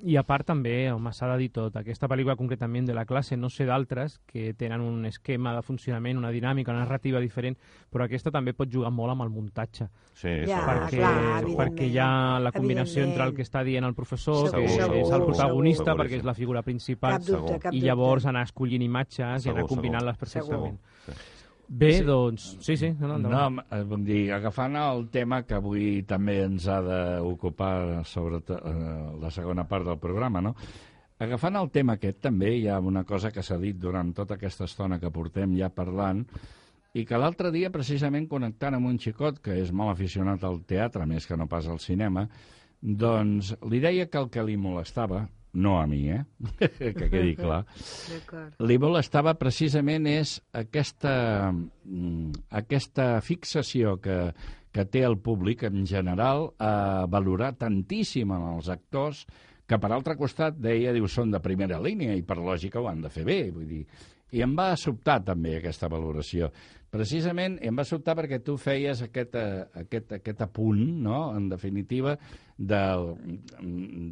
I 0.05 0.17
a 0.19 0.25
part 0.27 0.45
també, 0.49 0.91
home, 0.91 1.13
s'ha 1.15 1.29
de 1.31 1.37
dir 1.39 1.51
tot, 1.55 1.77
aquesta 1.79 2.09
pel·lícula 2.11 2.35
concretament 2.37 2.87
de 2.89 2.95
la 2.95 3.05
classe, 3.07 3.37
no 3.39 3.49
sé 3.49 3.65
d'altres, 3.69 4.17
que 4.27 4.53
tenen 4.59 4.81
un 4.83 5.05
esquema 5.07 5.53
de 5.55 5.63
funcionament, 5.63 6.19
una 6.19 6.33
dinàmica, 6.35 6.73
una 6.73 6.81
narrativa 6.83 7.21
diferent, 7.23 7.55
però 7.89 8.05
aquesta 8.09 8.33
també 8.35 8.53
pot 8.53 8.69
jugar 8.69 8.91
molt 8.91 9.13
amb 9.15 9.23
el 9.23 9.31
muntatge, 9.31 9.87
Sí, 10.15 10.29
Ja, 10.47 10.59
segur, 10.59 10.73
perquè, 10.75 10.97
clar, 10.99 11.13
segur. 11.13 11.23
evidentment. 11.23 11.59
perquè 11.61 11.87
hi 11.89 11.99
ha 11.99 12.39
la 12.41 12.53
combinació 12.53 13.05
entre 13.05 13.25
el 13.25 13.35
que 13.35 13.43
està 13.43 13.63
dient 13.65 13.85
el 13.85 13.95
professor, 13.95 14.51
Segur, 14.51 14.63
que 14.67 14.69
segur, 14.69 14.97
és 14.97 15.03
el 15.07 15.13
segur, 15.13 15.27
protagonista, 15.27 15.85
segur, 15.85 16.01
perquè 16.05 16.19
és 16.19 16.25
la 16.25 16.35
figura 16.35 16.63
principal, 16.63 17.13
Cap 17.13 17.23
dubte, 17.23 17.47
segur. 17.47 17.61
cap 17.61 17.73
i 17.75 17.81
llavors 17.81 18.27
anar 18.27 18.43
escollint 18.43 18.83
imatges 18.83 19.41
i 19.43 19.49
Segur, 19.49 19.59
anar 19.61 19.69
combinant-les 19.69 20.17
segur. 20.17 20.49
perfectament. 20.51 20.79
Sí. 21.07 21.13
Bé, 21.73 22.03
doncs... 22.05 22.59
Sí, 22.61 22.77
sí, 22.77 22.91
no, 23.01 23.17
no, 23.17 23.31
No, 23.33 23.63
eh, 23.73 23.81
vull 23.89 24.03
dir, 24.05 24.27
agafant 24.37 24.77
el 24.77 25.07
tema 25.13 25.39
que 25.49 25.57
avui 25.57 26.03
també 26.09 26.43
ens 26.45 26.67
ha 26.69 26.83
d'ocupar 26.85 28.03
sobre 28.05 28.43
eh, 28.45 28.73
la 29.23 29.31
segona 29.33 29.65
part 29.69 29.89
del 29.89 29.97
programa, 30.03 30.43
no? 30.45 30.53
Agafant 31.23 31.57
el 31.57 31.71
tema 31.73 31.97
aquest, 31.97 32.19
també 32.27 32.51
hi 32.59 32.67
ha 32.69 32.77
una 32.81 33.07
cosa 33.09 33.31
que 33.33 33.45
s'ha 33.47 33.57
dit 33.63 33.79
durant 33.81 34.13
tota 34.13 34.37
aquesta 34.37 34.69
estona 34.69 34.99
que 35.01 35.13
portem 35.15 35.55
ja 35.57 35.71
parlant, 35.73 36.27
i 36.93 37.07
que 37.09 37.17
l'altre 37.17 37.49
dia, 37.55 37.73
precisament 37.73 38.29
connectant 38.29 38.77
amb 38.77 38.91
un 38.91 38.99
xicot 39.01 39.41
que 39.41 39.57
és 39.63 39.73
molt 39.73 39.95
aficionat 39.95 40.45
al 40.45 40.61
teatre, 40.69 41.07
més 41.09 41.25
que 41.25 41.39
no 41.41 41.49
pas 41.49 41.71
al 41.73 41.81
cinema, 41.81 42.27
doncs 42.83 43.55
li 43.71 43.81
deia 43.81 44.11
que 44.13 44.21
el 44.21 44.29
que 44.29 44.45
li 44.45 44.59
molestava, 44.61 45.25
no 45.53 45.77
a 45.81 45.87
mi, 45.87 46.07
eh? 46.11 46.23
que 46.79 47.09
quedi 47.11 47.35
clar, 47.37 47.63
li 48.65 48.79
molestava 48.81 49.35
precisament 49.41 50.09
és 50.09 50.39
aquesta, 50.57 51.15
mm, 51.53 52.49
aquesta 52.63 53.15
fixació 53.25 53.99
que, 54.03 54.19
que 54.73 54.87
té 54.89 55.05
el 55.05 55.19
públic 55.21 55.67
en 55.69 55.85
general 55.89 56.51
a 56.59 57.05
valorar 57.11 57.53
tantíssim 57.61 58.33
en 58.33 58.47
els 58.55 58.73
actors 58.73 59.27
que 59.69 59.79
per 59.81 59.93
altre 59.95 60.17
costat 60.19 60.57
deia, 60.61 60.93
diu, 60.93 61.07
són 61.09 61.31
de 61.33 61.41
primera 61.41 61.79
línia 61.81 62.17
i 62.17 62.25
per 62.27 62.41
lògica 62.41 62.81
ho 62.81 62.89
han 62.91 63.05
de 63.05 63.13
fer 63.13 63.25
bé, 63.29 63.39
vull 63.53 63.69
dir, 63.69 63.85
i 64.33 64.43
em 64.45 64.55
va 64.57 64.73
sobtar 64.81 65.21
també 65.25 65.59
aquesta 65.59 65.91
valoració. 65.93 66.49
Precisament 66.93 67.55
em 67.65 67.77
va 67.79 67.87
sobtar 67.89 68.13
perquè 68.19 68.43
tu 68.45 68.59
feies 68.61 69.01
aquest, 69.07 69.37
eh, 69.41 69.63
aquest, 69.81 70.11
aquest 70.19 70.43
apunt, 70.45 70.83
no?, 71.07 71.21
en 71.37 71.47
definitiva, 71.49 72.19
del, 72.59 73.15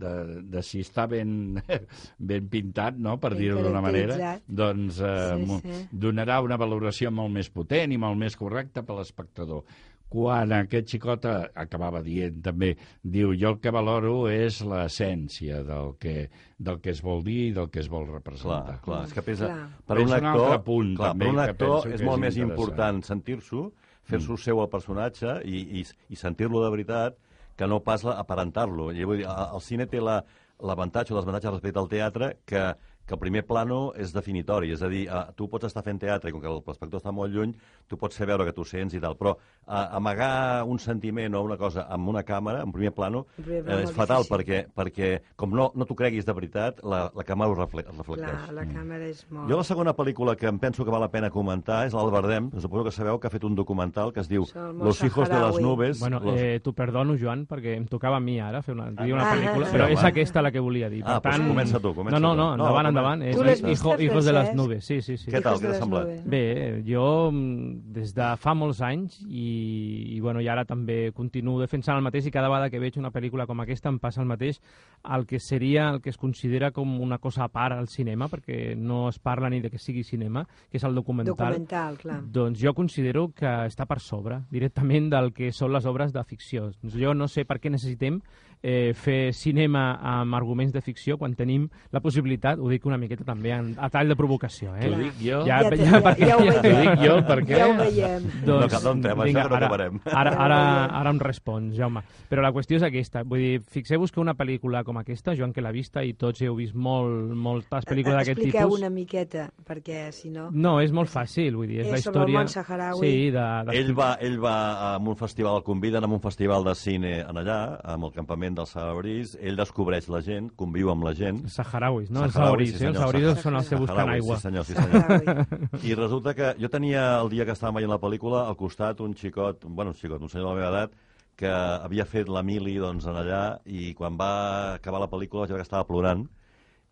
de, 0.00 0.12
de 0.48 0.62
si 0.64 0.80
està 0.80 1.04
ben, 1.10 1.60
ben 2.32 2.48
pintat, 2.52 2.96
no?, 2.96 3.18
per 3.20 3.34
dir-ho 3.36 3.60
d'una 3.66 3.82
manera, 3.84 4.32
doncs 4.48 5.02
eh, 5.04 5.18
Sí, 5.40 5.60
sí. 5.60 5.82
donarà 6.06 6.40
una 6.44 6.56
valoració 6.60 7.12
molt 7.12 7.36
més 7.36 7.52
potent 7.52 7.92
i 7.92 8.00
molt 8.00 8.16
més 8.20 8.36
correcta 8.40 8.82
per 8.86 8.96
l'espectador. 8.96 9.64
Quan 10.10 10.50
aquest 10.56 10.88
xicot 10.90 11.24
eh, 11.30 11.34
acabava 11.62 12.00
dient 12.02 12.40
també, 12.42 12.72
diu, 13.06 13.30
jo 13.38 13.52
el 13.52 13.60
que 13.62 13.70
valoro 13.70 14.24
és 14.28 14.56
l'essència 14.66 15.60
del 15.62 15.92
que, 16.02 16.14
del 16.58 16.80
que 16.82 16.90
es 16.90 17.00
vol 17.06 17.22
dir 17.22 17.36
i 17.48 17.52
del 17.54 17.68
que 17.70 17.78
es 17.84 17.88
vol 17.88 18.08
Clar, 18.08 18.16
representar. 18.18 18.80
clar, 18.82 19.04
és 19.06 19.14
que 19.14 19.22
pesa... 19.22 19.46
Clar. 19.52 19.68
Per 19.86 19.98
un 20.00 20.02
és 20.02 20.10
un 20.10 20.16
actor, 20.18 20.44
altre 20.48 20.58
punt, 20.66 20.90
clar, 20.98 21.12
també, 21.12 21.28
per 21.28 21.32
un 21.36 21.40
actor 21.44 21.76
que 21.84 21.94
és 21.94 22.00
és 22.00 22.06
molt 22.08 22.18
més 22.24 22.34
interessant. 22.36 22.50
important 22.58 23.02
sentir-s'ho, 23.06 23.64
fer-s'ho 24.10 24.36
seu 24.42 24.60
el 24.64 24.68
personatge 24.72 25.36
i, 25.46 25.62
i, 25.80 25.84
i 26.10 26.16
sentir-lo 26.18 26.64
de 26.64 26.70
veritat 26.74 27.18
que 27.56 27.66
no 27.70 27.78
pas 27.84 28.02
la- 28.02 28.16
aparentar-lo. 28.18 28.90
El 28.90 29.60
cine 29.62 29.86
té 29.86 30.00
la- 30.02 30.24
l'avantatge 30.60 31.14
o 31.14 31.16
desavantatge 31.20 31.50
respecte 31.54 31.78
al 31.78 31.88
teatre 31.88 32.32
que, 32.44 32.64
que 33.10 33.16
el 33.18 33.22
primer 33.24 33.42
plano 33.46 33.80
és 33.98 34.12
definitori, 34.14 34.70
és 34.72 34.82
a 34.86 34.88
dir, 34.88 35.08
eh, 35.10 35.22
tu 35.36 35.48
pots 35.50 35.66
estar 35.66 35.82
fent 35.82 35.98
teatre 35.98 36.30
i 36.30 36.32
com 36.34 36.40
que 36.42 36.48
l'espectador 36.54 37.00
està 37.02 37.10
molt 37.12 37.34
lluny, 37.34 37.52
tu 37.90 37.98
pots 37.98 38.14
fer 38.16 38.28
veure 38.30 38.46
que 38.46 38.54
tu 38.54 38.62
sents 38.64 38.94
i 38.94 39.00
tal, 39.02 39.16
però 39.18 39.34
eh, 39.34 39.86
amagar 39.98 40.62
un 40.68 40.78
sentiment 40.78 41.34
o 41.34 41.42
una 41.42 41.56
cosa 41.58 41.86
amb 41.90 42.08
una 42.12 42.22
càmera, 42.22 42.62
en 42.62 42.72
primer 42.72 42.92
plano, 42.94 43.24
En 43.38 43.44
primer 43.44 43.64
eh, 43.66 43.82
és 43.82 43.90
fatal 43.96 44.22
difícil. 44.22 44.36
perquè, 44.36 44.60
perquè 44.74 45.10
com 45.36 45.50
no, 45.56 45.70
no 45.74 45.84
t'ho 45.88 45.96
creguis 45.98 46.24
de 46.28 46.32
veritat, 46.36 46.80
la, 46.86 47.10
la 47.14 47.24
càmera 47.26 47.50
ho 47.50 47.54
refle 47.58 47.82
reflecteix. 47.90 48.30
Clar, 48.30 48.54
la 48.54 48.66
càmera 48.70 49.08
és 49.10 49.24
molt... 49.30 49.50
Jo 49.50 49.58
la 49.58 49.64
segona 49.66 49.94
pel·lícula 49.96 50.36
que 50.38 50.46
em 50.46 50.58
penso 50.62 50.84
que 50.86 50.90
val 50.94 51.02
la 51.02 51.10
pena 51.10 51.30
comentar 51.34 51.82
és 51.88 51.94
l'Albardem. 51.96 52.50
Suposo 52.60 52.84
que 52.86 52.92
sabeu 52.94 53.18
que 53.18 53.26
ha 53.26 53.30
fet 53.34 53.44
un 53.44 53.54
documental 53.58 54.12
que 54.14 54.20
es 54.22 54.28
diu 54.30 54.46
el 54.54 54.78
Los 54.78 55.02
hijos 55.02 55.28
de 55.28 55.34
las 55.40 55.58
nubes. 55.58 55.98
Bueno, 55.98 56.20
los... 56.20 56.36
eh, 56.38 56.60
t'ho 56.62 56.72
perdono, 56.72 57.16
Joan, 57.18 57.46
perquè 57.50 57.74
em 57.76 57.86
tocava 57.90 58.16
a 58.16 58.20
mi 58.20 58.38
ara 58.40 58.62
fer 58.62 58.74
una, 58.74 58.90
dir 58.92 59.12
una 59.12 59.26
Ah, 59.30 59.34
pel·lícula, 59.34 59.66
ah, 59.66 59.72
però 59.72 59.84
ah. 59.88 59.90
és 59.96 60.04
aquesta 60.04 60.42
la 60.42 60.50
que 60.52 60.60
volia 60.60 60.88
dir. 60.88 61.02
Ah, 61.04 61.18
Per 61.20 61.32
doncs 61.32 61.40
tant... 61.40 61.48
comença 61.50 61.80
tu, 61.80 61.94
comença 61.94 62.18
no, 62.20 62.28
no, 62.34 62.34
no, 62.34 62.46
No, 62.50 62.54
endavant, 62.56 62.86
comença. 62.86 62.90
Endavant. 63.00 63.22
És, 63.26 63.36
Tu 63.36 63.42
l'has 63.44 63.62
vist, 63.62 63.82
hijo, 63.84 63.96
hijos 64.00 64.24
de 64.24 64.32
las 64.32 64.48
Francesc? 64.50 64.56
nubes, 64.56 64.84
sí, 64.84 65.00
sí, 65.02 65.16
sí. 65.16 65.30
Què 65.32 65.40
tal? 65.42 65.56
Què 65.58 65.66
t'ha 65.66 65.72
les 65.74 65.78
semblat? 65.80 66.06
nubes. 66.06 66.24
Bé, 66.30 66.82
jo 66.86 67.30
mm, 67.32 67.92
des 67.96 68.14
de 68.14 68.28
fa 68.38 68.54
molts 68.54 68.80
anys 68.84 69.20
i, 69.26 70.16
i, 70.16 70.20
bueno, 70.20 70.40
i 70.40 70.48
ara 70.48 70.64
també 70.64 71.10
continuo 71.16 71.60
defensant 71.60 71.96
el 71.96 72.04
mateix 72.04 72.26
i 72.26 72.30
cada 72.34 72.48
vegada 72.48 72.70
que 72.70 72.78
veig 72.82 72.98
una 73.00 73.10
pel·lícula 73.10 73.46
com 73.48 73.60
aquesta 73.60 73.88
em 73.90 73.98
passa 73.98 74.20
el 74.22 74.28
mateix 74.28 74.60
el 75.04 75.26
que 75.26 75.40
seria, 75.40 75.88
el 75.90 76.00
que 76.00 76.10
es 76.10 76.18
considera 76.20 76.70
com 76.70 77.00
una 77.00 77.18
cosa 77.18 77.44
a 77.44 77.48
part 77.48 77.76
al 77.76 77.88
cinema, 77.88 78.28
perquè 78.28 78.76
no 78.76 79.08
es 79.08 79.18
parla 79.18 79.48
ni 79.50 79.60
de 79.60 79.70
que 79.70 79.78
sigui 79.78 80.04
cinema, 80.04 80.46
que 80.70 80.76
és 80.76 80.84
el 80.84 80.94
documental. 80.94 81.34
Documental, 81.36 81.96
clar. 81.98 82.20
Doncs 82.30 82.60
jo 82.60 82.74
considero 82.74 83.30
que 83.32 83.48
està 83.66 83.86
per 83.86 84.00
sobre 84.00 84.42
directament 84.50 85.08
del 85.10 85.32
que 85.32 85.52
són 85.52 85.72
les 85.72 85.86
obres 85.86 86.12
de 86.12 86.22
ficció. 86.24 86.70
Jo 86.84 87.14
no 87.14 87.28
sé 87.28 87.46
per 87.48 87.58
què 87.60 87.70
necessitem 87.70 88.20
eh, 88.62 88.92
fer 88.94 89.32
cinema 89.32 89.98
amb 90.02 90.34
arguments 90.36 90.72
de 90.74 90.80
ficció 90.84 91.16
quan 91.18 91.34
tenim 91.34 91.68
la 91.92 92.00
possibilitat, 92.04 92.58
ho 92.60 92.68
dic 92.68 92.84
una 92.86 92.98
miqueta 93.00 93.24
també 93.24 93.52
en, 93.56 93.72
a 93.78 93.88
tall 93.90 94.08
de 94.12 94.16
provocació, 94.16 94.74
eh? 94.76 94.88
T'ho 94.90 94.98
dic 95.00 95.20
jo? 95.22 95.42
Ja, 95.46 95.60
Ja, 95.60 95.70
ja, 95.70 95.84
ja, 95.84 96.00
perquè- 96.04 96.28
ja 96.28 96.36
ho 96.36 96.44
ja- 96.44 96.60
veiem. 96.62 96.80
dic 96.80 97.04
jo 97.06 97.14
perquè... 97.28 97.56
Ja 97.56 97.66
ho 97.68 97.74
veiem. 97.78 98.26
No 98.46 98.58
cal, 98.68 98.82
no 98.84 98.92
entrem, 98.98 99.18
això 99.20 99.32
que 99.32 99.48
no 99.48 99.56
ara, 99.56 99.66
acabarem. 99.66 100.00
Ara, 100.04 100.30
Ja 100.34 100.44
ara, 100.44 100.58
ara 101.00 101.10
em 101.10 101.18
respons, 101.20 101.74
Jaume. 101.76 102.02
Però 102.30 102.42
la 102.42 102.52
qüestió 102.52 102.76
és 102.76 102.82
aquesta. 102.86 103.22
Vull 103.24 103.38
dir, 103.42 103.60
fixeu-vos 103.62 104.12
que 104.12 104.20
una 104.20 104.34
pel·lícula 104.38 104.84
com 104.84 104.98
aquesta, 105.00 105.34
Joan 105.36 105.52
que 105.52 105.60
l'ha 105.64 105.72
vista 105.72 106.04
i 106.04 106.12
tots 106.14 106.40
heu 106.42 106.54
vist 106.56 106.74
molt, 106.74 107.32
moltes 107.34 107.84
pel·lícules 107.88 108.16
d'aquest 108.20 108.38
tipus... 108.38 108.54
Expliqueu 108.54 108.76
una 108.78 108.90
miqueta, 108.90 109.48
perquè 109.66 110.10
si 110.12 110.30
no... 110.30 110.48
No, 110.52 110.76
és 110.80 110.92
molt 110.92 111.10
fàcil, 111.10 111.56
vull 111.56 111.68
dir, 111.68 111.80
és, 111.80 111.86
És 111.86 111.92
la 111.92 111.98
sobre 112.04 112.22
el 112.22 112.28
història... 112.30 112.38
món 112.38 112.48
saharaui. 112.52 113.00
Sí, 113.00 113.30
de, 113.34 113.46
de... 113.70 113.76
Ell 113.80 113.92
va, 113.98 114.12
ell 114.20 114.38
va 114.42 114.54
a 114.92 114.96
un 114.98 115.16
festival, 115.16 115.56
el 115.60 115.64
conviden 115.66 116.04
a 116.04 116.10
un 116.10 116.20
festival 116.20 116.64
de 116.64 116.74
cine 116.78 117.16
en 117.24 117.36
allà, 117.42 117.58
amb 117.94 118.04
el 118.08 118.12
campament 118.14 118.49
dels 118.56 118.72
saharauis, 118.74 119.34
ell 119.40 119.58
descobreix 119.58 120.08
la 120.12 120.20
gent, 120.24 120.50
conviu 120.60 120.90
amb 120.92 121.04
la 121.06 121.12
gent, 121.16 121.42
Saharauis, 121.52 122.10
no? 122.10 122.24
Els 122.26 122.34
Saharauis, 122.34 122.72
saharauis, 122.72 122.78
sí, 122.78 122.84
eh? 122.84 122.88
Els 122.88 122.98
saharauis 122.98 123.44
són 123.44 123.58
els 123.60 123.68
que 123.68 123.80
busquen 123.82 123.96
Saharauis, 123.96 124.22
aigua. 124.22 124.36
Sí, 124.36 124.42
senyor, 124.48 124.64
sí, 124.64 124.74
senyor. 124.74 125.84
I 125.90 125.94
resulta 125.98 126.34
que 126.38 126.54
jo 126.60 126.72
tenia, 126.72 127.04
el 127.20 127.30
dia 127.32 127.46
que 127.48 127.56
estàvem 127.56 127.80
veient 127.80 127.92
la 127.92 128.00
pel·lícula, 128.02 128.46
al 128.48 128.58
costat 128.60 129.00
un 129.04 129.14
xicot, 129.14 129.64
bueno, 129.68 129.94
un 129.94 130.00
xicot, 130.00 130.22
un 130.22 130.32
senyor 130.32 130.48
de 130.48 130.50
la 130.50 130.58
meva 130.60 130.72
edat, 130.74 130.98
que 131.40 131.50
havia 131.50 132.04
fet 132.04 132.28
la 132.28 132.42
mili 132.44 132.76
doncs, 132.80 133.06
en 133.08 133.16
allà 133.16 133.44
i 133.64 133.94
quan 133.96 134.18
va 134.20 134.32
acabar 134.74 135.00
la 135.00 135.08
pel·lícula 135.08 135.46
vaig 135.46 135.54
veure 135.54 135.64
que 135.64 135.68
estava 135.68 135.88
plorant 135.88 136.26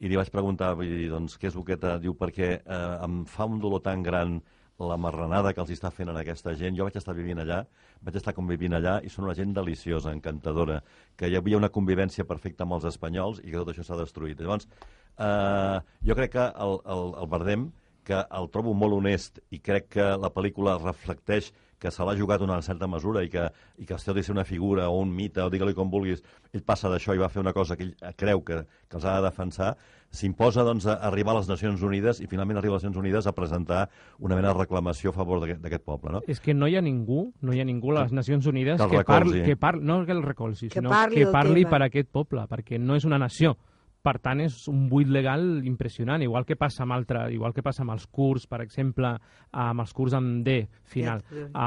i 0.01 0.09
li 0.09 0.16
vaig 0.16 0.31
preguntar, 0.33 0.73
vull 0.79 0.88
dir, 0.88 1.09
doncs, 1.11 1.35
què 1.40 1.51
és 1.51 1.57
boqueta? 1.59 1.97
Diu, 2.01 2.14
perquè 2.16 2.53
eh, 2.57 2.94
em 3.05 3.25
fa 3.29 3.49
un 3.51 3.59
dolor 3.61 3.83
tan 3.85 4.05
gran 4.07 4.38
la 4.79 4.97
marranada 4.97 5.53
que 5.55 5.61
els 5.62 5.73
està 5.75 5.91
fent 5.91 6.12
en 6.12 6.19
aquesta 6.21 6.55
gent. 6.59 6.77
Jo 6.79 6.87
vaig 6.87 6.99
estar 7.01 7.14
vivint 7.17 7.43
allà, 7.43 7.62
vaig 8.05 8.19
estar 8.21 8.35
convivint 8.37 8.77
allà 8.79 8.99
i 9.03 9.11
són 9.11 9.27
una 9.27 9.35
gent 9.35 9.55
deliciosa, 9.57 10.12
encantadora, 10.14 10.81
que 11.19 11.29
hi 11.29 11.37
havia 11.38 11.59
una 11.59 11.73
convivència 11.75 12.27
perfecta 12.29 12.67
amb 12.67 12.79
els 12.79 12.87
espanyols 12.93 13.43
i 13.43 13.51
que 13.51 13.59
tot 13.59 13.73
això 13.73 13.87
s'ha 13.87 13.99
destruït. 13.99 14.41
Llavors, 14.41 14.69
eh, 15.19 15.79
jo 16.07 16.19
crec 16.19 16.37
que 16.37 16.47
el, 16.67 16.79
el, 16.95 17.07
el 17.23 17.31
Bardem, 17.35 17.71
que 18.09 18.23
el 18.38 18.47
trobo 18.55 18.73
molt 18.73 18.97
honest 18.97 19.43
i 19.53 19.59
crec 19.61 19.91
que 19.99 20.12
la 20.17 20.31
pel·lícula 20.33 20.79
reflecteix 20.81 21.51
que 21.79 21.91
se 21.95 22.05
l'ha 22.05 22.17
jugat 22.19 22.43
una 22.43 22.61
certa 22.62 22.88
mesura 22.91 23.23
i 23.25 23.31
que, 23.31 23.47
i 23.79 23.87
que 23.87 23.95
el 23.95 24.14
de 24.14 24.23
ser 24.23 24.35
una 24.35 24.45
figura 24.45 24.88
o 24.88 24.99
un 24.99 25.14
mite 25.14 25.41
o 25.43 25.51
digue-li 25.51 25.75
com 25.75 25.91
vulguis, 25.91 26.23
ell 26.53 26.64
passa 26.67 26.91
d'això 26.91 27.14
i 27.14 27.23
va 27.23 27.29
fer 27.29 27.41
una 27.41 27.53
cosa 27.53 27.77
que 27.77 27.87
ell 27.87 27.95
creu 28.17 28.43
que, 28.45 28.64
que 28.88 28.99
els 28.99 29.05
ha 29.05 29.19
de 29.19 29.29
defensar, 29.29 29.77
s'imposa 30.11 30.64
doncs, 30.64 30.87
a 30.88 30.99
arribar 31.09 31.35
a 31.35 31.38
les 31.38 31.49
Nacions 31.49 31.83
Unides 31.85 32.23
i 32.25 32.27
finalment 32.27 32.59
arriba 32.59 32.75
a 32.75 32.79
les 32.79 32.87
Nacions 32.87 33.01
Unides 33.03 33.27
a 33.29 33.35
presentar 33.37 33.88
una 34.19 34.37
mena 34.37 34.53
de 34.53 34.59
reclamació 34.59 35.12
a 35.12 35.19
favor 35.19 35.45
d'aquest 35.45 35.85
poble. 35.85 36.12
No? 36.17 36.23
És 36.27 36.41
que 36.41 36.55
no 36.55 36.69
hi 36.69 36.79
ha 36.79 36.83
ningú, 36.83 37.29
no 37.41 37.55
hi 37.55 37.61
ha 37.61 37.69
ningú 37.69 37.93
a 37.93 38.03
les 38.03 38.14
Nacions 38.17 38.47
Unides 38.47 38.81
Que 38.81 38.99
que, 38.99 39.05
parli, 39.05 39.43
que 39.45 39.57
parli, 39.57 39.85
no 39.85 40.05
que 40.07 40.12
el 40.17 40.23
recolzi, 40.23 40.69
Que 40.69 40.81
sinó 40.81 40.91
parli 40.91 41.23
que 41.23 41.33
parli 41.33 41.64
tema. 41.64 41.77
per 41.77 41.83
aquest 41.88 42.11
poble, 42.11 42.47
perquè 42.49 42.81
no 42.81 42.97
és 42.97 43.05
una 43.05 43.19
nació. 43.19 43.57
Per 44.01 44.15
tant, 44.23 44.39
és 44.41 44.69
un 44.71 44.85
buit 44.89 45.09
legal 45.11 45.65
impressionant, 45.67 46.23
igual 46.23 46.45
que 46.47 46.55
passa 46.57 46.85
amb 46.85 46.93
altre, 46.95 47.25
igual 47.35 47.53
que 47.53 47.65
passa 47.67 47.83
amb 47.83 47.91
els 47.97 48.07
curts, 48.07 48.47
per 48.47 48.61
exemple, 48.63 49.11
amb 49.53 49.81
els 49.83 49.93
curts 49.93 50.15
amb 50.15 50.45
D 50.47 50.69
final, 50.85 51.21
a, 51.53 51.67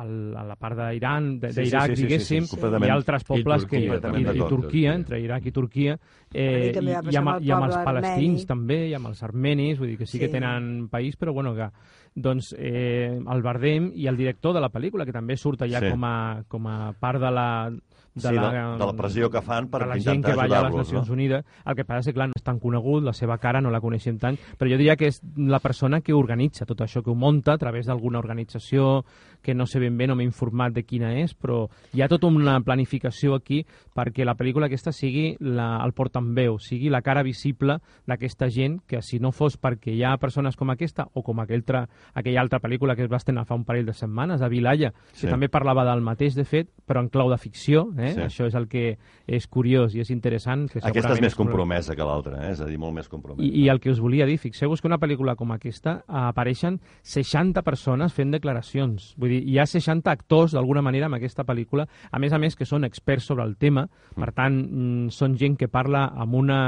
a, 0.00 0.02
a 0.40 0.44
la 0.48 0.56
part 0.56 0.78
d'Iran, 0.78 1.38
de- 1.38 1.52
Sí, 1.52 1.54
sí, 1.60 1.66
d'Iraq, 1.68 1.86
sí, 1.90 1.96
sí, 1.96 2.00
sí, 2.00 2.00
sí, 2.00 2.34
diguéssim, 2.40 2.80
hi 2.84 2.88
ha 2.88 2.94
altres 2.94 3.24
pobles 3.28 3.66
Turquia, 3.66 4.00
que, 4.00 4.08
i, 4.18 4.24
i, 4.24 4.38
i. 4.40 4.48
Turquia, 4.48 4.94
entre 4.94 5.20
Iraq 5.20 5.46
i 5.46 5.52
Turquia, 5.52 5.98
eh, 6.32 6.72
i, 6.74 6.78
i, 6.78 6.94
passar 7.04 7.20
amb, 7.22 7.32
el 7.36 7.44
i 7.46 7.52
amb 7.54 7.64
els 7.68 7.76
palestins 7.76 8.40
armeni. 8.40 8.46
també, 8.46 8.80
i 8.88 8.94
amb 8.94 9.06
els 9.12 9.22
armenis, 9.22 9.78
vull 9.78 9.88
dir 9.92 9.98
que 10.00 10.06
sí, 10.06 10.18
que 10.18 10.26
Sí. 10.30 10.32
tenen 10.32 10.88
país, 10.88 11.16
però 11.20 11.32
bueno, 11.36 11.54
que 11.54 11.68
doncs 12.14 12.54
eh, 12.58 13.12
el 13.20 13.42
Bardem 13.42 13.92
i 13.94 14.06
el 14.08 14.16
director 14.16 14.54
de 14.54 14.60
la 14.60 14.70
pel·lícula, 14.72 15.04
que 15.04 15.12
també 15.12 15.36
surt 15.36 15.62
allà 15.62 15.80
Sí. 15.84 15.90
com, 15.90 16.04
a, 16.04 16.42
com 16.48 16.66
a 16.66 16.92
part 16.98 17.20
de 17.20 17.30
la, 17.30 17.70
Sí, 18.16 18.28
de- 18.28 18.40
de 18.40 18.86
la 18.86 18.92
pressió 18.92 19.30
que 19.30 19.40
fan 19.40 19.68
per 19.68 19.82
de 19.82 19.86
la 19.86 19.98
gent 20.00 20.24
que 20.24 20.34
va 20.34 20.44
allà 20.44 20.58
a 20.58 20.62
les 20.64 20.74
Nacions 20.74 21.06
no? 21.08 21.12
Unides. 21.14 21.44
El 21.64 21.76
que 21.76 21.84
passa 21.84 22.00
és 22.00 22.06
que, 22.06 22.12
clar, 22.14 22.26
no 22.28 22.32
és 22.36 22.42
tan 22.42 22.58
conegut, 22.58 23.04
la 23.04 23.12
seva 23.12 23.38
cara 23.38 23.60
no 23.60 23.70
la 23.70 23.80
coneixem 23.80 24.18
tant, 24.18 24.36
però 24.58 24.68
jo 24.68 24.76
diria 24.76 24.96
que 24.96 25.06
és 25.06 25.20
la 25.36 25.60
persona 25.60 26.00
que 26.00 26.12
organitza 26.12 26.66
tot 26.66 26.80
això, 26.80 27.04
que 27.04 27.10
ho 27.10 27.14
munta 27.14 27.52
a 27.52 27.58
través 27.58 27.86
d'alguna 27.86 28.18
organització, 28.18 29.04
que 29.42 29.54
no 29.54 29.66
sé 29.66 29.78
ben 29.80 29.96
bé, 29.96 30.06
no 30.06 30.16
m'he 30.16 30.24
informat 30.24 30.72
de 30.74 30.82
quina 30.84 31.12
és, 31.20 31.34
però 31.34 31.66
hi 31.94 32.02
ha 32.02 32.08
tota 32.08 32.26
una 32.26 32.58
planificació 32.60 33.34
aquí 33.34 33.64
perquè 33.96 34.24
la 34.24 34.34
pel·lícula 34.36 34.66
aquesta 34.66 34.92
sigui 34.92 35.36
la, 35.40 35.80
el 35.84 35.92
portaveu, 35.92 36.58
sigui 36.58 36.90
la 36.90 37.02
cara 37.02 37.22
visible 37.22 37.78
d'aquesta 38.06 38.48
gent, 38.50 38.80
que 38.86 39.02
si 39.02 39.18
no 39.18 39.32
fos 39.32 39.56
perquè 39.60 39.94
hi 39.94 40.02
ha 40.04 40.16
persones 40.18 40.56
com 40.56 40.70
aquesta, 40.70 41.08
o 41.14 41.22
com 41.22 41.40
aquell 41.40 41.64
tra, 41.64 41.86
aquella 42.14 42.40
altra 42.40 42.60
pel·lícula 42.60 42.96
que 42.96 43.04
es 43.04 43.12
va 43.12 43.16
estrenar 43.20 43.46
fa 43.46 43.54
un 43.54 43.64
parell 43.64 43.86
de 43.86 43.92
setmanes, 43.94 44.42
a 44.42 44.48
Vilalla, 44.48 44.92
Sí. 45.12 45.26
que 45.26 45.30
també 45.32 45.48
parlava 45.48 45.84
del 45.84 46.00
mateix, 46.00 46.34
de 46.34 46.44
fet, 46.44 46.68
però 46.86 47.00
en 47.00 47.08
clau 47.08 47.30
de 47.30 47.38
ficció, 47.38 47.88
Eh? 48.00 48.12
Sí. 48.14 48.20
Això 48.20 48.46
és 48.46 48.54
el 48.54 48.66
que 48.68 48.98
és 49.26 49.46
curiós 49.46 49.94
i 49.94 50.00
és 50.00 50.10
interessant. 50.10 50.68
Que 50.70 50.80
Aquesta 50.82 51.12
és 51.14 51.20
més 51.20 51.34
compromesa 51.34 51.94
que 51.96 52.04
l'altra, 52.04 52.46
eh? 52.46 52.52
és 52.52 52.60
a 52.60 52.66
dir, 52.66 52.78
molt 52.78 52.94
més 52.94 53.08
compromesa. 53.08 53.42
I, 53.44 53.64
I 53.64 53.68
el 53.68 53.80
que 53.80 53.90
us 53.90 54.00
volia 54.00 54.26
dir, 54.26 54.38
fixeu-vos 54.38 54.80
que 54.80 54.88
una 54.88 54.98
pel·lícula 54.98 55.36
com 55.36 55.52
aquesta 55.52 56.02
apareixen 56.06 56.80
60 57.02 57.62
persones 57.62 58.12
fent 58.12 58.30
declaracions. 58.32 59.14
Vull 59.30 59.38
dir, 59.38 59.44
hi 59.48 59.58
ha 59.62 59.66
60 59.66 60.10
actors, 60.10 60.52
d'alguna 60.56 60.82
manera, 60.82 61.06
en 61.06 61.14
aquesta 61.14 61.44
pel·lícula, 61.46 61.86
a 62.10 62.18
més 62.18 62.32
a 62.34 62.38
més 62.42 62.56
que 62.58 62.66
són 62.66 62.84
experts 62.88 63.28
sobre 63.30 63.44
el 63.46 63.56
tema, 63.56 63.86
per 64.16 64.32
tant, 64.34 64.56
mm, 64.58 65.12
són 65.14 65.36
gent 65.38 65.56
que 65.56 65.68
parla 65.70 66.08
amb 66.16 66.34
una 66.34 66.60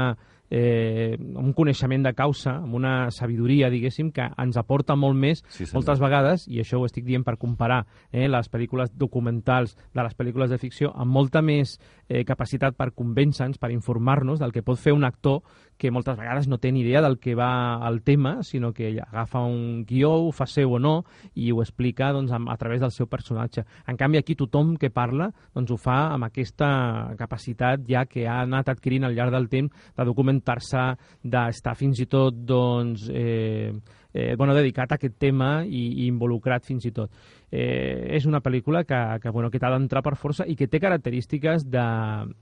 eh, 0.55 1.17
un 1.19 1.51
coneixement 1.57 2.03
de 2.05 2.11
causa, 2.13 2.57
amb 2.61 2.75
una 2.77 3.09
sabidoria, 3.11 3.71
diguéssim, 3.73 4.11
que 4.13 4.27
ens 4.37 4.57
aporta 4.59 4.93
molt 4.95 5.17
més 5.17 5.41
Sí, 5.47 5.65
senyor. 5.65 5.73
moltes 5.79 5.99
vegades, 5.99 6.47
i 6.47 6.59
això 6.61 6.77
ho 6.77 6.85
estic 6.85 7.05
dient 7.07 7.23
per 7.25 7.39
comparar 7.41 7.87
eh, 8.11 8.27
les 8.29 8.51
pel·lícules 8.51 8.91
documentals 8.95 9.75
de 9.95 10.03
les 10.03 10.13
pel·lícules 10.15 10.51
de 10.51 10.59
ficció, 10.61 10.91
amb 10.93 11.11
molta 11.11 11.41
més 11.41 11.79
eh, 12.13 12.23
capacitat 12.25 12.77
per 12.77 12.91
convèncer-nos, 12.93 13.57
per 13.57 13.71
informar-nos 13.73 14.39
del 14.39 14.53
que 14.53 14.61
pot 14.61 14.77
fer 14.77 14.93
un 14.93 15.03
actor 15.07 15.41
que 15.81 15.89
moltes 15.91 16.15
vegades 16.19 16.45
no 16.47 16.59
té 16.61 16.69
ni 16.71 16.83
idea 16.83 17.01
del 17.01 17.17
que 17.17 17.33
va 17.33 17.81
al 17.81 18.03
tema, 18.05 18.35
sinó 18.45 18.71
que 18.71 18.91
agafa 19.01 19.41
un 19.41 19.83
guió, 19.89 20.11
ho 20.27 20.31
fa 20.31 20.45
seu 20.45 20.75
o 20.77 20.79
no, 20.79 20.93
i 21.33 21.49
ho 21.51 21.63
explica 21.63 22.11
doncs, 22.13 22.31
amb, 22.31 22.51
a 22.53 22.57
través 22.61 22.83
del 22.83 22.93
seu 22.93 23.09
personatge. 23.09 23.65
En 23.89 23.97
canvi, 23.97 24.21
aquí 24.21 24.37
tothom 24.37 24.75
que 24.77 24.91
parla 24.93 25.31
doncs, 25.55 25.73
ho 25.73 25.79
fa 25.81 26.13
amb 26.13 26.29
aquesta 26.29 26.69
capacitat 27.17 27.81
ja 27.89 28.05
que 28.05 28.27
ha 28.29 28.43
anat 28.45 28.69
adquirint 28.69 29.09
al 29.09 29.17
llarg 29.17 29.33
del 29.33 29.49
temps 29.49 29.89
de 29.97 30.05
documentar-se, 30.05 30.85
d'estar 31.23 31.75
fins 31.79 32.05
i 32.05 32.07
tot 32.11 32.37
doncs, 32.45 33.09
eh, 33.09 33.73
eh, 34.13 34.35
bueno, 34.37 34.53
dedicat 34.53 34.91
a 34.91 35.01
aquest 35.01 35.17
tema 35.19 35.63
i, 35.65 36.05
i 36.05 36.07
involucrat 36.07 36.63
fins 36.65 36.85
i 36.85 36.93
tot. 36.93 37.11
Eh, 37.55 38.15
és 38.17 38.25
una 38.25 38.39
pel·lícula 38.41 38.81
que, 38.83 38.97
que, 39.21 39.29
bueno, 39.29 39.51
que 39.53 39.59
t'ha 39.61 39.69
d'entrar 39.69 40.01
per 40.01 40.15
força 40.17 40.45
i 40.49 40.55
que 40.57 40.65
té 40.67 40.79
característiques 40.81 41.67
de, 41.69 41.83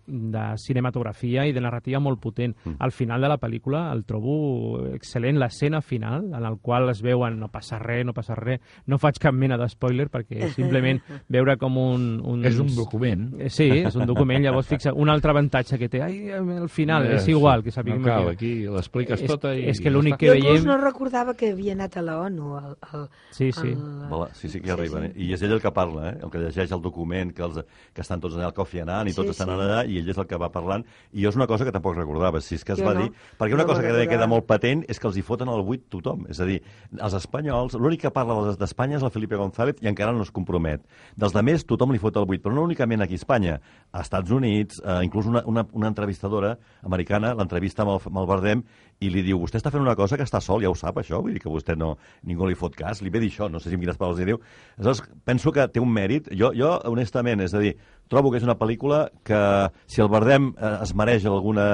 de 0.07 0.43
cinematografia 0.57 1.43
i 1.47 1.51
de 1.51 1.59
narrativa 1.59 1.99
molt 1.99 2.21
potent. 2.23 2.53
Mm. 2.63 2.77
Al 2.79 2.93
final 2.95 3.19
de 3.21 3.27
la 3.27 3.37
pel·lícula 3.41 3.81
el 3.91 4.05
trobo 4.07 4.85
excel·lent 4.95 5.35
l'escena 5.41 5.81
final 5.81 6.29
en 6.31 6.45
el 6.47 6.55
qual 6.63 6.87
es 6.93 7.01
veuen 7.03 7.39
no 7.41 7.49
passa 7.51 7.79
res, 7.81 8.05
no 8.07 8.13
passa 8.15 8.35
res. 8.39 8.61
No 8.87 8.97
faig 9.03 9.19
cap 9.19 9.35
mena 9.35 9.57
de 9.59 9.67
spoiler 9.67 10.07
perquè 10.13 10.47
simplement 10.55 11.01
veure 11.27 11.57
com 11.59 11.75
un... 11.81 12.05
un 12.23 12.45
És 12.47 12.59
un 12.63 12.71
document. 12.75 13.27
Eh, 13.39 13.49
Sí, 13.51 13.67
és 13.81 13.95
un 13.99 14.05
document, 14.07 14.41
llavors 14.45 14.69
fixa 14.71 14.93
un 14.95 15.09
altre 15.11 15.31
avantatge 15.35 15.77
que 15.77 15.89
té, 15.91 16.01
ai, 16.01 16.31
al 16.31 16.69
final, 16.71 17.09
Eh, 17.11 17.15
és 17.19 17.27
igual, 17.27 17.63
que 17.65 17.71
sapiguem 17.75 17.99
No 18.01 18.07
cal, 18.07 18.23
que- 18.29 18.31
aquí 18.37 18.51
l'expliques 18.63 19.25
tota 19.27 19.51
i... 19.57 19.65
és 19.73 19.81
que 19.83 19.91
l'únic 19.91 20.15
que 20.21 20.29
Jo 20.31 20.37
veiem- 20.37 20.45
inclús 20.55 20.65
no 20.71 20.77
recordava 20.79 21.33
que 21.35 21.51
havia 21.51 21.73
anat 21.75 21.97
a 21.99 22.01
la 22.05 22.19
ONU. 22.21 22.55
El, 22.61 22.75
el, 22.93 23.05
Sí, 23.31 23.51
sí. 23.51 23.73
el- 23.75 24.07
Voilà, 24.07 24.31
sí, 24.33 24.47
sí 24.47 24.61
que 24.61 24.69
Sí, 24.71 24.71
sí. 24.71 24.77
I 25.15 25.31
és 25.33 25.41
ell 25.41 25.51
el 25.55 25.61
que 25.61 25.71
parla, 25.73 26.09
eh? 26.11 26.17
el 26.23 26.29
que 26.29 26.39
llegeix 26.39 26.71
el 26.71 26.81
document, 26.81 27.31
que, 27.33 27.43
els, 27.43 27.59
que 27.93 28.01
estan 28.01 28.21
tots 28.21 28.35
allà 28.35 28.45
al 28.49 28.53
Kofi 28.53 28.81
Annan 28.83 29.07
i 29.09 29.13
tots 29.13 29.31
Sí, 29.31 29.35
estan 29.37 29.49
sí. 29.49 29.55
allà, 29.55 29.81
i 29.89 29.97
ell 29.99 30.09
és 30.13 30.17
el 30.21 30.27
que 30.27 30.37
va 30.37 30.49
parlant. 30.51 30.83
I 31.13 31.23
jo 31.23 31.29
és 31.29 31.35
una 31.39 31.47
cosa 31.47 31.65
que 31.65 31.71
tampoc 31.71 31.95
recordava, 31.97 32.41
si 32.41 32.55
és 32.55 32.63
que 32.63 32.73
es 32.73 32.79
Jo 32.79 32.85
va 32.85 32.93
no. 32.93 33.01
dir... 33.05 33.11
Perquè 33.39 33.53
una 33.57 33.63
No 33.63 33.69
cosa 33.69 33.81
que 33.81 33.87
recordava. 33.89 34.11
queda 34.11 34.27
molt 34.27 34.45
patent 34.47 34.83
és 34.87 34.99
que 34.99 35.07
els 35.07 35.17
hi 35.17 35.21
foten 35.25 35.49
el 35.49 35.63
buit 35.63 35.87
tothom. 35.89 36.25
És 36.29 36.39
a 36.39 36.45
dir, 36.45 36.61
els 36.99 37.13
espanyols, 37.17 37.73
l'únic 37.79 38.01
que 38.01 38.11
parla 38.11 38.55
d'Espanya 38.59 38.97
és 38.97 39.03
el 39.03 39.11
Felipe 39.11 39.35
González 39.39 39.81
i 39.81 39.87
encara 39.87 40.11
no 40.13 40.21
es 40.23 40.31
compromet. 40.31 40.81
Dels 41.15 41.33
de 41.33 41.41
més, 41.43 41.65
tothom 41.65 41.91
li 41.91 41.99
fot 41.99 42.17
el 42.17 42.25
buit, 42.25 42.41
però 42.41 42.53
no 42.55 42.63
únicament 42.67 43.01
aquí 43.01 43.13
a 43.17 43.21
Espanya. 43.21 43.59
A 43.91 44.01
Estats 44.01 44.31
Units, 44.31 44.81
eh, 44.83 44.99
inclús 45.05 45.25
una, 45.27 45.43
una, 45.45 45.65
una 45.73 45.87
entrevistadora 45.91 46.57
americana 46.83 47.33
l'entrevista 47.33 47.83
amb 47.83 47.91
el, 47.97 48.01
amb 48.11 48.17
el 48.23 48.27
Bardem 48.29 48.63
i 49.01 49.09
li 49.09 49.23
diu, 49.25 49.39
vostè 49.41 49.57
està 49.57 49.71
fent 49.73 49.81
una 49.81 49.95
cosa 49.97 50.17
que 50.17 50.25
està 50.27 50.39
sol, 50.43 50.61
ja 50.61 50.69
ho 50.69 50.75
sap, 50.77 50.99
això, 51.01 51.19
vull 51.25 51.33
dir 51.33 51.41
que 51.41 51.49
vostè 51.49 51.73
no, 51.77 51.95
ningú 52.29 52.45
li 52.45 52.57
fot 52.57 52.75
cas, 52.77 53.01
li 53.01 53.09
ve 53.09 53.21
dir 53.23 53.31
això, 53.31 53.47
no 53.49 53.59
sé 53.59 53.71
si 53.71 53.77
amb 53.77 53.85
quines 53.85 53.97
paraules 53.97 54.21
li 54.21 54.27
diu. 54.29 54.41
Aleshores, 54.77 55.01
penso 55.25 55.53
que 55.55 55.65
té 55.73 55.81
un 55.81 55.89
mèrit, 55.89 56.29
jo, 56.37 56.51
jo 56.57 56.75
honestament, 56.91 57.41
és 57.41 57.55
a 57.57 57.63
dir, 57.63 57.73
trobo 58.11 58.31
que 58.33 58.41
és 58.41 58.45
una 58.47 58.57
pel·lícula 58.59 59.05
que, 59.27 59.39
si 59.87 60.03
el 60.03 60.09
Bardem 60.11 60.51
eh, 60.57 60.73
es 60.83 60.91
mereix 60.97 61.25
alguna, 61.29 61.67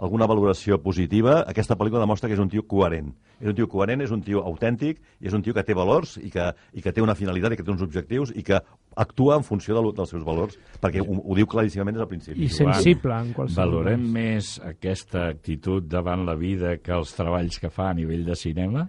alguna 0.00 0.26
valoració 0.30 0.80
positiva, 0.82 1.42
aquesta 1.46 1.76
pel·lícula 1.78 2.02
demostra 2.02 2.30
que 2.30 2.36
és 2.38 2.42
un 2.42 2.50
tio 2.52 2.64
coherent. 2.68 3.12
És 3.42 3.50
un 3.50 3.56
tio 3.58 3.66
coherent, 3.68 4.00
és 4.04 4.12
un 4.14 4.22
tio 4.22 4.40
autèntic, 4.46 5.00
i 5.20 5.26
és 5.28 5.34
un 5.34 5.42
tio 5.42 5.52
que 5.54 5.64
té 5.66 5.74
valors 5.74 6.16
i 6.22 6.30
que, 6.30 6.48
i 6.78 6.82
que 6.84 6.92
té 6.94 7.02
una 7.02 7.16
finalitat 7.18 7.52
i 7.52 7.58
que 7.58 7.64
té 7.66 7.72
uns 7.74 7.82
objectius 7.82 8.30
i 8.38 8.44
que 8.46 8.60
actua 8.96 9.38
en 9.40 9.44
funció 9.44 9.74
de, 9.74 9.82
dels 9.96 10.10
seus 10.12 10.22
valors, 10.24 10.58
perquè 10.82 11.00
ho, 11.02 11.16
ho 11.18 11.34
diu 11.38 11.48
claríssimament 11.50 11.96
des 11.96 12.02
del 12.04 12.10
principi. 12.10 12.44
I 12.44 12.50
sensible 12.52 13.16
en 13.18 13.32
qualsevol 13.34 13.72
Valorem 13.82 14.04
cas. 14.04 14.12
més 14.14 14.50
aquesta 14.68 15.26
actitud 15.32 15.88
davant 15.90 16.22
la 16.28 16.36
vida 16.38 16.76
que 16.82 16.92
els 16.94 17.12
treballs 17.16 17.58
que 17.58 17.70
fa 17.72 17.88
a 17.90 17.96
nivell 17.98 18.22
de 18.28 18.36
cinema? 18.38 18.84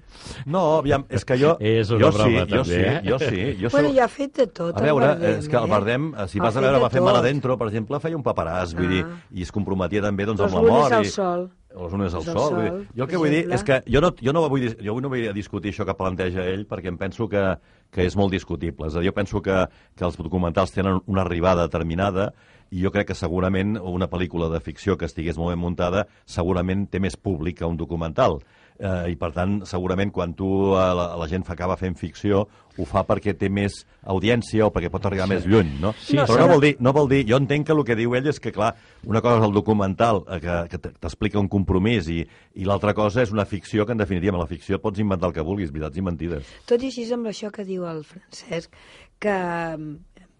No, 0.45 0.63
aviam, 0.83 1.07
és 1.09 1.25
que 1.25 1.39
jo... 1.39 1.55
És 1.73 1.89
una 1.95 2.05
jo 2.05 2.11
broma, 2.13 2.43
sí, 2.43 2.51
jo 2.51 2.61
també, 2.61 2.75
sí, 2.75 2.81
eh? 2.83 3.01
jo 3.07 3.17
sí. 3.23 3.43
Jo 3.63 3.69
Bueno, 3.73 3.89
sóc- 3.89 3.97
ja 3.97 4.05
ha 4.05 4.11
fet 4.11 4.37
de 4.37 4.47
tot, 4.51 4.75
A 4.75 4.83
el 4.83 4.85
veure, 4.91 5.07
Bardem, 5.07 5.39
és 5.39 5.47
que 5.49 5.57
el 5.57 5.65
eh? 5.65 5.71
Bardem, 5.73 6.07
eh, 6.13 6.27
si 6.29 6.43
vas 6.43 6.57
a 6.59 6.61
veure, 6.67 6.83
va 6.83 6.92
fer 6.93 7.01
Mal. 7.03 7.17
Adentro, 7.19 7.57
per 7.59 7.67
exemple, 7.67 7.99
feia 7.99 8.17
un 8.17 8.23
paperàs, 8.23 8.75
vull 8.77 8.89
dir, 8.89 9.03
Ah. 9.03 9.17
i 9.31 9.43
es 9.43 9.51
comprometia 9.51 10.01
també 10.01 10.25
doncs, 10.25 10.41
amb 10.41 10.53
la 10.55 10.61
mort. 10.61 10.93
al 10.93 11.05
i... 11.05 11.11
sol. 11.11 11.49
O 11.73 11.85
les 11.87 11.91
lunes 11.95 12.13
al 12.13 12.19
Els 12.21 12.27
al 12.29 12.37
sol. 12.37 12.53
Vull 12.53 12.63
dir, 12.63 12.69
sol, 12.69 12.87
jo 12.95 13.03
el 13.03 13.09
que 13.09 13.17
vull 13.17 13.31
dir 13.33 13.43
és 13.51 13.63
que 13.65 13.79
jo 13.89 13.99
no, 13.99 14.11
jo 14.21 14.31
no, 14.31 14.47
vull, 14.47 14.67
jo 14.77 14.93
no 15.01 15.09
vull 15.09 15.33
discutir 15.33 15.71
això 15.73 15.87
que 15.89 15.95
planteja 15.97 16.45
ell 16.45 16.67
perquè 16.69 16.91
em 16.91 16.99
penso 17.01 17.27
que, 17.27 17.41
que 17.89 18.05
és 18.05 18.15
molt 18.15 18.31
discutible. 18.31 18.87
És 18.87 18.95
a 18.95 19.01
dir, 19.01 19.09
jo 19.09 19.13
penso 19.17 19.41
que, 19.41 19.65
que 19.97 20.05
els 20.05 20.17
documentals 20.17 20.71
tenen 20.71 21.01
una 21.07 21.21
arribada 21.25 21.65
determinada 21.65 22.31
i 22.69 22.81
jo 22.83 22.91
crec 22.93 23.07
que 23.07 23.17
segurament 23.17 23.77
una 23.81 24.07
pel·lícula 24.09 24.51
de 24.53 24.59
ficció 24.61 24.97
que 24.97 25.05
estigués 25.09 25.37
molt 25.37 25.49
ben 25.53 25.59
muntada 25.61 26.05
segurament 26.25 26.87
té 26.89 26.99
més 26.99 27.17
públic 27.17 27.57
que 27.57 27.65
un 27.65 27.77
documental. 27.77 28.43
Eh, 28.79 29.13
I, 29.13 29.15
per 29.19 29.29
tant, 29.35 29.59
segurament 29.69 30.09
quan 30.11 30.33
tu 30.33 30.47
a 30.73 30.89
la, 30.97 31.07
a 31.13 31.17
la 31.21 31.27
gent 31.29 31.45
fa, 31.45 31.53
acaba 31.53 31.77
fent 31.77 31.93
ficció 31.99 32.47
ho 32.77 32.85
fa 32.89 33.03
perquè 33.05 33.35
té 33.37 33.49
més 33.53 33.83
audiència 34.09 34.65
o 34.65 34.71
perquè 34.73 34.89
pot 34.93 35.05
arribar 35.05 35.27
sí. 35.27 35.33
més 35.35 35.45
lluny, 35.45 35.69
no? 35.81 35.91
Sí, 36.01 36.17
Però 36.17 36.39
no 36.41 36.47
vol, 36.55 36.63
dir, 36.63 36.71
no 36.81 36.93
vol 36.95 37.09
dir... 37.11 37.21
Jo 37.29 37.37
entenc 37.41 37.67
que 37.67 37.75
el 37.75 37.83
que 37.85 37.97
diu 37.99 38.15
ell 38.17 38.29
és 38.31 38.41
que, 38.41 38.53
clar, 38.55 38.71
una 39.09 39.21
cosa 39.21 39.41
és 39.41 39.45
el 39.47 39.53
documental, 39.55 40.23
eh, 40.25 40.39
que, 40.43 40.57
que 40.71 40.81
t'explica 40.87 41.41
un 41.41 41.51
compromís, 41.51 42.09
i, 42.09 42.23
i 42.57 42.65
l'altra 42.69 42.95
cosa 42.97 43.21
és 43.23 43.33
una 43.35 43.45
ficció 43.49 43.85
que, 43.85 43.93
en 43.93 44.01
definitiva, 44.01 44.33
amb 44.33 44.45
la 44.45 44.49
ficció 44.49 44.81
pots 44.81 45.03
inventar 45.03 45.29
el 45.29 45.37
que 45.37 45.45
vulguis, 45.45 45.71
veritats 45.73 46.01
i 46.01 46.07
mentides. 46.09 46.57
Tot 46.69 46.81
i 46.81 46.89
així 46.89 47.05
amb 47.13 47.29
això 47.29 47.53
que 47.53 47.67
diu 47.67 47.85
el 47.89 48.01
Francesc, 48.07 48.73
que, 49.21 49.37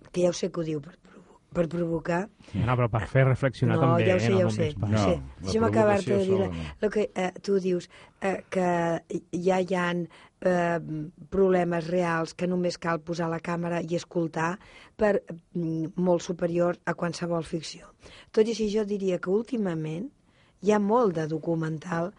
que 0.10 0.26
ja 0.26 0.34
ho 0.34 0.38
sé 0.38 0.50
que 0.50 0.64
ho 0.64 0.68
diu 0.68 0.82
per, 1.54 1.68
provo- 1.68 2.02
per 2.02 2.04
provocar, 2.04 2.30
No, 2.54 2.76
però 2.76 2.90
per 2.90 3.08
fer 3.08 3.24
reflexionar 3.28 3.78
no, 3.78 3.82
també, 3.88 4.08
ja 4.08 4.16
ho 4.16 4.20
sé, 4.20 4.28
eh, 4.28 4.34
no 4.34 4.40
ja 4.40 4.46
ho 4.46 4.50
sé. 4.52 4.68
No, 4.78 4.88
ho 4.88 4.98
sé. 4.98 5.16
la 5.18 5.46
Deixa'm 5.48 5.64
acabar-te 5.70 6.18
de 6.18 6.24
dir 6.26 6.40
no. 6.40 6.52
el 6.82 6.92
que 6.92 7.12
eh, 7.14 7.32
tu 7.42 7.60
dius, 7.60 7.90
eh, 8.22 8.44
que 8.50 8.68
ja 9.32 9.60
hi 9.62 9.76
ha 9.76 9.88
eh, 9.94 10.80
problemes 11.30 11.88
reals 11.88 12.34
que 12.34 12.48
només 12.48 12.78
cal 12.78 13.00
posar 13.02 13.30
la 13.32 13.40
càmera 13.40 13.82
i 13.82 13.96
escoltar 13.96 14.58
per 14.98 15.22
mm, 15.54 15.94
molt 15.96 16.22
superior 16.22 16.78
a 16.86 16.94
qualsevol 16.94 17.44
ficció. 17.44 17.88
Tot 18.32 18.48
i 18.48 18.52
així 18.52 18.70
jo 18.74 18.84
diria 18.86 19.20
que 19.20 19.32
últimament 19.32 20.10
hi 20.64 20.72
ha 20.72 20.80
molt 20.80 21.16
de 21.16 21.28
documental 21.28 22.14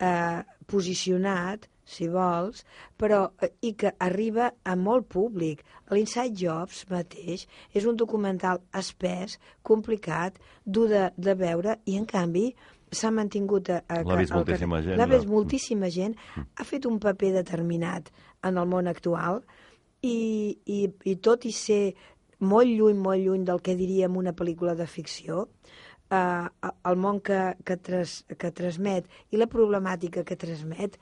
eh, 0.00 0.40
posicionat, 0.66 1.68
si 1.90 2.08
vols, 2.10 2.64
però 3.00 3.24
eh, 3.42 3.50
i 3.66 3.74
que 3.78 3.94
arriba 4.06 4.50
a 4.62 4.76
molt 4.78 5.08
públic. 5.10 5.64
L'Inside 5.90 6.36
Jobs 6.38 6.84
mateix 6.90 7.46
és 7.74 7.86
un 7.90 7.98
documental 7.98 8.62
espès, 8.78 9.38
complicat, 9.66 10.38
dur 10.64 10.88
de, 10.92 11.08
de 11.16 11.34
veure 11.38 11.80
i, 11.84 11.96
en 11.98 12.06
canvi, 12.08 12.50
s'ha 12.90 13.10
mantingut... 13.14 13.70
A, 13.74 13.82
a, 13.86 14.02
L'ha 14.06 14.20
vist 14.20 14.34
moltíssima 14.34 14.82
gent, 14.84 14.98
L'ha 14.98 15.08
vist 15.10 15.28
moltíssima 15.30 15.90
gent. 15.94 16.16
Ha 16.38 16.66
fet 16.66 16.86
un 16.90 16.98
paper 17.02 17.34
determinat 17.40 18.10
en 18.46 18.56
el 18.56 18.70
món 18.70 18.90
actual 18.90 19.42
i, 20.02 20.56
i, 20.64 20.80
i 20.88 21.16
tot 21.22 21.46
i 21.46 21.52
ser 21.54 21.82
molt 22.40 22.70
lluny, 22.70 22.98
molt 22.98 23.20
lluny 23.22 23.44
del 23.48 23.60
que 23.64 23.76
diríem 23.76 24.16
una 24.16 24.32
pel·lícula 24.36 24.74
de 24.78 24.86
ficció, 24.88 25.46
eh, 26.10 26.70
el 26.90 27.00
món 27.00 27.20
que, 27.20 27.40
que, 27.64 27.76
tras, 27.76 28.20
que 28.38 28.52
transmet 28.56 29.08
i 29.30 29.40
la 29.40 29.48
problemàtica 29.50 30.24
que 30.26 30.38
transmet, 30.40 30.96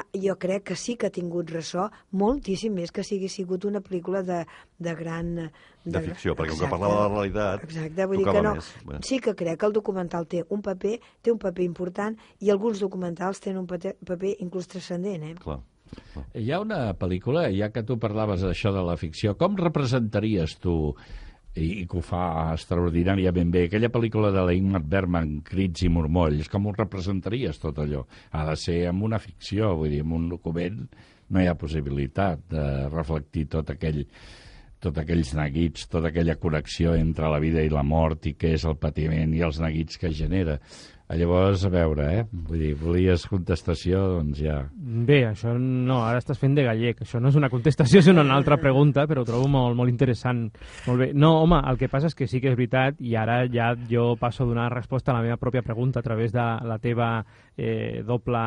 ah, 0.00 0.04
jo 0.14 0.36
crec 0.40 0.68
que 0.70 0.76
sí 0.78 0.96
que 0.96 1.08
ha 1.08 1.14
tingut 1.14 1.50
ressò 1.54 1.88
moltíssim 2.18 2.74
més 2.74 2.92
que 2.94 3.04
si 3.06 3.18
hagués 3.18 3.38
sigut 3.40 3.66
una 3.68 3.82
pel·lícula 3.84 4.22
de, 4.26 4.44
de 4.78 4.94
gran... 4.98 5.34
De 5.88 6.02
ficció, 6.04 6.34
perquè 6.36 6.52
com 6.52 6.60
que 6.60 6.68
parlava 6.68 6.96
de 6.96 7.04
la 7.04 7.12
realitat, 7.14 7.62
Exacte, 7.64 8.06
vull 8.10 8.20
dir 8.20 8.26
que 8.28 8.42
no. 8.44 8.52
més. 8.58 9.06
Sí 9.08 9.20
que 9.24 9.32
crec 9.38 9.60
que 9.62 9.68
el 9.70 9.72
documental 9.72 10.28
té 10.28 10.42
un 10.52 10.60
paper, 10.64 10.98
té 11.24 11.32
un 11.32 11.40
paper 11.40 11.64
important 11.64 12.18
i 12.44 12.52
alguns 12.52 12.82
documentals 12.84 13.40
tenen 13.40 13.62
un 13.62 13.70
paper, 13.70 13.94
paper 14.04 14.34
inclús 14.44 14.68
transcendent, 14.68 15.24
eh? 15.30 15.34
Clar. 15.40 15.62
Hi 16.36 16.50
ha 16.52 16.58
una 16.60 16.80
pel·lícula, 17.00 17.46
ja 17.54 17.70
que 17.72 17.80
tu 17.88 17.96
parlaves 18.00 18.44
d'això 18.44 18.74
de 18.74 18.82
la 18.84 18.98
ficció, 19.00 19.32
com 19.40 19.56
representaries 19.56 20.58
tu, 20.60 20.74
i, 21.58 21.82
i 21.82 21.84
que 21.90 21.98
ho 21.98 22.04
fa 22.04 22.22
extraordinàriament 22.54 23.52
bé, 23.54 23.66
aquella 23.66 23.90
pel·lícula 23.92 24.32
de 24.34 24.44
la 24.46 24.54
Ingmar 24.56 24.82
Bergman, 24.86 25.38
Crits 25.46 25.84
i 25.84 25.92
murmolls, 25.92 26.48
com 26.52 26.66
ho 26.68 26.74
representaries 26.76 27.60
tot 27.62 27.82
allò? 27.82 28.04
Ha 28.32 28.46
de 28.48 28.56
ser 28.60 28.80
amb 28.90 29.06
una 29.08 29.20
ficció, 29.22 29.74
vull 29.78 29.92
dir, 29.94 30.02
amb 30.06 30.18
un 30.18 30.28
document 30.32 30.84
no 31.28 31.40
hi 31.42 31.48
ha 31.48 31.56
possibilitat 31.60 32.46
de 32.52 32.66
reflectir 32.92 33.48
tot 33.52 33.74
aquell 33.74 34.04
tots 34.78 35.00
aquells 35.02 35.32
neguits, 35.34 35.88
tota 35.90 36.12
aquella 36.12 36.36
connexió 36.38 36.92
entre 36.94 37.26
la 37.32 37.40
vida 37.42 37.64
i 37.66 37.72
la 37.72 37.82
mort 37.82 38.28
i 38.30 38.36
què 38.38 38.52
és 38.54 38.66
el 38.68 38.76
patiment 38.78 39.34
i 39.34 39.42
els 39.42 39.58
neguits 39.58 39.98
que 39.98 40.12
genera. 40.14 40.58
Llavors, 41.08 41.62
a 41.64 41.70
veure, 41.72 42.06
eh? 42.18 42.24
Vull 42.28 42.60
dir, 42.60 42.74
volies 42.76 43.22
contestació, 43.30 44.02
doncs 44.18 44.42
ja... 44.44 44.58
Bé, 45.08 45.22
això 45.30 45.54
no, 45.56 46.02
ara 46.04 46.20
estàs 46.20 46.36
fent 46.36 46.58
de 46.58 46.66
gallec. 46.66 47.00
Això 47.06 47.20
no 47.22 47.30
és 47.32 47.38
una 47.40 47.48
contestació, 47.48 48.02
sinó 48.04 48.20
una 48.26 48.36
altra 48.36 48.58
pregunta, 48.60 49.06
però 49.08 49.22
ho 49.24 49.28
trobo 49.28 49.48
molt, 49.48 49.76
molt 49.78 49.88
interessant. 49.88 50.42
Molt 50.84 51.00
bé. 51.00 51.08
No, 51.16 51.38
home, 51.46 51.62
el 51.70 51.80
que 51.80 51.88
passa 51.88 52.10
és 52.12 52.18
que 52.18 52.28
sí 52.28 52.42
que 52.44 52.52
és 52.52 52.58
veritat 52.58 53.00
i 53.00 53.16
ara 53.16 53.40
ja 53.48 53.70
jo 53.88 54.10
passo 54.20 54.44
a 54.44 54.50
donar 54.50 54.68
resposta 54.74 55.14
a 55.14 55.16
la 55.16 55.24
meva 55.24 55.40
pròpia 55.40 55.64
pregunta 55.64 56.02
a 56.02 56.04
través 56.04 56.34
de 56.36 56.44
la 56.68 56.76
teva 56.82 57.08
eh, 57.56 58.04
doble 58.04 58.44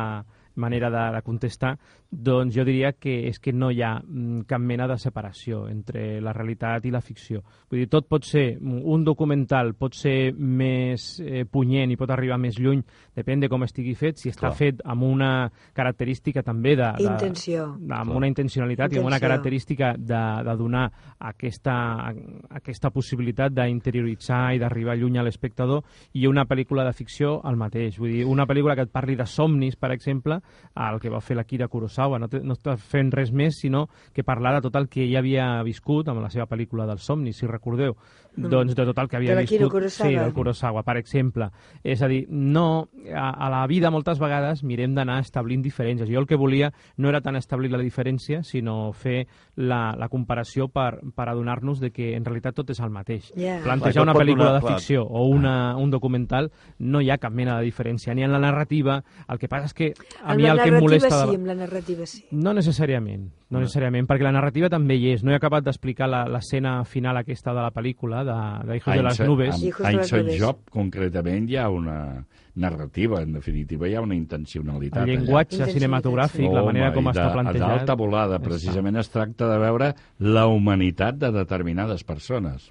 manera 0.54 0.90
de, 0.90 1.04
de 1.16 1.22
contestar, 1.22 1.78
doncs 2.12 2.52
jo 2.54 2.64
diria 2.68 2.92
que 2.92 3.14
és 3.30 3.38
que 3.40 3.54
no 3.56 3.70
hi 3.72 3.80
ha 3.80 3.94
mm, 3.96 4.44
cap 4.44 4.60
mena 4.60 4.84
de 4.86 4.98
separació 5.00 5.64
entre 5.72 6.20
la 6.20 6.34
realitat 6.36 6.84
i 6.84 6.92
la 6.92 7.00
ficció. 7.00 7.40
Vull 7.70 7.80
dir, 7.80 7.88
tot 7.88 8.04
pot 8.10 8.26
ser, 8.28 8.58
un 8.60 9.04
documental 9.04 9.72
pot 9.80 9.96
ser 9.96 10.34
més 10.36 11.16
eh, 11.24 11.46
punyent 11.48 11.90
i 11.90 11.96
pot 11.96 12.12
arribar 12.12 12.36
més 12.38 12.58
lluny, 12.60 12.82
depèn 13.16 13.40
de 13.40 13.48
com 13.48 13.64
estigui 13.64 13.94
fet, 13.96 14.20
si 14.20 14.28
està 14.28 14.50
Clar. 14.50 14.58
fet 14.58 14.82
amb 14.84 15.06
una 15.08 15.30
característica 15.72 16.44
també 16.44 16.76
de... 16.76 16.90
de 17.00 17.08
Intenció. 17.08 17.70
amb 17.96 18.12
una 18.12 18.28
intencionalitat 18.28 18.92
i 18.92 19.00
amb 19.00 19.08
una 19.08 19.16
Intenció. 19.16 19.28
característica 19.28 19.94
de, 19.96 20.22
de 20.44 20.56
donar 20.60 20.84
aquesta, 21.32 22.12
aquesta 22.60 22.92
possibilitat 22.92 23.56
d'interioritzar 23.56 24.42
i 24.52 24.60
d'arribar 24.60 24.98
lluny 25.00 25.16
a 25.16 25.24
l'espectador 25.24 25.80
i 26.12 26.28
una 26.28 26.44
pel·lícula 26.44 26.84
de 26.84 26.92
ficció 26.92 27.38
el 27.48 27.56
mateix. 27.56 27.96
Vull 27.96 28.12
dir, 28.18 28.22
una 28.28 28.44
pel·lícula 28.44 28.76
que 28.76 28.84
et 28.84 28.92
parli 28.92 29.16
de 29.16 29.24
somnis, 29.24 29.80
per 29.80 29.94
exemple, 29.96 30.42
el 30.76 31.00
que 31.00 31.08
va 31.08 31.24
fer 31.24 31.40
l'Akira 31.40 31.68
Kurosawa, 31.72 32.01
no, 32.08 32.28
té, 32.28 32.40
no 32.42 32.56
està 32.56 32.76
fent 32.76 33.12
res 33.14 33.32
més 33.32 33.60
sinó 33.62 33.86
que 34.14 34.24
parlar 34.24 34.56
de 34.56 34.62
tot 34.66 34.76
el 34.80 34.88
que 34.92 35.04
ell 35.04 35.16
havia 35.20 35.46
viscut 35.66 36.08
amb 36.08 36.22
la 36.22 36.30
seva 36.32 36.48
pel·lícula 36.50 36.86
dels 36.88 37.06
somnis, 37.06 37.38
si 37.38 37.50
recordeu, 37.50 37.96
doncs 38.36 38.74
de 38.74 38.84
tot 38.84 38.98
el 38.98 39.08
que 39.08 39.16
havia 39.16 39.32
Mm. 39.32 39.36
De 39.36 39.42
viscut. 39.42 39.70
Kurosawa. 39.70 40.08
Sí, 40.10 40.16
del 40.16 40.32
Kurosawa, 40.32 40.82
per 40.82 40.96
exemple. 40.96 41.50
És 41.84 42.02
a 42.02 42.08
dir, 42.08 42.26
no, 42.30 42.88
a, 43.14 43.30
a 43.30 43.50
la 43.50 43.66
vida 43.66 43.90
moltes 43.90 44.18
vegades 44.18 44.62
mirem 44.64 44.94
d'anar 44.94 45.20
establint 45.20 45.62
diferències. 45.62 46.08
Jo 46.10 46.20
el 46.20 46.26
que 46.26 46.36
volia 46.36 46.72
no 46.96 47.08
era 47.08 47.20
tant 47.20 47.36
establir 47.36 47.70
la 47.70 47.78
diferència, 47.78 48.42
sinó 48.42 48.92
fer 48.92 49.26
la, 49.56 49.94
la 49.98 50.08
comparació 50.08 50.68
per, 50.68 51.00
per 51.14 51.28
adonar-nos 51.28 51.80
de 51.80 51.90
que 51.90 52.14
en 52.16 52.24
realitat 52.24 52.54
tot 52.54 52.70
és 52.70 52.80
el 52.80 52.90
mateix. 52.90 53.32
Clar, 53.32 53.62
Plantejar 53.62 54.02
tot 54.04 54.10
una 54.10 54.14
pel·lícula 54.14 54.44
donar- 54.52 54.60
de 54.62 54.66
clar. 54.66 54.78
ficció 54.78 55.04
o 55.04 55.26
una, 55.26 55.76
un 55.76 55.90
documental 55.90 56.50
no 56.78 57.00
hi 57.00 57.10
ha 57.10 57.18
cap 57.18 57.32
mena 57.32 57.58
de 57.58 57.64
diferència, 57.64 58.14
ni 58.14 58.22
en 58.22 58.32
la 58.32 58.38
narrativa. 58.38 59.02
El 59.28 59.38
que 59.38 59.48
passa 59.48 59.66
és 59.66 59.74
que 59.74 59.92
a 60.22 60.30
Amb 60.32 60.36
mi 60.36 60.42
la 60.44 60.52
el 60.52 60.60
que 60.62 60.68
em 60.68 60.80
molesta... 60.80 61.08
de 61.08 61.22
sí, 61.22 61.26
la- 61.28 61.34
amb 61.38 61.46
la 61.46 61.54
narrativa 61.54 62.06
sí. 62.06 62.24
no 62.32 62.52
necessàriament, 62.54 63.30
no 63.50 63.58
No. 63.58 63.60
necessàriament, 63.60 64.06
perquè 64.08 64.22
la 64.24 64.32
narrativa 64.32 64.70
també 64.70 64.94
hi 64.96 65.10
és. 65.12 65.22
No 65.24 65.30
he 65.32 65.36
acabat 65.36 65.62
d'explicar 65.64 66.08
la- 66.08 66.24
l'escena 66.26 66.84
final 66.84 67.16
aquesta 67.18 67.52
de 67.52 67.60
la 67.60 67.70
pel·lícula, 67.70 68.21
de, 68.24 68.66
de 68.68 68.76
Hijos 68.76 68.94
de 68.94 69.02
las 69.02 69.20
Nubes. 69.20 69.54
amb 69.54 69.64
Hijos 69.64 69.78
de 69.78 69.84
las 69.84 69.94
Einstein 69.94 70.26
Nubes. 70.26 70.42
Job, 70.42 70.58
concretament, 70.70 71.48
hi 71.50 71.56
ha 71.56 71.68
una 71.70 72.24
narrativa, 72.54 73.22
en 73.22 73.32
definitiva, 73.32 73.88
hi 73.88 73.94
ha 73.94 74.02
una 74.04 74.14
intencionalitat. 74.14 75.02
El 75.02 75.08
allà. 75.08 75.18
llenguatge 75.20 75.56
Intensitat, 75.56 75.78
cinematogràfic, 75.80 76.44
la 76.52 76.60
Home, 76.60 76.72
manera 76.72 76.92
com 76.92 77.06
i 77.06 77.12
està 77.14 77.28
plantejat... 77.32 77.68
D'alta 77.68 77.94
volada, 77.96 78.38
precisament 78.44 78.96
es 79.00 79.08
tracta 79.08 79.48
de 79.48 79.58
veure 79.58 79.94
la 80.18 80.46
humanitat 80.46 81.16
de 81.16 81.30
determinades 81.32 82.04
persones. 82.04 82.70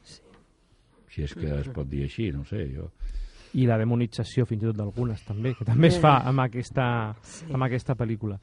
Si 1.12 1.24
és 1.26 1.34
que 1.36 1.49
es 1.60 1.68
pot 1.74 1.89
dir 1.89 2.04
així, 2.08 2.30
no 2.32 2.45
sé, 2.45 2.68
jo... 2.76 2.91
I 3.54 3.66
la 3.68 3.76
demonització, 3.76 4.45
fins 4.47 4.62
i 4.64 4.66
tot 4.70 4.78
d'algunes, 4.78 5.26
també, 5.28 5.52
que 5.58 5.66
també 5.68 5.89
es 5.89 5.97
fa 5.99 6.22
amb 6.24 6.39
aquesta, 6.39 6.86
Sí. 7.28 7.49
amb 7.52 7.66
aquesta 7.66 7.97
pel·lícula. 7.99 8.38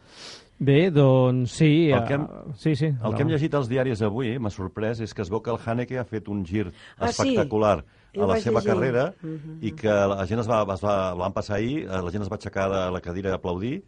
Bé, 0.58 0.90
doncs 0.90 1.52
sí... 1.54 1.90
El 1.94 2.02
que 2.08 2.14
hem- 2.16 2.24
eh, 2.24 2.52
sí, 2.58 2.74
sí. 2.74 2.86
El 2.86 3.14
que 3.14 3.22
hem 3.22 3.28
llegit 3.30 3.54
als 3.54 3.68
diaris 3.70 4.00
avui, 4.02 4.32
m'ha 4.42 4.50
sorprès, 4.50 4.98
és 5.04 5.14
que 5.14 5.22
es 5.22 5.30
veu 5.30 5.38
que 5.40 5.52
el 5.54 5.58
Haneke 5.64 5.98
ha 6.00 6.04
fet 6.04 6.26
un 6.28 6.40
gir 6.44 6.64
Ah, 6.98 7.12
sí? 7.12 7.28
espectacular 7.28 7.84
Jo 8.16 8.24
a 8.24 8.26
la 8.32 8.40
seva 8.42 8.58
llegir. 8.60 8.72
carrera 8.74 9.04
Mhm. 9.22 9.58
i 9.62 9.70
que 9.72 9.88
la 9.88 10.26
gent 10.26 10.40
es 10.40 10.48
va, 10.50 10.64
es 10.74 10.82
va, 10.82 11.14
van 11.14 11.32
passar 11.32 11.56
ahir, 11.56 11.84
eh, 11.84 12.02
la 12.02 12.10
gent 12.10 12.22
es 12.26 12.30
va 12.30 12.36
aixecar 12.40 12.68
de 12.72 12.90
la 12.90 13.00
cadira 13.00 13.30
a 13.30 13.36
aplaudir 13.36 13.84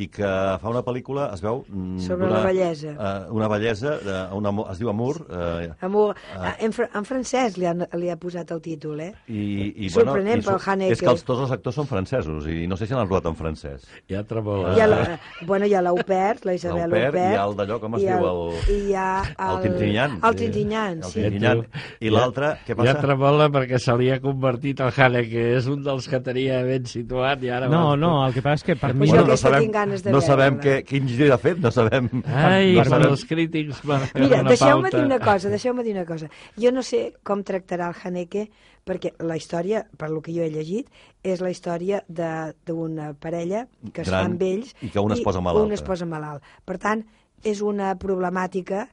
i 0.00 0.06
que 0.08 0.28
fa 0.62 0.70
una 0.72 0.80
pel·lícula, 0.86 1.28
es 1.34 1.42
veu... 1.44 1.60
mm, 1.68 1.98
Sobre 2.06 2.26
d'una- 2.26 2.38
la 2.40 2.46
bellesa. 2.46 2.92
eh, 2.94 3.30
una 3.36 3.48
bellesa, 3.52 3.90
de, 4.00 4.16
una, 4.38 4.52
es 4.72 4.78
diu 4.80 4.88
Amor, 4.92 5.20
eh, 5.28 5.70
Amor, 5.86 6.16
Ah. 6.38 6.54
en, 6.58 6.72
fr 6.72 6.88
en 6.94 7.04
francès 7.04 7.58
li, 7.60 7.66
han, 7.68 7.84
li 8.00 8.08
ha 8.10 8.16
posat 8.16 8.50
el 8.54 8.60
títol, 8.64 9.00
eh? 9.00 9.12
i, 9.28 9.74
i, 9.86 9.90
Sorprenent 9.90 10.40
i, 10.40 10.46
pel 10.46 10.58
Haneke. 10.64 10.92
És 10.96 11.00
que 11.04 11.10
els, 11.12 11.24
tots 11.26 11.40
els 11.44 11.52
actors 11.52 11.76
són 11.76 11.86
francesos 11.90 12.46
i 12.48 12.66
no 12.70 12.76
sé 12.80 12.86
si 12.88 12.94
l'han 12.96 13.08
rodat 13.08 13.26
en 13.30 13.36
francès. 13.36 13.84
Hi 14.08 14.16
ha 14.16 14.22
tremola. 14.24 14.74
Hi 14.76 14.80
ha 14.80 14.86
la, 14.90 15.00
bueno, 15.46 15.66
hi 15.66 15.74
ha 15.74 15.82
l'Aupert, 15.84 16.44
la 16.48 16.54
Isabel 16.56 16.88
L'Aupert, 16.88 17.06
Aupert. 17.14 17.32
hi 17.32 17.36
ha 17.36 17.44
el 17.44 17.56
d'allò, 17.58 17.80
com 17.82 17.94
es 17.98 18.06
diu, 18.06 18.26
el... 18.30 18.40
el- 18.56 18.74
I 18.76 18.78
hi 18.90 18.94
ha 18.94 19.10
el... 19.26 19.50
El 19.50 19.60
Trintinyan. 19.66 20.18
El 20.24 20.36
Trintinyan, 20.40 20.98
El 21.02 21.10
sí. 21.10 21.20
Trintinyan. 21.20 21.64
I 22.00 22.10
l'altre, 22.14 22.54
què 22.66 22.76
passa? 22.78 22.96
tremola 23.00 23.50
perquè 23.52 23.78
se 23.82 23.94
li 24.00 24.10
ha 24.14 24.20
convertit 24.22 24.80
el 24.80 24.92
Haneke, 24.96 25.46
és 25.58 25.66
un 25.70 25.82
dels 25.84 26.08
que 26.08 26.20
tenia 26.24 26.62
ben 26.66 26.86
situat 26.88 27.42
i 27.44 27.50
ara... 27.50 27.68
No, 27.68 27.96
no, 27.96 28.14
el 28.26 28.32
que 28.36 28.42
passa 28.42 28.60
és 28.62 28.66
que 28.70 28.76
per 28.80 28.92
mi... 28.94 29.06
Bueno, 29.06 29.22
jo 29.22 29.26
no 29.26 29.32
aquesta 29.34 29.48
sabem, 29.50 29.66
ganes 29.90 30.04
de 30.06 30.12
no 30.14 30.20
sabem 30.22 30.56
veure-la. 30.56 30.78
què, 30.80 30.84
quin 30.88 31.08
gir 31.10 31.28
ha 31.34 31.38
fet, 31.38 31.58
no 31.58 31.70
sabem... 31.74 32.08
Ai, 32.26 32.72
no 32.78 32.84
sabem. 32.86 33.10
els 33.10 33.24
crítics 33.28 33.82
marquen 33.84 34.22
Mira, 34.24 34.42
deixeu-me 34.46 34.90
dir 34.94 35.02
una 35.04 35.18
cosa, 35.18 35.48
deixeu-me 35.52 35.82
dir 35.84 35.94
una 35.98 36.06
cosa. 36.06 36.30
Jo 36.56 36.72
no 36.72 36.82
sé 36.86 37.14
com 37.22 37.42
tractarà 37.44 37.88
el 37.90 37.96
Haneke, 38.04 38.46
perquè 38.86 39.12
la 39.20 39.36
història, 39.36 39.84
per 39.98 40.08
lo 40.10 40.22
que 40.24 40.32
jo 40.32 40.42
he 40.42 40.50
llegit, 40.50 40.88
és 41.22 41.40
la 41.44 41.50
història 41.52 42.02
de- 42.08 42.54
d'una 42.66 43.12
parella 43.14 43.66
que 43.92 44.02
es 44.02 44.08
fa 44.08 44.22
Gran 44.22 44.32
amb 44.32 44.42
ells 44.42 44.74
i 44.80 44.88
que 44.88 45.00
un 45.00 45.12
es 45.12 45.20
posa 45.20 45.40
malalta. 45.40 45.66
un 45.66 45.72
es 45.76 45.82
posa 45.82 46.06
malalt. 46.06 46.42
Per 46.64 46.78
tant, 46.78 47.04
és 47.44 47.60
una 47.60 47.92
problemàtica 47.98 48.88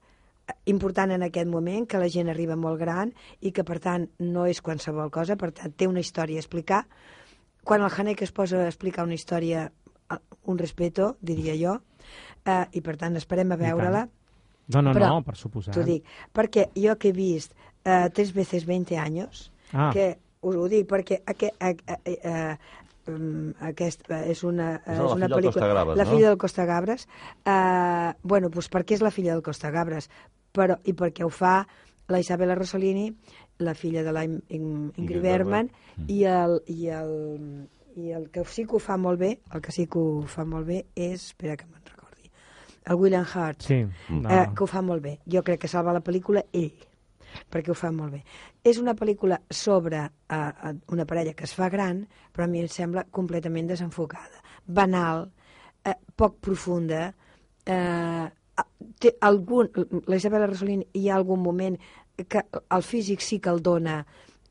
important 0.65 1.11
en 1.11 1.23
aquest 1.23 1.47
moment, 1.47 1.85
que 1.87 1.99
la 1.99 2.07
gent 2.07 2.29
arriba 2.31 2.55
molt 2.55 2.79
gran 2.79 3.13
i 3.41 3.51
que, 3.51 3.63
per 3.67 3.79
tant, 3.83 4.05
no 4.19 4.45
és 4.47 4.61
qualsevol 4.63 5.09
cosa, 5.11 5.35
per 5.35 5.51
tant, 5.51 5.73
té 5.75 5.87
una 5.87 5.99
història 5.99 6.37
a 6.39 6.43
explicar. 6.43 6.85
Quan 7.67 7.81
el 7.83 7.91
Haneke 7.91 8.23
es 8.23 8.31
posa 8.31 8.61
a 8.63 8.67
explicar 8.69 9.03
una 9.03 9.15
història, 9.17 9.71
un 10.47 10.57
respeto, 10.57 11.17
diria 11.21 11.55
jo, 11.59 11.79
eh, 12.45 12.65
i 12.71 12.81
per 12.81 12.95
tant 12.97 13.15
esperem 13.19 13.51
a 13.51 13.57
veure-la. 13.59 14.05
No, 14.73 14.81
no, 14.81 14.91
Però, 14.93 15.07
no, 15.13 15.21
per 15.23 15.35
suposar. 15.39 15.73
T'ho 15.73 15.83
dic, 15.87 16.03
perquè 16.35 16.69
jo 16.75 16.97
que 16.99 17.09
he 17.09 17.15
vist 17.15 17.53
eh, 17.85 18.09
tres 18.13 18.33
veces 18.35 18.65
20 18.67 18.97
anys, 18.99 19.51
Ah. 19.73 19.89
que 19.93 20.17
us 20.41 20.55
ho 20.55 20.67
dic 20.71 20.87
perquè 20.87 21.21
aqu 21.27 21.49
a, 21.59 21.73
a, 21.91 21.95
a, 22.31 22.57
um, 23.11 23.49
aquest 23.67 24.05
eh, 24.11 24.29
és 24.31 24.43
una, 24.47 24.77
És 24.85 24.93
eh, 24.95 24.99
la 25.01 25.05
és 25.07 25.15
una 25.17 25.27
pel·lícula... 25.27 25.51
Costa 25.51 25.67
Gabres, 25.73 25.97
la 25.97 26.03
no? 26.05 26.11
filla 26.11 26.27
del 26.29 26.37
Costa 26.37 26.65
Gabres. 26.65 27.07
Eh, 27.45 28.13
bueno, 28.23 28.49
doncs 28.49 28.69
perquè 28.71 28.95
és 28.95 29.01
la 29.03 29.11
filla 29.11 29.33
del 29.35 29.43
Costa 29.43 29.71
Gabres, 29.71 30.09
però, 30.55 30.77
i 30.87 30.93
perquè 30.93 31.23
ho 31.27 31.29
fa 31.29 31.65
la 32.07 32.19
Isabella 32.23 32.55
Rossellini, 32.55 33.09
la 33.59 33.73
filla 33.75 34.03
de 34.03 34.11
la 34.15 34.23
In- 34.23 34.41
In- 34.47 34.93
Ingrid 34.95 35.17
Ingrid 35.17 35.21
Bergman, 35.23 35.67
Bergman. 35.67 36.11
i 36.15 36.23
el, 36.31 36.61
i, 36.71 36.87
el, 36.95 37.67
i 37.97 38.11
el 38.13 38.27
que 38.29 38.43
sí 38.45 38.65
que 38.69 38.77
ho 38.77 38.81
fa 38.83 38.97
molt 39.01 39.19
bé, 39.19 39.31
el 39.53 39.61
que 39.65 39.73
sí 39.73 39.87
que 39.89 39.97
ho 39.99 40.21
fa 40.29 40.45
molt 40.45 40.67
bé 40.69 40.83
és, 40.95 41.31
espera 41.31 41.55
que 41.57 41.65
me'n 41.65 41.81
recordi, 41.89 42.29
el 42.85 42.99
William 43.01 43.25
Hurt 43.25 43.65
Sí. 43.65 43.81
Mm. 43.83 44.21
No. 44.21 44.29
eh, 44.29 44.45
que 44.55 44.63
ho 44.63 44.67
fa 44.69 44.83
molt 44.85 45.01
bé. 45.03 45.17
Jo 45.25 45.43
crec 45.43 45.63
que 45.65 45.71
salva 45.71 45.95
la 45.95 46.03
pel·lícula 46.05 46.43
ell, 46.53 46.75
perquè 47.51 47.73
ho 47.73 47.77
fa 47.77 47.91
molt 47.91 48.13
bé. 48.13 48.23
És 48.63 48.77
una 48.77 48.93
pel·lícula 48.95 49.39
sobre 49.49 50.03
eh, 50.05 50.35
eh, 50.37 50.73
una 50.93 51.05
parella 51.09 51.33
que 51.33 51.45
es 51.49 51.55
fa 51.57 51.69
gran, 51.73 52.05
però 52.33 52.45
a 52.45 52.51
mi 52.51 52.61
em 52.61 52.69
sembla 52.69 53.07
completament 53.09 53.67
desenfocada. 53.73 54.43
Banal, 54.67 55.31
eh, 55.83 55.95
poc 56.15 56.37
profunda, 56.43 57.07
eh, 57.65 58.27
té 58.99 59.15
algun, 59.21 59.69
la 60.07 60.17
Isabel 60.17 60.47
Rossellini 60.47 60.87
hi 60.93 61.09
ha 61.09 61.15
algun 61.17 61.41
moment 61.41 61.77
que 62.27 62.41
el 62.73 62.83
físic 62.83 63.21
sí 63.21 63.39
que 63.39 63.49
el 63.49 63.61
dona 63.61 63.99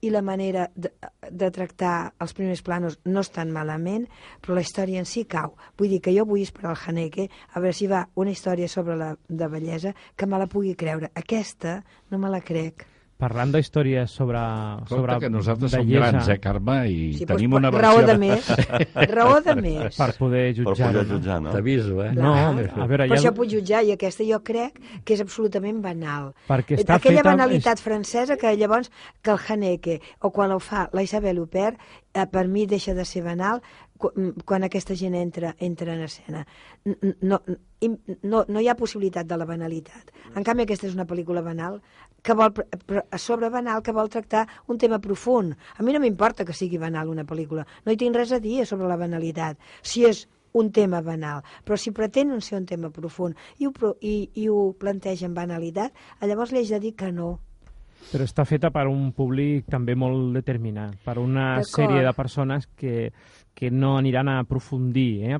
i 0.07 0.11
la 0.15 0.23
manera 0.23 0.69
de, 0.75 0.93
de 1.31 1.51
tractar 1.51 1.95
els 2.23 2.35
primers 2.37 2.63
planos 2.63 2.99
no 3.05 3.25
estan 3.27 3.53
malament, 3.55 4.07
però 4.41 4.57
la 4.57 4.65
història 4.65 5.03
en 5.03 5.09
si 5.11 5.27
cau. 5.27 5.57
Vull 5.77 5.97
dir 5.97 6.03
que 6.05 6.15
jo 6.15 6.27
vull 6.29 6.45
esperar 6.47 6.75
el 6.75 6.83
Haneke 6.83 7.29
a 7.53 7.63
veure 7.63 7.77
si 7.77 7.91
va 7.91 8.07
una 8.15 8.35
història 8.35 8.71
sobre 8.71 8.97
la 8.97 9.15
de 9.29 9.49
bellesa 9.53 9.97
que 10.17 10.27
me 10.27 10.39
la 10.39 10.51
pugui 10.51 10.77
creure. 10.79 11.11
Aquesta 11.15 11.81
no 12.11 12.23
me 12.23 12.31
la 12.31 12.41
crec. 12.41 12.87
Parlant 13.17 13.49
d'històries 13.55 14.11
sobre, 14.13 14.41
sobre 14.91 15.15
Compte 15.15 15.23
que 15.25 15.31
nosaltres 15.33 15.71
som 15.73 15.87
bellesa, 15.87 16.11
grans, 16.11 16.27
eh, 16.29 16.35
Carme, 16.39 16.75
i 16.93 16.97
Sí, 17.17 17.25
tenim 17.25 17.55
doncs, 17.55 17.63
una 17.63 17.71
raó 17.73 18.03
versió... 18.03 18.11
de 18.11 18.17
més. 18.21 18.51
Raó 19.17 19.39
de 19.41 19.55
més. 19.57 19.97
per 19.97 20.09
poder 20.19 20.43
Per 20.53 20.59
jutjar. 20.59 20.91
poder 20.93 21.05
jutjar, 21.15 21.39
no? 21.41 21.55
T'aviso, 21.55 22.03
eh? 22.05 22.11
No, 22.13 22.35
a 22.37 22.51
veure, 22.53 23.07
Per 23.07 23.09
ja... 23.09 23.17
això 23.17 23.33
puc 23.39 23.49
jutjar, 23.55 23.81
i 23.89 23.95
aquesta 23.97 24.27
jo 24.29 24.43
crec 24.45 24.77
que 25.09 25.17
és 25.17 25.23
absolutament 25.25 25.81
banal. 25.81 26.35
Perquè 26.51 26.77
està 26.83 26.99
Aquella 27.01 27.23
feta- 27.25 27.31
banalitat 27.33 27.81
francesa 27.81 28.37
que 28.37 28.53
llavors 28.61 28.93
que 29.25 29.33
el 29.33 29.41
Haneke 29.49 30.01
o 30.21 30.31
quan 30.31 30.53
ho 30.53 30.61
fa 30.61 30.91
la 30.93 31.01
Isabel 31.09 31.41
Huppert, 31.41 31.81
per 32.33 32.47
mi 32.49 32.65
deixa 32.67 32.95
de 32.97 33.05
ser 33.05 33.23
banal 33.27 33.61
mm, 34.01 34.47
quan 34.49 34.65
aquesta 34.65 34.97
gent 34.97 35.15
entra, 35.19 35.55
entra 35.61 35.95
en 35.95 36.05
escena. 36.07 36.47
No, 37.21 37.43
no, 38.23 38.45
no 38.49 38.61
hi 38.61 38.69
ha 38.69 38.77
possibilitat 38.79 39.29
de 39.29 39.37
la 39.37 39.49
banalitat. 39.49 40.13
En 40.35 40.47
canvi, 40.47 40.65
aquesta 40.65 40.89
és 40.89 40.97
una 40.97 41.07
pel·lícula 41.09 41.45
banal 41.45 41.83
que 42.23 42.35
vol, 42.35 42.55
a 43.11 43.19
sobre 43.19 43.51
banal, 43.53 43.83
que 43.83 43.95
vol 43.95 44.09
tractar 44.11 44.47
un 44.67 44.79
tema 44.79 44.99
profund. 44.99 45.55
A 45.77 45.85
mi 45.85 45.93
no 45.93 46.01
m'importa 46.01 46.47
que 46.47 46.57
sigui 46.57 46.81
banal 46.81 47.13
una 47.13 47.27
pel·lícula. 47.29 47.67
No 47.85 47.93
hi 47.93 48.01
tinc 48.01 48.17
res 48.17 48.33
a 48.33 48.41
dir 48.41 48.65
sobre 48.67 48.89
la 48.89 48.97
banalitat. 48.99 49.61
Si 49.83 50.07
és 50.09 50.25
un 50.57 50.73
tema 50.73 51.03
banal, 51.05 51.43
però 51.65 51.77
si 51.77 51.93
pretenen 51.93 52.41
ser 52.41 52.57
un 52.57 52.67
tema 52.67 52.89
profund 52.91 53.37
i 53.61 53.69
ho, 53.69 53.73
i, 54.01 54.31
i 54.41 54.49
ho 54.49 54.73
planteja 54.81 55.29
amb 55.29 55.37
banalitat, 55.37 55.93
llavors 56.25 56.55
li 56.55 56.63
haig 56.63 56.73
de 56.73 56.81
dir 56.87 56.95
que 56.97 57.13
no. 57.13 57.37
Però 58.11 58.25
està 58.25 58.45
feta 58.47 58.71
per 58.71 58.87
un 58.87 59.11
públic 59.17 59.67
també 59.73 59.97
molt 59.99 60.37
determinat, 60.37 60.95
per 61.05 61.17
una 61.19 61.63
sèrie 61.67 62.05
de 62.07 62.13
persones 62.15 62.69
que, 62.79 63.11
que 63.57 63.71
no 63.73 63.95
aniran 63.97 64.29
a 64.29 64.41
aprofundir 64.43 65.31
eh, 65.33 65.39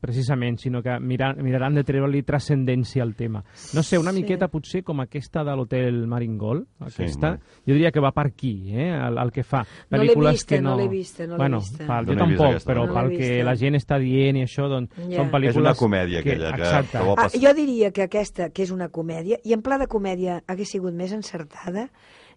precisament, 0.00 0.56
sinó 0.62 0.82
que 0.84 1.00
mirar, 1.00 1.32
miraran 1.42 1.74
de 1.74 1.82
treure-li 1.82 2.22
transcendència 2.22 3.02
al 3.02 3.16
tema. 3.18 3.40
No 3.74 3.82
sé, 3.82 3.98
una 3.98 4.12
Sí. 4.12 4.20
miqueta 4.22 4.46
potser 4.48 4.84
com 4.84 5.00
aquesta 5.02 5.42
de 5.42 5.56
l'Hotel 5.56 6.06
Maringol, 6.06 6.60
Sí, 6.86 7.02
aquesta, 7.02 7.30
molt. 7.30 7.40
jo 7.66 7.74
diria 7.74 7.90
que 7.90 7.98
va 8.00 8.12
per 8.12 8.26
aquí, 8.28 8.70
eh, 8.70 8.92
el, 8.94 9.18
el 9.18 9.32
que 9.32 9.42
fa. 9.42 9.64
No 9.90 9.98
l'he 9.98 10.06
Pel·lícules 10.14 10.32
vista, 10.38 10.54
que 10.54 10.62
no 10.62 10.70
no... 10.70 10.76
l'he 10.78 10.88
vista, 10.88 11.26
no 11.26 11.32
l'he 11.32 11.38
bueno, 11.38 11.58
vista. 11.58 11.78
Pel, 11.78 11.88
No 11.88 11.98
jo 12.06 12.06
vist 12.12 12.18
tampoc, 12.20 12.46
aquesta, 12.46 12.70
però 12.72 12.86
no 12.86 12.94
pel 12.94 13.10
que 13.10 13.16
vista. 13.32 13.44
la 13.50 13.56
gent 13.56 13.74
està 13.74 13.98
dient 13.98 14.36
i 14.36 14.42
això, 14.46 14.68
doncs 14.68 14.94
Ja. 14.96 15.16
són 15.16 15.30
pel·lícules... 15.32 15.56
És 15.56 15.56
una 15.56 15.74
comèdia, 15.74 16.22
que, 16.22 16.30
aquella, 16.36 16.54
que, 16.54 16.62
exacte. 16.62 16.98
que 16.98 17.04
vol 17.04 17.14
Ah, 17.18 17.28
jo 17.34 17.54
diria 17.54 17.90
que 17.90 18.02
aquesta, 18.02 18.50
que 18.50 18.62
és 18.62 18.70
una 18.70 18.88
comèdia, 18.90 19.38
i 19.42 19.52
en 19.52 19.62
pla 19.62 19.78
de 19.78 19.88
comèdia 19.88 20.42
hagués 20.46 20.70
sigut 20.70 20.94
més 20.94 21.10
encertada, 21.12 21.90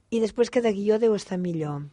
i 0.10 0.20
després 0.20 0.50
que 0.50 0.62
de 0.62 0.74
guió 0.74 0.98
deu 0.98 1.14
estar 1.14 1.38
millor. 1.38 1.84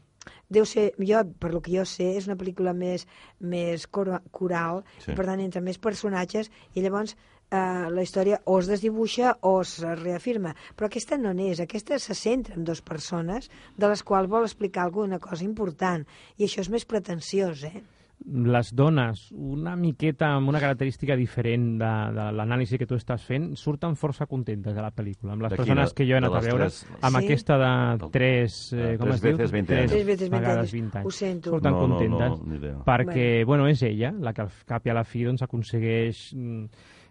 Deu 0.49 0.65
ser, 0.65 0.93
jo, 0.99 1.23
per 1.41 1.53
lo 1.53 1.61
que 1.61 1.73
jo 1.75 1.85
sé, 1.85 2.13
és 2.17 2.27
una 2.29 2.37
pel·lícula 2.39 2.73
més, 2.75 3.07
més 3.41 3.87
cor 3.87 4.13
coral, 4.31 4.85
Sí. 5.03 5.13
per 5.15 5.27
tant 5.27 5.41
entre 5.41 5.61
més 5.61 5.79
personatges, 5.79 6.51
i 6.75 6.83
llavors 6.83 7.17
eh, 7.51 7.57
la 7.91 8.03
història 8.03 8.41
o 8.45 8.59
es 8.59 8.67
desdibuixa 8.67 9.37
o 9.43 9.61
es 9.61 9.79
reafirma. 10.03 10.55
Però 10.77 10.87
aquesta 10.87 11.19
no 11.19 11.33
n'és, 11.33 11.61
aquesta 11.61 11.99
se 11.99 12.15
centra 12.15 12.55
en 12.55 12.65
dues 12.65 12.81
persones 12.83 13.51
de 13.77 13.89
les 13.89 14.03
quals 14.03 14.29
vol 14.29 14.45
explicar 14.47 14.85
alguna 14.85 15.19
cosa 15.19 15.45
important, 15.45 16.07
i 16.39 16.45
això 16.45 16.61
és 16.61 16.71
més 16.71 16.85
pretensiós, 16.85 17.65
eh? 17.65 17.83
Les 18.27 18.71
dones, 18.75 19.27
una 19.33 19.77
miqueta 19.77 20.33
amb 20.35 20.49
una 20.49 20.59
característica 20.59 21.15
diferent 21.17 21.77
de, 21.79 21.91
de 22.17 22.25
l'anàlisi 22.35 22.79
que 22.81 22.87
tu 22.89 22.97
estàs 22.97 23.23
fent, 23.23 23.51
surten 23.61 23.95
força 23.95 24.27
contentes 24.27 24.75
de 24.75 24.83
la 24.83 24.91
pel·lícula. 24.91 25.35
Amb 25.37 25.43
les 25.45 25.53
De 25.53 25.59
persones 25.61 25.93
quina? 25.93 25.97
que 25.99 26.07
jo 26.09 26.17
he 26.17 26.19
anat 26.19 26.35
a 26.35 26.41
veure, 26.41 26.65
tres? 26.71 26.81
amb 27.03 27.19
Sí? 27.21 27.25
aquesta 27.25 27.59
de 27.61 28.09
tres... 28.11 28.59
Ah, 28.73 28.77
Eh, 28.87 28.97
com 28.99 29.07
tres 29.07 29.15
es 29.17 29.23
diu? 29.23 29.37
veces 29.37 29.53
20 29.53 29.67
Tres, 29.67 29.81
anys. 29.83 29.93
Tres 29.93 30.07
veces 30.07 30.31
20 30.31 30.41
vegades 30.41 30.63
anys. 30.65 30.73
20 30.73 30.99
anys. 30.99 31.07
Ho 31.07 31.11
sento. 31.11 31.51
Surten 31.51 31.73
no, 31.73 31.77
no, 31.81 31.87
contentes. 31.87 32.41
no, 32.47 32.55
idea. 32.57 32.77
perquè, 32.87 33.45
bueno. 33.45 33.69
és 33.69 33.83
ella 33.83 34.13
la 34.19 34.33
que 34.33 34.43
al 34.43 34.51
cap 34.67 34.87
i 34.87 34.91
a 34.91 34.95
la 34.95 35.05
fi 35.05 35.23
doncs, 35.25 35.43
aconsegueix 35.43 36.33
mm, 36.35 36.65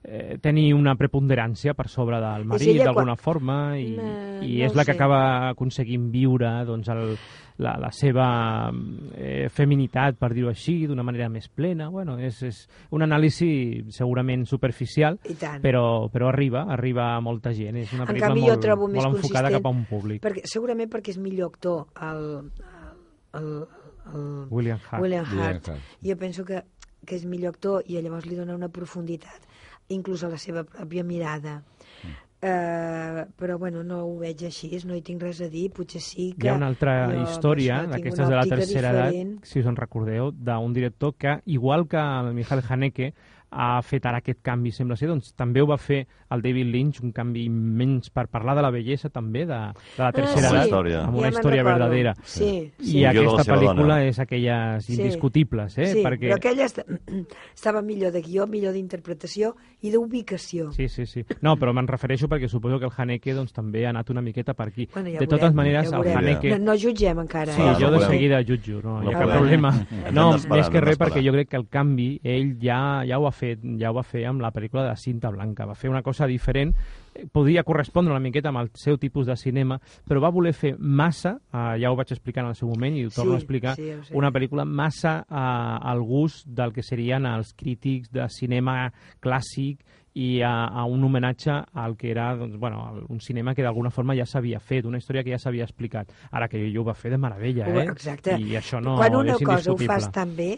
eh, 0.07 0.37
tenir 0.41 0.73
una 0.75 0.93
preponderància 0.95 1.73
per 1.73 1.87
sobre 1.89 2.19
del 2.21 2.45
marit 2.45 2.69
ella 2.75 2.85
d'alguna 2.91 3.15
quan- 3.15 3.23
forma 3.23 3.57
i, 3.79 3.95
No, 3.97 4.03
i 4.45 4.59
no 4.59 4.65
és 4.65 4.71
ho 4.71 4.75
la 4.77 4.85
que 4.85 4.93
sé. 4.93 4.97
acaba 4.97 5.49
aconseguint 5.49 6.11
viure 6.13 6.51
doncs, 6.65 6.87
el, 6.93 7.17
la, 7.57 7.77
la 7.79 7.89
seva 7.91 8.71
eh, 9.15 9.47
feminitat, 9.49 10.17
per 10.19 10.31
dir-ho 10.33 10.49
així, 10.51 10.85
d'una 10.87 11.03
manera 11.03 11.29
més 11.29 11.47
plena. 11.49 11.89
Bueno, 11.89 12.17
és, 12.19 12.41
és 12.43 12.61
un 12.91 13.01
anàlisi 13.05 13.85
segurament 13.95 14.45
superficial, 14.45 15.19
però, 15.61 16.09
però 16.11 16.29
arriba, 16.29 16.65
arriba 16.69 17.15
a 17.15 17.21
molta 17.21 17.53
gent. 17.55 17.77
És 17.83 17.93
una 17.95 18.05
pel·lícula 18.05 18.27
canvi, 18.33 18.45
molt, 18.49 18.61
trobo 18.61 18.87
molt 18.91 19.15
enfocada 19.15 19.51
cap 19.55 19.65
a 19.65 19.73
un 19.73 19.85
públic. 19.89 20.21
Perquè, 20.25 20.43
segurament 20.45 20.91
perquè 20.91 21.15
és 21.15 21.17
millor 21.21 21.53
actor 21.53 21.87
el, 22.03 22.51
el, 23.39 23.49
el 24.13 24.47
William 24.51 24.79
Hart. 24.89 25.01
William 25.01 25.25
William 25.31 25.47
Hart. 25.55 25.69
Hart. 25.69 25.81
Jo 26.03 26.17
penso 26.17 26.43
que, 26.45 26.61
que 27.05 27.15
és 27.15 27.25
millor 27.25 27.55
actor 27.55 27.83
i 27.87 27.99
llavors 28.01 28.25
li 28.27 28.35
dona 28.35 28.55
una 28.57 28.69
profunditat, 28.69 29.47
inclús 29.93 30.23
a 30.23 30.29
la 30.31 30.37
seva 30.41 30.63
pròpia 30.65 31.03
mirada. 31.03 31.59
Mm. 32.03 32.21
Eh, 32.45 33.25
però 33.39 33.57
bueno, 33.57 33.81
no 33.81 34.03
ho 34.05 34.17
veig 34.19 34.43
així, 34.45 34.69
no 34.85 34.93
hi 34.93 35.01
tinc 35.01 35.23
res 35.23 35.39
a 35.41 35.47
dir, 35.49 35.69
potser 35.73 36.01
sí 36.03 36.27
que... 36.35 36.45
Hi 36.45 36.51
ha 36.51 36.57
una 36.59 36.67
altra 36.69 36.93
jo, 37.09 37.23
història, 37.23 37.79
això, 37.79 37.85
tinc 37.85 37.95
d'aquestes 37.95 38.29
de 38.29 38.35
la 38.35 38.43
tercera 38.51 38.91
diferent. 38.93 39.31
edat, 39.39 39.47
si 39.49 39.63
us 39.63 39.69
en 39.71 39.79
recordeu, 39.79 40.29
d'un 40.35 40.75
director 40.75 41.15
que, 41.17 41.39
igual 41.45 41.87
que 41.89 41.97
el 41.97 42.33
Michael 42.37 42.61
Haneke, 42.67 43.13
ha 43.51 43.81
fet 43.81 44.05
ara 44.05 44.17
aquest 44.23 44.41
canvi, 44.41 44.71
sembla 44.71 44.95
ser, 44.97 45.07
doncs 45.07 45.33
també 45.35 45.61
ho 45.61 45.67
va 45.67 45.77
fer 45.77 46.05
el 46.33 46.41
David 46.41 46.67
Lynch, 46.73 46.99
un 47.03 47.11
canvi 47.15 47.45
immens 47.45 48.09
per 48.09 48.27
parlar 48.27 48.55
de 48.57 48.61
la 48.65 48.71
bellesa 48.71 49.09
també, 49.09 49.45
de, 49.45 49.59
de 49.97 50.01
la 50.03 50.11
tercera 50.11 50.49
sí. 50.49 50.55
edat, 50.55 50.65
Història. 50.67 51.01
amb 51.05 51.13
Ja 51.15 51.19
una 51.19 51.27
me'n 51.29 51.33
història 51.37 51.63
recordo. 51.63 51.79
verdadera. 51.79 52.13
Sí, 52.23 52.71
sí. 52.79 52.97
I 52.97 53.03
la 53.03 53.09
aquesta 53.13 53.45
pel·lícula 53.53 53.95
dona. 53.99 54.03
és 54.05 54.19
aquelles 54.19 54.85
Sí. 54.85 54.93
indiscutibles, 54.95 55.77
eh? 55.77 55.85
sí, 55.93 56.03
perquè... 56.03 56.29
però 56.31 56.35
aquella 56.35 56.65
est 56.65 56.79
estava 57.55 57.81
millor 57.81 58.11
de 58.11 58.21
guió, 58.21 58.47
millor 58.47 58.73
d'interpretació 58.73 59.55
i 59.81 59.91
d'ubicació. 59.91 60.71
Sí, 60.73 60.87
sí, 60.89 61.05
sí. 61.05 61.23
No, 61.41 61.55
però 61.57 61.73
me'n 61.73 61.87
refereixo 61.87 62.27
perquè 62.27 62.47
suposo 62.49 62.79
que 62.79 62.85
el 62.89 62.91
Haneke 62.97 63.33
doncs, 63.37 63.53
també 63.53 63.85
ha 63.85 63.89
anat 63.91 64.09
una 64.09 64.21
miqueta 64.21 64.53
per 64.53 64.67
aquí. 64.69 64.87
Bueno, 64.93 65.09
ja 65.09 65.19
de 65.19 65.25
veurem, 65.25 65.29
totes 65.39 65.53
maneres, 65.53 65.89
ja 65.89 65.97
el 65.97 66.03
veurem. 66.03 66.17
Haneke... 66.17 66.49
No, 66.57 66.71
no 66.71 66.77
jutgem 66.79 67.19
encara. 67.19 67.53
Sí, 67.53 67.61
eh? 67.61 67.75
jo 67.79 67.91
de 67.91 67.99
seguida 68.05 68.41
jutjo, 68.43 68.81
no, 68.83 68.99
No 69.01 69.11
hi 69.11 69.13
ha 69.15 69.19
cap 69.19 69.31
problema. 69.37 69.71
No, 70.11 70.31
més 70.49 70.69
que 70.73 70.81
res 70.81 70.97
perquè 70.99 71.21
jo 71.25 71.31
crec 71.35 71.49
que 71.51 71.57
el 71.59 71.67
canvi 71.69 72.19
ell 72.23 72.55
ja, 72.61 73.03
ja 73.07 73.19
ho 73.19 73.27
ha 73.27 73.31
fet 73.35 73.63
ja 73.79 73.91
ho 73.91 73.97
va 73.97 74.03
fer 74.07 74.23
amb 74.29 74.43
la 74.43 74.51
pel·lícula 74.55 74.85
de 74.87 74.95
Cinta 74.99 75.31
Blanca. 75.33 75.67
Va 75.67 75.75
fer 75.75 75.91
una 75.91 76.01
cosa 76.05 76.27
diferent, 76.27 76.73
eh, 77.13 77.25
podia 77.31 77.63
correspondre 77.67 78.13
una 78.13 78.23
miqueta 78.23 78.49
amb 78.53 78.63
el 78.63 78.71
seu 78.79 78.97
tipus 79.01 79.27
de 79.27 79.35
cinema, 79.39 79.79
però 80.07 80.23
va 80.23 80.33
voler 80.33 80.53
fer 80.55 80.75
massa, 80.79 81.35
eh, 81.51 81.65
ja 81.83 81.91
ho 81.91 81.99
vaig 81.99 82.15
explicar 82.15 82.45
en 82.45 82.53
el 82.53 82.59
seu 82.59 82.71
moment 82.71 82.95
i 82.95 83.05
ho 83.05 83.11
torno 83.11 83.35
Sí, 83.35 83.35
a 83.35 83.43
explicar, 83.43 83.75
sí, 83.75 83.91
una 84.15 84.31
pel·lícula 84.31 84.65
massa 84.65 85.19
eh, 85.29 85.35
al 85.35 86.01
gust 86.01 86.47
del 86.47 86.73
que 86.73 86.83
serien 86.83 87.27
els 87.29 87.53
crítics 87.53 88.11
de 88.11 88.27
cinema 88.29 88.91
clàssic 89.21 89.83
i 90.15 90.41
a, 90.41 90.67
a 90.71 90.85
un 90.87 91.03
homenatge 91.03 91.51
al 91.73 91.97
que 91.99 92.09
era 92.09 92.29
doncs, 92.35 92.55
bueno, 92.57 93.03
un 93.09 93.19
cinema 93.19 93.53
que 93.53 93.63
d'alguna 93.65 93.91
forma 93.91 94.15
ja 94.15 94.25
s'havia 94.25 94.61
fet, 94.63 94.87
una 94.87 95.01
història 95.01 95.25
que 95.25 95.33
ja 95.33 95.39
s'havia 95.41 95.67
explicat. 95.67 96.13
Ara 96.31 96.47
que 96.47 96.61
jo 96.71 96.85
ho 96.85 96.87
va 96.87 96.95
fer 96.95 97.11
de 97.11 97.19
meravella, 97.19 97.67
eh? 97.67 97.83
Exacte. 97.91 98.37
I 98.39 98.55
això 98.55 98.79
no 98.79 98.95
Quan 98.95 99.19
una 99.19 99.35
cosa 99.35 99.73
ho 99.73 99.77
fas 99.77 100.07
tan 100.15 100.31
bé, 100.37 100.53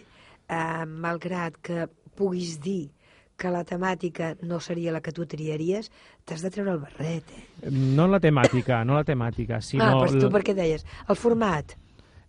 eh, 0.47 0.85
malgrat 0.85 1.57
que 1.57 1.87
puguis 2.17 2.57
dir 2.63 2.89
que 3.37 3.51
la 3.53 3.61
temàtica 3.67 4.31
no 4.49 4.57
seria 4.59 4.91
la 4.95 5.01
que 5.05 5.13
tu 5.13 5.27
triaries, 5.29 5.91
t'has 6.25 6.41
de 6.41 6.49
treure 6.53 6.73
el 6.73 6.79
barret, 6.81 7.27
eh? 7.37 7.69
No 7.69 8.07
la 8.09 8.19
temàtica, 8.23 8.81
no 8.87 8.97
la 8.97 9.05
temàtica, 9.05 9.61
sinó... 9.61 9.85
ah, 9.85 9.99
però 10.01 10.23
tu 10.25 10.31
per 10.33 10.41
què 10.47 10.55
deies? 10.57 10.87
El 11.07 11.19
format. 11.21 11.75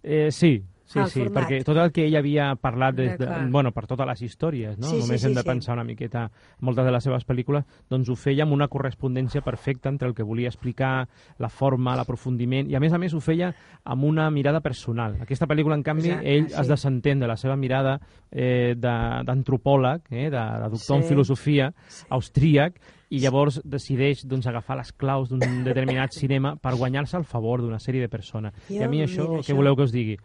Eh, 0.03 0.29
sí, 0.31 0.59
sí, 0.89 0.99
sí, 1.13 1.21
format. 1.21 1.45
perquè 1.45 1.61
tot 1.65 1.77
el 1.77 1.93
que 1.93 2.07
ell 2.09 2.17
havia 2.17 2.55
parlat 2.57 2.95
des 2.97 3.19
de, 3.19 3.27
D'acord. 3.27 3.51
bueno, 3.53 3.73
per 3.77 3.87
totes 3.87 4.07
les 4.09 4.23
històries, 4.23 4.79
no? 4.79 4.87
Sí, 4.89 4.97
sí, 4.97 5.01
Només 5.05 5.21
sí, 5.21 5.27
hem 5.29 5.35
de 5.37 5.43
sí. 5.43 5.47
pensar 5.47 5.75
una 5.77 5.85
miqueta 5.85 6.31
moltes 6.61 6.85
de 6.85 6.93
les 6.93 7.05
seves 7.05 7.27
pel·lícules, 7.29 7.65
doncs 7.91 8.09
ho 8.09 8.17
feia 8.17 8.43
amb 8.43 8.53
una 8.57 8.69
correspondència 8.69 9.43
perfecta 9.43 9.89
entre 9.93 10.09
el 10.09 10.15
que 10.15 10.23
volia 10.25 10.49
explicar, 10.49 11.07
la 11.39 11.49
forma, 11.49 11.95
l'aprofundiment, 11.95 12.71
i 12.71 12.75
a 12.75 12.81
més 12.81 12.93
a 12.93 12.99
més 12.99 13.15
ho 13.15 13.21
feia 13.21 13.53
amb 13.85 14.05
una 14.05 14.31
mirada 14.31 14.61
personal. 14.61 15.19
Aquesta 15.21 15.47
pel·lícula, 15.47 15.75
en 15.77 15.83
canvi, 15.83 16.09
Exacte, 16.09 16.35
ell 16.35 16.49
sí. 16.49 16.55
es 16.61 16.69
desentén 16.69 17.21
de 17.21 17.27
la 17.29 17.37
seva 17.37 17.57
mirada 17.57 18.01
eh, 18.33 18.75
de- 18.77 19.23
d'antropòleg, 19.25 20.03
eh, 20.11 20.31
de, 20.31 20.39
de 20.63 20.69
doctor 20.71 20.97
en 20.97 21.03
Sí. 21.03 21.09
filosofia, 21.11 21.73
austríac, 22.09 22.81
i 23.11 23.21
llavors 23.21 23.61
decideix 23.65 24.27
doncs, 24.29 24.47
agafar 24.47 24.77
les 24.77 24.93
claus 24.93 25.31
d'un 25.31 25.41
determinat 25.65 26.13
cinema 26.13 26.57
per 26.57 26.75
guanyar-se 26.77 27.17
el 27.17 27.25
favor 27.25 27.63
d'una 27.63 27.79
sèrie 27.79 28.01
de 28.05 28.09
persones. 28.09 28.53
I 28.69 28.83
a 28.83 28.89
mi 28.89 29.01
això, 29.05 29.29
mira, 29.29 29.41
què 29.43 29.47
això- 29.53 29.57
voleu 29.57 29.77
que 29.77 29.83
us 29.89 29.93
digui? 29.93 30.19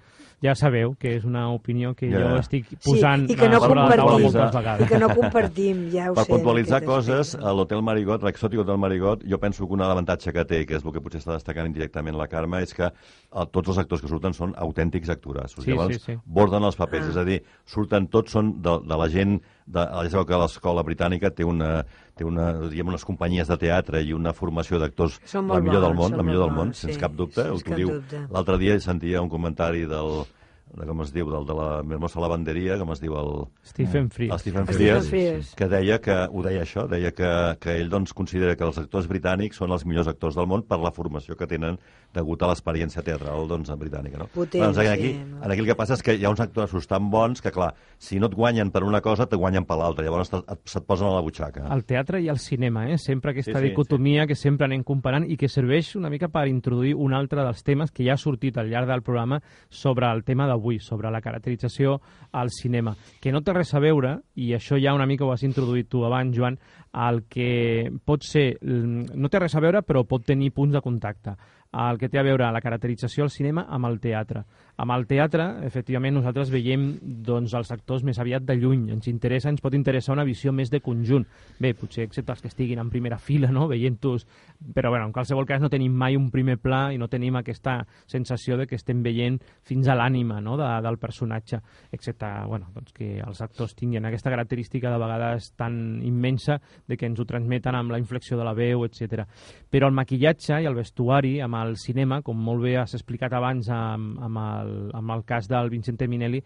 Ja 0.43 0.55
sabeu 0.59 0.91
que 0.99 1.13
és 1.15 1.23
una 1.23 1.45
opinió 1.53 1.93
que 1.95 2.09
Ja. 2.11 2.19
jo 2.19 2.38
estic 2.41 2.65
posant 2.84 3.27
sí, 3.27 3.31
i 3.31 3.36
que 3.39 3.47
no 3.47 3.61
sobre 3.61 3.79
la 3.79 3.95
taula 3.95 4.17
moltes 4.19 4.36
I 4.36 4.57
vegades. 4.57 4.89
que 4.89 4.97
no 4.99 5.07
compartim, 5.15 5.86
ja 5.93 6.07
ho 6.11 6.15
Per 6.15 6.25
sé. 6.25 6.31
puntualitzar 6.34 6.81
d'aquest 6.81 6.89
coses, 6.91 7.36
a 7.36 7.53
l'Hotel 7.53 7.81
Marigot, 7.81 8.21
l'exòtic 8.27 8.59
Hotel 8.59 8.77
Marigot, 8.77 9.23
jo 9.23 9.39
penso 9.39 9.65
que 9.65 9.73
un 9.73 9.81
avantatge 9.81 10.34
que 10.34 10.43
té, 10.43 10.65
que 10.65 10.75
és 10.75 10.84
el 10.84 10.91
que 10.91 10.99
potser 10.99 11.21
està 11.21 11.31
destacant 11.38 11.65
indirectament 11.71 12.17
la 12.19 12.27
Carme, 12.27 12.59
és 12.61 12.73
que 12.73 12.84
eh, 12.84 13.45
tots 13.53 13.69
els 13.69 13.77
actors 13.77 14.01
que 14.01 14.09
surten 14.11 14.34
són 14.34 14.51
autèntics 14.57 15.07
actors. 15.15 15.55
Sí, 15.63 15.71
Llavors, 15.71 15.95
sí, 15.95 16.11
sí. 16.11 16.19
borden 16.25 16.63
els 16.67 16.75
papers, 16.75 17.05
Ah. 17.05 17.09
és 17.11 17.15
a 17.17 17.23
dir, 17.23 17.39
surten 17.65 18.07
tots 18.09 18.31
són 18.36 18.61
de, 18.61 18.79
de 18.84 18.97
la 18.97 19.07
gent, 19.07 19.39
de, 19.65 19.79
ja 19.79 20.09
sabeu 20.09 20.25
que 20.25 20.36
l'escola 20.43 20.84
britànica 20.84 21.31
té 21.31 21.45
una, 21.45 21.86
té 22.18 22.28
una, 22.28 22.51
diguem, 22.70 22.91
unes 22.93 23.05
companyies 23.07 23.49
de 23.49 23.57
teatre 23.61 24.03
i 24.05 24.14
una 24.14 24.34
formació 24.38 24.80
d'actors 24.82 25.18
la 25.57 25.61
millor 25.64 25.82
del 25.82 25.95
bons, 25.95 25.99
món, 25.99 26.14
són 26.14 26.22
la 26.22 26.28
millor 26.28 26.43
molt 26.43 26.49
del 26.49 26.55
món, 26.57 26.72
bons, 26.72 26.84
sense 26.86 26.97
sí, 26.97 27.01
cap 27.01 27.18
dubte. 27.18 27.47
que 27.66 27.74
cap 27.74 27.82
diu. 27.82 27.93
L'altre 28.36 28.59
dia 28.61 28.78
sentia 28.84 29.24
un 29.26 29.32
comentari 29.34 29.88
del 29.89 30.24
de 30.24 30.42
com 30.74 31.01
es 31.03 31.11
diu, 31.13 31.30
del 31.30 31.45
de 31.45 31.53
la 31.53 31.67
Hermosa 31.84 32.19
Lavanderia, 32.24 32.78
com 32.82 32.91
es 32.95 33.01
diu 33.03 33.13
el, 33.19 33.45
Stephen 33.65 34.09
Fries. 34.09 34.32
el 34.34 34.39
Stephen 34.39 34.65
Stephen 34.65 34.80
Frears, 34.80 35.09
Frears. 35.09 35.51
que 35.55 35.67
deia 35.69 35.99
que, 36.01 36.15
ho 36.32 36.41
deia 36.45 36.63
això, 36.63 36.88
deia 36.89 37.11
que, 37.13 37.30
que 37.61 37.76
ell 37.78 37.89
doncs, 37.91 38.13
considera 38.17 38.55
que 38.57 38.65
els 38.65 38.80
actors 38.82 39.07
britànics 39.07 39.59
són 39.61 39.71
els 39.71 39.86
millors 39.86 40.09
actors 40.09 40.36
del 40.36 40.47
món 40.49 40.63
per 40.65 40.80
la 40.82 40.91
formació 40.91 41.38
que 41.38 41.47
tenen 41.47 41.78
degut 42.13 42.41
a 42.43 42.49
l'experiència 42.49 43.03
teatral 43.05 43.47
doncs, 43.47 43.69
britànica. 43.78 44.17
No? 44.17 44.28
Potent, 44.34 44.63
doncs, 44.65 44.78
aquí, 44.82 45.13
sí. 45.13 45.21
aquí 45.41 45.59
el 45.61 45.69
que 45.69 45.76
passa 45.78 45.93
és 45.97 46.03
que 46.05 46.15
hi 46.17 46.26
ha 46.26 46.32
uns 46.34 46.41
actors 46.41 46.74
tan 46.88 47.09
bons 47.13 47.41
que, 47.41 47.51
clar, 47.53 47.74
si 47.97 48.19
no 48.19 48.28
et 48.32 48.36
guanyen 48.36 48.71
per 48.71 48.84
una 48.84 49.01
cosa, 49.01 49.28
te 49.30 49.38
guanyen 49.38 49.65
per 49.65 49.78
l'altra. 49.78 50.05
Llavors 50.05 50.30
te- 50.34 50.41
se't 50.65 50.86
posen 50.89 51.07
a 51.07 51.13
la 51.15 51.21
butxaca. 51.21 51.67
El 51.74 51.86
teatre 51.86 52.21
i 52.21 52.30
el 52.30 52.39
cinema, 52.39 52.88
eh? 52.89 52.97
sempre 52.97 53.32
aquesta 53.32 53.53
Sí, 53.59 53.59
sí, 53.59 53.69
dicotomia 53.69 54.26
que 54.28 54.36
sempre 54.36 54.65
anem 54.65 54.84
comparant 54.84 55.26
i 55.30 55.38
que 55.38 55.47
serveix 55.49 55.95
una 55.95 56.09
mica 56.09 56.30
per 56.34 56.47
introduir 56.47 56.95
un 56.95 57.13
altre 57.13 57.43
dels 57.45 57.63
temes 57.63 57.91
que 57.91 58.05
ja 58.05 58.13
ha 58.17 58.17
sortit 58.17 58.57
al 58.57 58.69
llarg 58.69 58.88
del 58.89 59.01
programa 59.03 59.41
sobre 59.69 60.09
el 60.11 60.24
tema 60.24 60.47
d'avui, 60.64 60.80
sobre 60.80 61.11
la 61.11 61.22
caracterització 61.22 61.99
al 62.32 62.49
cinema, 62.49 62.95
que 63.20 63.32
no 63.32 63.41
té 63.43 63.53
res 63.53 63.74
a 63.74 63.82
veure, 63.84 64.22
i 64.36 64.53
això 64.55 64.80
ja 64.80 64.95
una 64.95 65.05
mica 65.05 65.26
ho 65.26 65.32
has 65.34 65.43
introduït 65.43 65.89
tu 65.89 66.05
abans, 66.05 66.36
Joan, 66.36 66.57
el 66.93 67.24
que 67.28 67.91
pot 68.05 68.24
ser, 68.24 68.57
mm, 68.61 69.16
no 69.16 69.30
té 69.30 69.39
res 69.39 69.55
a 69.55 69.59
veure, 69.59 69.82
però 69.84 70.05
pot 70.05 70.24
tenir 70.24 70.53
punts 70.53 70.74
de 70.74 70.82
contacte 70.82 71.36
el 71.74 71.97
que 71.97 72.07
té 72.07 72.20
a 72.20 72.24
veure 72.24 72.51
la 72.51 72.61
caracterització 72.61 73.24
al 73.24 73.32
cinema 73.32 73.66
amb 73.68 73.88
el 73.89 73.99
teatre. 73.99 74.43
Amb 74.82 74.89
el 74.95 75.03
teatre, 75.05 75.43
efectivament, 75.67 76.15
nosaltres 76.17 76.49
veiem 76.49 76.88
doncs, 77.26 77.53
els 77.53 77.69
actors 77.76 78.01
més 78.03 78.17
aviat 78.17 78.41
de 78.47 78.55
lluny. 78.57 78.88
Ens 78.95 79.05
interessa, 79.11 79.51
ens 79.53 79.61
pot 79.61 79.76
interessar 79.78 80.15
una 80.15 80.26
visió 80.26 80.49
més 80.55 80.71
de 80.74 80.80
conjunt. 80.82 81.28
Bé, 81.61 81.76
potser 81.78 82.07
excepte 82.07 82.34
els 82.34 82.41
que 82.41 82.49
estiguin 82.49 82.82
en 82.82 82.89
primera 82.89 83.19
fila, 83.21 83.51
no?, 83.53 83.67
veient-los... 83.69 84.26
Però, 84.74 84.89
bueno, 84.89 85.05
en 85.05 85.13
qualsevol 85.13 85.45
cas 85.45 85.61
no 85.61 85.69
tenim 85.69 85.93
mai 85.93 86.17
un 86.17 86.30
primer 86.34 86.55
pla 86.57 86.88
i 86.93 86.97
no 86.97 87.09
tenim 87.11 87.36
aquesta 87.38 87.82
sensació 88.09 88.57
de 88.57 88.65
que 88.65 88.78
estem 88.80 89.03
veient 89.05 89.38
fins 89.67 89.89
a 89.91 89.97
l'ànima 89.99 90.39
no?, 90.41 90.55
de, 90.57 90.69
del 90.86 90.97
personatge, 90.97 91.59
excepte, 91.93 92.30
bueno, 92.47 92.71
doncs 92.74 92.95
que 92.97 93.19
els 93.21 93.43
actors 93.45 93.76
tinguin 93.78 94.07
aquesta 94.09 94.32
característica 94.34 94.89
de 94.89 95.01
vegades 95.03 95.51
tan 95.59 96.01
immensa 96.01 96.57
de 96.88 96.97
que 96.97 97.05
ens 97.05 97.19
ho 97.19 97.28
transmeten 97.30 97.78
amb 97.78 97.93
la 97.93 98.01
inflexió 98.01 98.39
de 98.39 98.47
la 98.47 98.55
veu, 98.57 98.88
etc. 98.88 99.28
Però 99.69 99.91
el 99.91 99.97
maquillatge 99.97 100.63
i 100.63 100.69
el 100.69 100.80
vestuari, 100.80 101.36
amb 101.45 101.61
el 101.61 101.78
cinema, 101.78 102.24
com 102.26 102.41
molt 102.41 102.63
bé 102.65 102.78
has 102.82 102.97
explicat 102.97 103.38
abans 103.38 103.69
amb, 103.69 104.17
amb, 104.24 104.41
el, 104.43 104.62
amb 104.93 105.14
el 105.16 105.26
cas 105.28 105.49
del 105.51 105.70
Vincente 105.74 106.07
Minelli, 106.07 106.41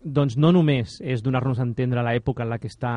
doncs 0.00 0.38
no 0.40 0.48
només 0.52 0.96
és 1.04 1.20
donar-nos 1.20 1.58
a 1.60 1.64
entendre 1.66 2.02
l'època 2.04 2.44
en 2.44 2.48
la 2.48 2.58
que 2.58 2.70
està 2.70 2.92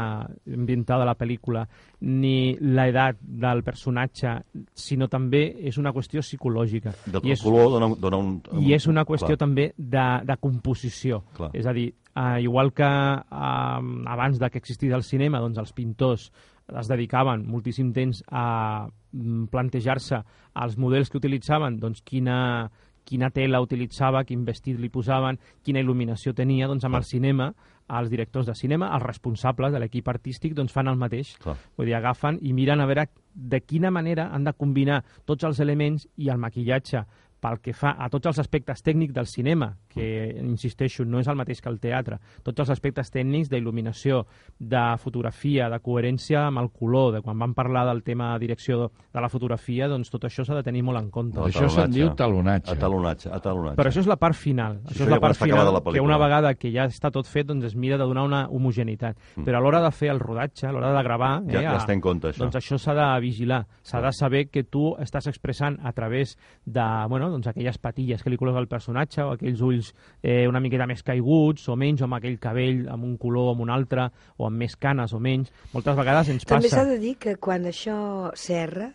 ambientada 0.47 1.07
la 1.07 1.17
pel·lícula 1.19 1.65
ni 1.99 2.55
l'edat 2.61 3.19
del 3.19 3.63
personatge, 3.67 4.37
sinó 4.73 5.09
també 5.11 5.43
és 5.67 5.77
una 5.81 5.91
qüestió 5.91 6.23
psicològica. 6.23 6.93
Del 7.05 7.27
I 7.27 7.35
és, 7.35 7.43
color 7.43 7.73
dona, 7.75 7.91
dona 7.99 8.21
un, 8.23 8.37
un... 8.39 8.63
I 8.63 8.77
és 8.77 8.87
una 8.87 9.03
qüestió 9.03 9.35
clar. 9.35 9.41
també 9.43 9.67
de, 9.75 10.07
de 10.23 10.39
composició. 10.39 11.23
Clar. 11.35 11.51
És 11.59 11.67
a 11.67 11.75
dir, 11.75 11.89
eh, 12.15 12.39
igual 12.45 12.71
que 12.71 12.87
eh, 12.87 14.07
abans 14.15 14.39
de 14.39 14.49
que 14.49 14.63
existís 14.63 14.95
el 14.95 15.03
cinema, 15.03 15.43
doncs 15.43 15.59
els 15.59 15.75
pintors 15.75 16.29
es 16.71 16.87
dedicaven 16.87 17.43
moltíssim 17.51 17.91
temps 17.91 18.23
a 18.31 18.87
mm, 18.87 19.49
plantejar-se 19.51 20.21
els 20.63 20.77
models 20.79 21.11
que 21.11 21.19
utilitzaven, 21.19 21.81
doncs 21.81 21.99
quina, 22.07 22.69
quina 23.05 23.29
tela 23.31 23.61
utilitzava, 23.63 24.23
quin 24.23 24.45
vestit 24.45 24.79
li 24.79 24.89
posaven, 24.89 25.39
quina 25.63 25.81
il·luminació 25.83 26.33
tenia, 26.35 26.67
doncs 26.67 26.85
amb 26.87 26.99
el 26.99 27.07
cinema, 27.07 27.51
els 27.99 28.09
directors 28.09 28.47
de 28.47 28.55
cinema, 28.55 28.89
els 28.95 29.03
responsables 29.03 29.73
de 29.73 29.81
l'equip 29.81 30.07
artístic, 30.07 30.55
doncs 30.55 30.71
fan 30.73 30.87
el 30.87 30.99
mateix. 30.99 31.35
Clar. 31.43 31.57
Vull 31.77 31.91
dir, 31.91 31.97
agafen 31.99 32.39
i 32.41 32.53
miren 32.55 32.81
a 32.81 32.87
veure 32.89 33.09
de 33.33 33.59
quina 33.61 33.91
manera 33.91 34.29
han 34.31 34.47
de 34.47 34.53
combinar 34.53 35.03
tots 35.25 35.43
els 35.43 35.59
elements 35.59 36.07
i 36.15 36.29
el 36.29 36.39
maquillatge 36.39 37.03
pel 37.43 37.59
que 37.59 37.73
fa 37.75 37.97
a 37.99 38.07
tots 38.09 38.31
els 38.31 38.39
aspectes 38.39 38.83
tècnics 38.85 39.13
del 39.13 39.27
cinema, 39.27 39.73
que, 39.93 40.35
insisteixo, 40.41 41.05
no 41.05 41.19
és 41.19 41.27
el 41.27 41.35
mateix 41.35 41.61
que 41.61 41.69
el 41.69 41.79
teatre, 41.79 42.19
tots 42.43 42.59
els 42.59 42.69
aspectes 42.73 43.11
tècnics 43.11 43.49
d'il·luminació, 43.49 44.25
de 44.59 44.83
fotografia, 44.97 45.69
de 45.69 45.79
coherència 45.79 46.47
amb 46.47 46.59
el 46.59 46.69
color, 46.71 47.13
de 47.15 47.21
quan 47.21 47.37
vam 47.39 47.53
parlar 47.53 47.85
del 47.87 48.03
tema 48.03 48.33
de 48.33 48.39
direcció 48.47 48.89
de 49.13 49.21
la 49.21 49.29
fotografia, 49.29 49.87
doncs 49.87 50.09
tot 50.09 50.23
això 50.25 50.45
s'ha 50.45 50.55
de 50.55 50.63
tenir 50.63 50.83
molt 50.83 50.99
en 50.99 51.09
compte. 51.11 51.37
No, 51.39 51.47
Això 51.47 51.67
se'n 51.67 51.91
talonatge. 51.91 51.93
diu 51.99 52.13
talonatge. 52.15 52.71
Atalonatge, 52.73 53.29
atalonatge. 53.33 53.77
Però 53.77 53.89
això 53.91 53.99
és 54.03 54.07
la 54.07 54.17
part 54.17 54.35
final. 54.35 54.79
Sí, 54.83 54.93
això 54.93 54.93
això 54.93 55.03
és 55.03 55.09
la 55.11 55.19
part 55.19 55.35
està 55.37 55.45
final 55.45 55.73
la 55.73 55.81
que 55.93 56.01
una 56.01 56.17
vegada 56.17 56.53
que 56.55 56.71
ja 56.71 56.85
està 56.85 57.11
tot 57.11 57.27
fet 57.27 57.47
doncs 57.47 57.65
es 57.65 57.75
mira 57.75 57.97
de 57.97 58.03
donar 58.07 58.23
una 58.23 58.47
homogeneïtat. 58.49 59.17
Mm. 59.35 59.43
Però 59.45 59.57
a 59.57 59.61
l'hora 59.61 59.81
de 59.83 59.91
fer 59.91 60.09
el 60.13 60.19
rodatge, 60.19 60.67
a 60.67 60.71
l'hora 60.71 60.93
de 60.95 61.03
gravar... 61.03 61.33
Ja- 61.47 61.59
eh, 61.59 61.63
ja 61.63 61.73
a- 61.73 61.77
es 61.77 61.85
té 61.85 61.93
en 61.93 62.01
compte, 62.01 62.29
això. 62.31 62.39
Doncs 62.45 62.55
això 62.61 62.77
s'ha 62.79 62.93
de 62.97 63.07
vigilar. 63.21 63.65
S'ha 63.83 64.01
de 64.01 64.11
saber 64.13 64.45
que 64.49 64.63
tu 64.63 64.93
estàs 65.03 65.27
expressant 65.27 65.77
a 65.83 65.91
través 65.91 66.37
de 66.65 66.83
bueno, 67.09 67.29
doncs 67.29 67.47
aquelles 67.47 67.77
patilles 67.77 68.23
que 68.23 68.29
li 68.29 68.37
col·loca 68.39 68.59
el 68.61 68.67
personatge 68.71 69.23
o 69.23 69.33
aquells 69.35 69.61
ulls 69.61 69.82
eh, 70.21 70.47
una 70.47 70.61
miqueta 70.63 70.87
més 70.89 71.03
caiguts 71.03 71.67
o 71.69 71.75
menys, 71.79 72.01
o 72.01 72.07
amb 72.07 72.17
aquell 72.19 72.39
cabell 72.39 72.85
amb 72.93 73.03
un 73.07 73.17
color 73.21 73.49
o 73.51 73.53
amb 73.57 73.63
un 73.65 73.71
altre, 73.75 74.09
o 74.37 74.47
amb 74.47 74.61
més 74.63 74.75
canes 74.79 75.13
o 75.13 75.19
menys. 75.19 75.51
Moltes 75.73 75.97
vegades 75.99 76.29
ens 76.33 76.45
També 76.45 76.69
passa... 76.69 76.83
s'ha 76.83 76.89
de 76.93 76.99
dir 77.01 77.15
que 77.21 77.35
quan 77.41 77.65
això 77.69 77.97
serra, 78.39 78.91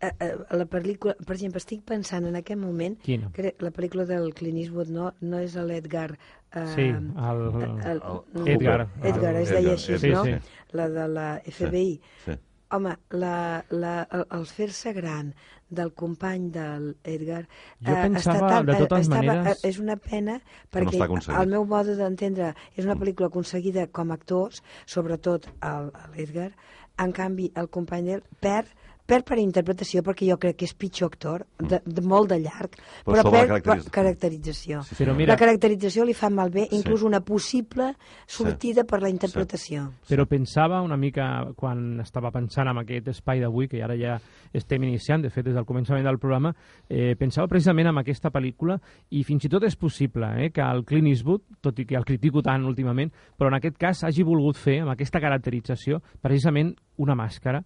eh, 0.00 0.10
eh, 0.20 0.32
la 0.58 0.66
pel·lícula, 0.70 1.14
per 1.26 1.36
exemple, 1.36 1.62
estic 1.62 1.84
pensant 1.88 2.26
en 2.28 2.36
aquest 2.40 2.60
moment 2.60 2.98
Quina? 3.04 3.30
que 3.36 3.54
la 3.64 3.70
pel·lícula 3.72 4.04
del 4.08 4.32
Clint 4.34 4.58
Eastwood 4.64 4.90
no, 4.92 5.12
no 5.20 5.38
és 5.44 5.54
l'Edgar 5.56 6.10
eh, 6.16 6.66
Sí, 6.74 6.88
el... 6.90 7.12
el, 7.16 8.02
el- 8.34 8.48
Edgar. 8.56 8.88
Edgar, 9.02 9.34
es 9.40 9.50
deia 9.54 9.72
així, 9.78 9.98
sí, 10.02 10.10
no? 10.12 10.24
sí. 10.24 10.34
La 10.76 10.88
de 10.92 11.06
la 11.08 11.28
FBI. 11.46 12.00
Sí. 12.26 12.36
Home, 12.74 12.96
la, 13.14 13.62
la, 13.70 13.92
el, 14.10 14.24
el 14.34 14.46
fer-se 14.50 14.90
gran 14.92 15.28
del 15.68 15.92
company 15.94 16.50
del 16.50 16.96
Edgar 17.02 17.48
Jo 17.80 17.94
pensava, 17.94 18.62
de 18.62 18.74
totes 18.86 19.08
maneres- 19.08 19.64
és 19.64 19.78
una 19.82 19.96
pena 19.96 20.38
no 20.38 20.40
perquè 20.72 20.92
està 20.98 21.04
aconseguit. 21.04 21.40
al 21.40 21.48
meu 21.48 21.64
mode 21.64 21.96
d'entendre 21.96 22.54
és 22.76 22.84
una 22.84 22.94
pel·lícula 22.96 23.26
aconseguida 23.26 23.86
com 23.88 24.10
a 24.10 24.14
actors 24.14 24.62
sobretot 24.86 25.48
el- 25.62 25.92
l'Edgar 26.14 26.52
en 26.98 27.12
canvi 27.12 27.50
el 27.56 27.68
company 27.68 28.04
d'ell 28.06 28.22
perd 28.40 28.68
perd 29.06 29.24
per 29.28 29.38
interpretació 29.38 30.02
perquè 30.02 30.26
jo 30.28 30.36
crec 30.42 30.56
que 30.60 30.66
és 30.66 30.74
pitjor 30.74 31.12
actor 31.12 31.44
de, 31.58 31.80
de 31.84 32.02
molt 32.02 32.30
de 32.32 32.40
llarg 32.42 32.74
Però 33.06 33.22
però, 33.22 33.30
perd 33.30 33.48
caracterització. 33.48 33.90
per 33.90 33.92
caracterització 34.00 34.82
Sí, 34.82 34.94
sí. 34.94 35.04
Però 35.04 35.14
mira, 35.16 35.32
la 35.32 35.38
caracterització 35.40 36.04
li 36.04 36.14
fa 36.14 36.30
malbé 36.30 36.66
inclús 36.70 37.00
Sí. 37.00 37.06
una 37.06 37.20
possible 37.20 37.92
sortida 38.26 38.84
per 38.84 39.00
la 39.02 39.08
interpretació 39.10 39.90
Però 40.08 40.26
pensava 40.26 40.80
una 40.82 40.96
mica, 40.96 41.52
quan 41.56 42.00
estava 42.00 42.30
pensant 42.34 42.68
en 42.68 42.78
aquest 42.82 43.08
espai 43.08 43.40
d'avui, 43.40 43.68
que 43.68 43.82
ara 43.82 43.96
ja 43.96 44.18
estem 44.52 44.82
iniciant, 44.84 45.22
de 45.22 45.30
fet, 45.30 45.44
des 45.44 45.54
del 45.54 45.64
començament 45.68 46.04
del 46.06 46.18
programa, 46.18 46.54
eh, 46.88 47.14
pensava 47.18 47.46
precisament 47.48 47.88
en 47.90 47.98
aquesta 47.98 48.30
pel·lícula 48.32 48.78
i 49.10 49.22
fins 49.24 49.44
i 49.44 49.48
tot 49.52 49.62
és 49.64 49.76
possible 49.76 50.26
eh, 50.44 50.50
que 50.50 50.62
el 50.64 50.84
Clint 50.84 51.06
Eastwood, 51.10 51.42
tot 51.60 51.78
i 51.78 51.84
que 51.86 51.96
el 51.96 52.04
critico 52.04 52.42
tant 52.42 52.64
últimament, 52.66 53.12
però 53.38 53.48
en 53.52 53.58
aquest 53.58 53.76
cas 53.78 54.02
hagi 54.04 54.22
volgut 54.26 54.56
fer, 54.56 54.80
amb 54.82 54.90
aquesta 54.94 55.20
caracterització, 55.20 56.00
precisament 56.22 56.74
una 56.98 57.14
màscara, 57.14 57.62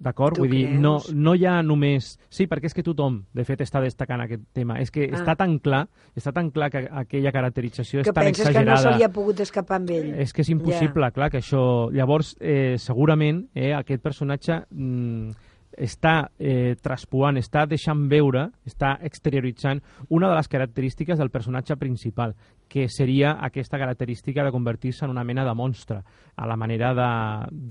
D'acord? 0.00 0.38
Vull 0.38 0.50
dir, 0.50 0.64
creus? 0.68 0.80
no, 0.80 0.92
no 1.12 1.34
hi 1.34 1.44
ha 1.44 1.56
només... 1.62 2.12
Sí, 2.30 2.46
perquè 2.46 2.68
és 2.70 2.74
que 2.74 2.84
tothom, 2.86 3.24
de 3.34 3.44
fet, 3.44 3.60
està 3.64 3.80
destacant 3.82 4.20
aquest 4.22 4.44
tema. 4.54 4.76
És 4.78 4.92
que 4.94 5.08
Ah. 5.10 5.16
està 5.18 5.34
tan 5.36 5.58
clar, 5.58 5.88
està 6.14 6.32
tan 6.32 6.50
clar 6.54 6.70
que 6.70 6.84
aquella 6.90 7.32
caracterització 7.32 8.02
que 8.04 8.10
és 8.10 8.14
tan 8.14 8.24
penses 8.28 8.44
que 8.44 8.50
exagerada. 8.50 8.76
no 8.84 8.92
se 8.92 8.98
li 8.98 9.02
ha 9.04 9.10
pogut 9.12 9.40
escapar 9.40 9.76
amb 9.80 9.90
ell 9.90 10.14
És 10.20 10.32
que 10.32 10.42
és 10.42 10.48
impossible, 10.54 11.10
clar, 11.12 11.30
que 11.30 11.38
això... 11.42 11.90
Llavors, 11.90 12.36
eh, 12.40 12.76
segurament, 12.78 13.48
eh, 13.54 13.72
aquest 13.74 14.02
personatge 14.02 14.62
mm, 14.70 15.30
està 15.78 16.30
eh, 16.38 16.74
traspuant, 16.82 17.38
està 17.38 17.64
deixant 17.70 18.06
veure, 18.10 18.48
està 18.66 18.96
exterioritzant 19.06 19.80
una 20.10 20.28
de 20.30 20.36
les 20.38 20.50
característiques 20.50 21.18
del 21.18 21.30
personatge 21.30 21.76
principal, 21.78 22.34
que 22.68 22.88
seria 22.92 23.36
aquesta 23.40 23.78
característica 23.78 24.44
de 24.44 24.52
convertir-se 24.52 25.06
en 25.06 25.14
una 25.14 25.24
mena 25.24 25.46
de 25.46 25.54
monstre, 25.54 26.02
a 26.36 26.46
la 26.46 26.56
manera 26.56 26.92
de, 26.94 27.10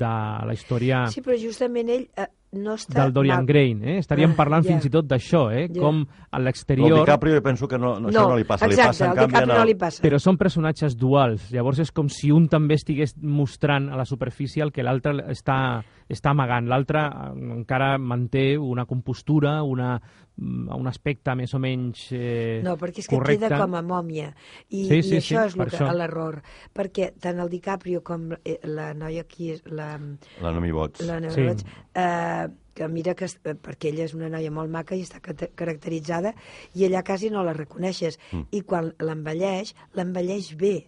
de 0.01 0.14
la 0.47 0.55
història. 0.55 1.05
Sí, 1.14 1.22
però 1.22 1.38
justament 1.39 1.91
ell 1.93 2.08
eh, 2.18 2.32
no 2.54 2.74
està... 2.78 3.02
del 3.04 3.12
Dorian 3.14 3.39
mal- 3.41 3.45
Gray. 3.45 3.74
Eh? 3.82 3.98
Estaríem 4.00 4.32
Ah, 4.32 4.38
parlant 4.38 4.64
ja. 4.64 4.72
fins 4.72 4.86
i 4.88 4.89
tot 4.89 5.06
d'això, 5.06 5.50
eh? 5.52 5.68
Ja. 5.74 5.82
com 5.82 6.06
a 6.32 6.39
l'exterior... 6.39 6.91
el 6.91 7.00
DiCaprio 7.06 7.41
penso 7.43 7.68
que 7.68 7.78
no, 7.78 8.00
no, 8.00 8.10
això 8.10 8.28
no 8.30 8.38
li 8.38 8.45
passa. 8.48 8.66
exacte, 8.66 8.82
li 8.82 8.88
passa, 8.88 9.06
en 9.06 9.16
canvi, 9.20 9.48
no 9.52 9.62
el... 9.62 9.68
li 9.68 9.76
passa. 9.76 10.02
Però 10.02 10.20
són 10.20 10.38
personatges 10.38 10.95
duals, 10.98 11.50
llavors 11.52 11.80
és 11.84 11.91
com 11.91 12.08
si 12.10 12.32
un 12.32 12.48
també 12.48 12.76
estigués 12.80 13.16
mostrant 13.22 13.89
a 13.91 13.98
la 14.00 14.06
superfície 14.06 14.64
el 14.64 14.72
que 14.72 14.84
l'altre 14.84 15.14
està, 15.34 15.84
està 16.08 16.32
amagant. 16.32 16.68
L'altre 16.72 17.04
eh, 17.04 17.34
encara 17.60 17.98
manté 17.98 18.58
una 18.58 18.86
compostura, 18.86 19.62
una, 19.64 20.00
mm, 20.38 20.70
un 20.76 20.88
aspecte 20.88 21.34
més 21.36 21.54
o 21.54 21.60
menys 21.60 22.08
eh, 22.16 22.62
No, 22.64 22.78
perquè 22.78 23.00
és 23.04 23.08
que 23.10 23.18
correcte. 23.18 23.48
queda 23.48 23.60
com 23.60 23.76
a 23.76 23.82
mòmia. 23.82 24.30
I, 24.70 24.86
Sí, 24.88 25.00
i 25.00 25.04
sí, 25.04 25.16
això 25.18 25.48
sí, 25.50 25.60
és 25.60 25.76
per 25.78 25.94
l'error. 25.96 26.42
Perquè 26.74 27.12
tant 27.20 27.40
el 27.40 27.50
DiCaprio 27.50 28.04
com 28.04 28.32
eh, 28.44 28.60
la 28.64 28.94
noia 28.94 29.22
aquí, 29.26 29.52
és 29.52 29.64
la, 29.66 29.98
La 30.42 30.52
Nomi 30.54 30.72
Bots. 30.72 31.02
la 31.06 31.20
Sí. 31.30 31.42
Neus, 31.42 31.66
eh, 31.96 32.48
que 32.78 32.88
mira 32.88 33.16
que, 33.16 33.26
eh, 33.26 33.56
perquè 33.56 33.90
ella 33.90 34.06
és 34.06 34.14
una 34.14 34.30
noia 34.30 34.52
molt 34.54 34.70
maca 34.70 34.96
i 34.96 35.02
està 35.02 35.20
caracteritzada, 35.56 36.34
i 36.76 36.86
ella 36.86 37.04
quasi 37.04 37.30
no 37.34 37.44
la 37.44 37.54
reconeixes. 37.54 38.20
Mm. 38.32 38.44
I 38.52 38.62
quan 38.62 38.94
l'envelleix, 39.00 39.74
l'envelleix 39.98 40.56
bé, 40.56 40.88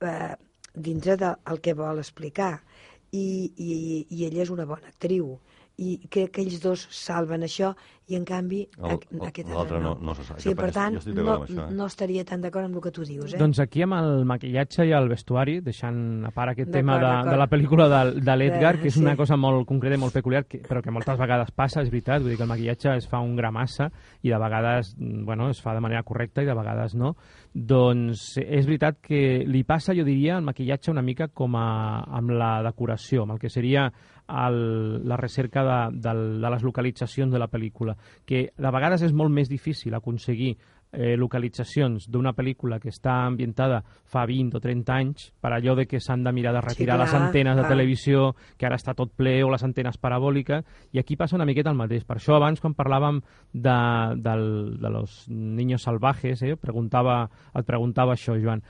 eh, 0.00 0.34
dintre 0.74 1.16
del 1.16 1.60
que 1.60 1.74
vol 1.74 1.98
explicar. 1.98 2.62
I, 3.10 3.50
i, 3.56 4.06
I 4.10 4.24
ella 4.26 4.42
és 4.44 4.50
una 4.52 4.66
bona 4.68 4.86
actriu. 4.92 5.38
I 5.78 5.94
crec 6.10 6.32
que 6.34 6.42
ells 6.42 6.60
dos 6.60 6.86
salven 6.92 7.42
això 7.46 7.72
i 8.08 8.16
en 8.16 8.24
canvi 8.24 8.62
El- 8.78 8.98
el- 9.12 9.26
aquest 9.28 9.50
altre 9.52 9.80
no- 9.80 9.96
no 10.00 10.14
se 10.14 10.24
sap. 10.24 10.38
O 10.38 10.40
sigui, 10.40 10.54
per 10.56 10.70
tant, 10.72 10.96
jo 11.04 11.12
no, 11.14 11.44
això, 11.44 11.68
eh? 11.68 11.74
no 11.76 11.86
estaria 11.86 12.24
tan 12.24 12.40
d'acord 12.40 12.64
amb 12.64 12.76
el 12.76 12.82
que 12.82 12.90
tu 12.90 13.04
dius, 13.04 13.34
eh? 13.34 13.38
Doncs 13.38 13.60
aquí 13.60 13.82
amb 13.84 13.98
el 13.98 14.24
maquillatge 14.24 14.86
i 14.88 14.92
el 14.96 15.08
vestuari, 15.08 15.60
deixant 15.60 16.24
a 16.24 16.30
part 16.32 16.52
aquest 16.54 16.72
tema 16.72 16.98
de, 16.98 17.30
de 17.30 17.36
la 17.36 17.48
pel·lícula 17.48 17.88
de, 17.92 18.20
de 18.24 18.36
l'Edgar, 18.36 18.78
que 18.80 18.88
és 18.88 18.94
sí. 18.94 19.02
una 19.04 19.16
cosa 19.16 19.36
molt 19.36 19.66
concreta 19.68 19.96
i 19.96 20.00
molt 20.00 20.16
peculiar, 20.16 20.46
que, 20.48 20.62
però 20.64 20.82
que 20.82 20.90
moltes 20.94 21.18
vegades 21.20 21.52
passa, 21.52 21.82
és 21.82 21.90
veritat, 21.90 22.22
vull 22.22 22.32
dir 22.32 22.40
que 22.40 22.46
el 22.48 22.52
maquillatge 22.54 22.96
es 22.96 23.08
fa 23.08 23.20
un 23.20 23.36
gra 23.36 23.52
massa 23.52 23.90
i 24.22 24.32
de 24.32 24.38
vegades 24.40 24.94
mm, 24.96 25.24
bueno, 25.28 25.50
es 25.50 25.60
fa 25.60 25.74
de 25.74 25.80
manera 25.84 26.02
correcta 26.02 26.42
i 26.42 26.48
de 26.48 26.54
vegades 26.56 26.94
no, 26.94 27.14
doncs 27.52 28.38
és 28.38 28.66
veritat 28.66 29.02
que 29.04 29.44
li 29.46 29.64
passa, 29.68 29.94
jo 29.96 30.04
diria, 30.06 30.38
el 30.38 30.46
maquillatge 30.48 30.90
una 30.90 31.02
mica 31.02 31.28
com 31.28 31.56
a, 31.58 32.04
amb 32.18 32.30
la 32.30 32.62
decoració, 32.62 33.24
amb 33.24 33.36
el 33.36 33.42
que 33.42 33.50
seria 33.50 33.90
el, 34.28 35.08
la 35.08 35.16
recerca 35.16 35.64
de, 35.64 35.98
de, 35.98 36.14
de 36.40 36.50
les 36.50 36.62
localitzacions 36.62 37.32
de 37.32 37.38
la 37.40 37.48
pel·lícula, 37.48 37.96
que 38.26 38.48
de 38.56 38.74
vegades 38.74 39.02
és 39.02 39.12
molt 39.12 39.32
més 39.34 39.48
difícil 39.48 39.94
aconseguir 39.94 40.56
eh, 40.92 41.16
localitzacions 41.16 42.08
d'una 42.08 42.32
pel·lícula 42.36 42.78
que 42.80 42.90
està 42.92 43.26
ambientada 43.26 43.82
fa 44.08 44.24
20 44.28 44.56
o 44.56 44.62
30 44.62 44.94
anys 44.94 45.28
per 45.40 45.52
allò 45.52 45.74
de 45.76 45.86
que 45.86 46.00
s'han 46.00 46.24
de 46.24 46.32
mirar 46.32 46.54
de 46.56 46.62
retirar 46.64 46.96
clar, 46.96 47.06
les 47.06 47.14
antenes 47.14 47.56
de 47.56 47.62
clar. 47.62 47.72
televisió, 47.74 48.24
que 48.56 48.66
ara 48.66 48.78
està 48.80 48.94
tot 48.96 49.12
ple, 49.16 49.42
o 49.44 49.52
les 49.52 49.64
antenes 49.64 49.98
parabòliques, 50.00 50.64
i 50.92 50.98
aquí 50.98 51.16
passa 51.16 51.36
una 51.36 51.46
miqueta 51.48 51.70
el 51.70 51.78
mateix. 51.78 52.04
Per 52.08 52.16
això 52.16 52.36
abans, 52.36 52.60
quan 52.60 52.76
parlàvem 52.78 53.20
de, 53.52 53.78
del, 54.16 54.44
de 54.80 54.90
los 54.90 55.24
niños 55.28 55.82
salvajes, 55.82 56.42
eh, 56.42 56.56
preguntava, 56.56 57.24
et 57.54 57.66
preguntava 57.68 58.16
això, 58.16 58.38
Joan, 58.40 58.62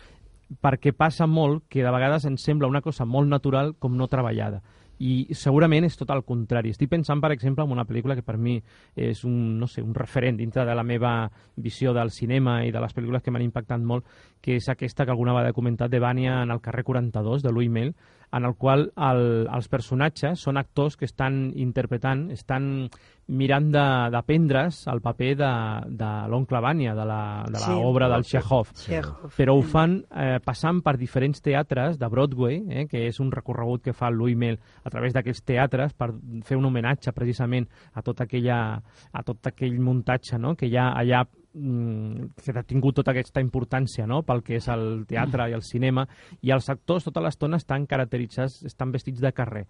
perquè 0.63 0.95
passa 0.97 1.27
molt 1.29 1.67
que 1.69 1.85
de 1.85 1.93
vegades 1.93 2.25
ens 2.25 2.43
sembla 2.43 2.69
una 2.69 2.83
cosa 2.83 3.05
molt 3.05 3.29
natural 3.29 3.75
com 3.79 3.97
no 3.97 4.09
treballada 4.09 4.63
i 4.99 5.29
segurament 5.35 5.87
és 5.87 5.97
tot 5.99 6.11
el 6.11 6.25
contrari. 6.27 6.73
Estic 6.75 6.91
pensant, 6.91 7.21
per 7.23 7.31
exemple, 7.35 7.65
en 7.65 7.75
una 7.75 7.87
pel·lícula 7.87 8.17
que 8.19 8.25
per 8.27 8.37
mi 8.39 8.57
és 8.97 9.25
un, 9.25 9.59
no 9.59 9.69
sé, 9.71 9.83
un 9.83 9.95
referent 9.95 10.39
dintre 10.39 10.65
de 10.67 10.75
la 10.75 10.85
meva 10.87 11.31
visió 11.57 11.95
del 11.95 12.11
cinema 12.11 12.61
i 12.67 12.73
de 12.75 12.83
les 12.83 12.95
pel·lícules 12.95 13.23
que 13.23 13.35
m'han 13.35 13.47
impactat 13.47 13.81
molt, 13.81 14.07
que 14.43 14.57
és 14.59 14.69
aquesta 14.69 15.07
que 15.07 15.15
alguna 15.15 15.37
vegada 15.37 15.55
he 15.55 15.59
comentat 15.59 15.91
de 15.91 16.03
Vania 16.03 16.43
en 16.43 16.51
el 16.51 16.63
carrer 16.65 16.85
42, 16.85 17.43
de 17.43 17.53
Louis 17.53 17.71
Mail, 17.71 17.95
en 18.33 18.45
el 18.45 18.55
qual 18.57 18.93
el, 18.97 19.49
els 19.49 19.69
personatges 19.69 20.41
són 20.41 20.57
actors 20.59 20.97
que 20.97 21.07
estan 21.07 21.53
interpretant, 21.57 22.31
estan 22.31 22.89
mirant 23.29 23.67
de- 23.73 24.09
d'aprendre's 24.11 24.87
el 24.89 25.01
paper 25.05 25.35
de, 25.37 25.51
de 26.01 26.11
l'oncle 26.29 26.61
Vania, 26.65 26.95
de 26.95 27.05
la- 27.05 27.45
de 27.49 27.59
Sí. 27.59 27.71
l'obra 27.71 28.09
del 28.09 28.25
Chekhov 28.25 28.73
Chekhov. 28.75 29.35
però 29.37 29.55
ho 29.59 29.63
fan 29.63 30.03
eh, 30.17 30.39
passant 30.45 30.81
per 30.83 30.97
diferents 30.97 31.41
teatres 31.43 31.99
de 31.99 32.09
Broadway, 32.09 32.63
eh, 32.71 32.87
que 32.87 33.07
és 33.07 33.21
un 33.21 33.31
recorregut 33.31 33.83
que 33.83 33.93
fa 33.93 34.09
el 34.09 34.15
Louis 34.17 34.37
Mail 34.37 34.59
a 34.85 34.91
través 34.91 35.13
d'aquells 35.13 35.43
teatres 35.45 35.93
per 35.95 36.11
fer 36.45 36.57
un 36.57 36.65
homenatge 36.65 37.13
precisament 37.13 37.69
a 37.95 38.03
tot, 38.03 38.21
aquella, 38.21 38.81
a 39.13 39.23
tot 39.23 39.47
aquell 39.47 39.79
muntatge 39.79 40.39
no? 40.39 40.55
que 40.57 40.67
hi 40.67 40.77
ha 40.77 40.93
allà 40.93 41.27
que 41.59 42.55
ha 42.57 42.65
tingut 42.67 42.99
tota 43.01 43.13
aquesta 43.13 43.43
importància 43.45 44.07
no? 44.07 44.23
pel 44.27 44.43
que 44.47 44.59
és 44.59 44.69
el 44.73 45.05
teatre 45.09 45.49
i 45.51 45.57
el 45.57 45.65
cinema, 45.67 46.07
i 46.43 46.53
els 46.55 46.69
actors 46.71 47.09
tota 47.09 47.23
l'estona 47.25 47.61
estan 47.61 47.87
caracteritzats, 47.87 48.63
estan 48.69 48.93
vestits 48.95 49.21
de 49.21 49.33
carrer. 49.33 49.67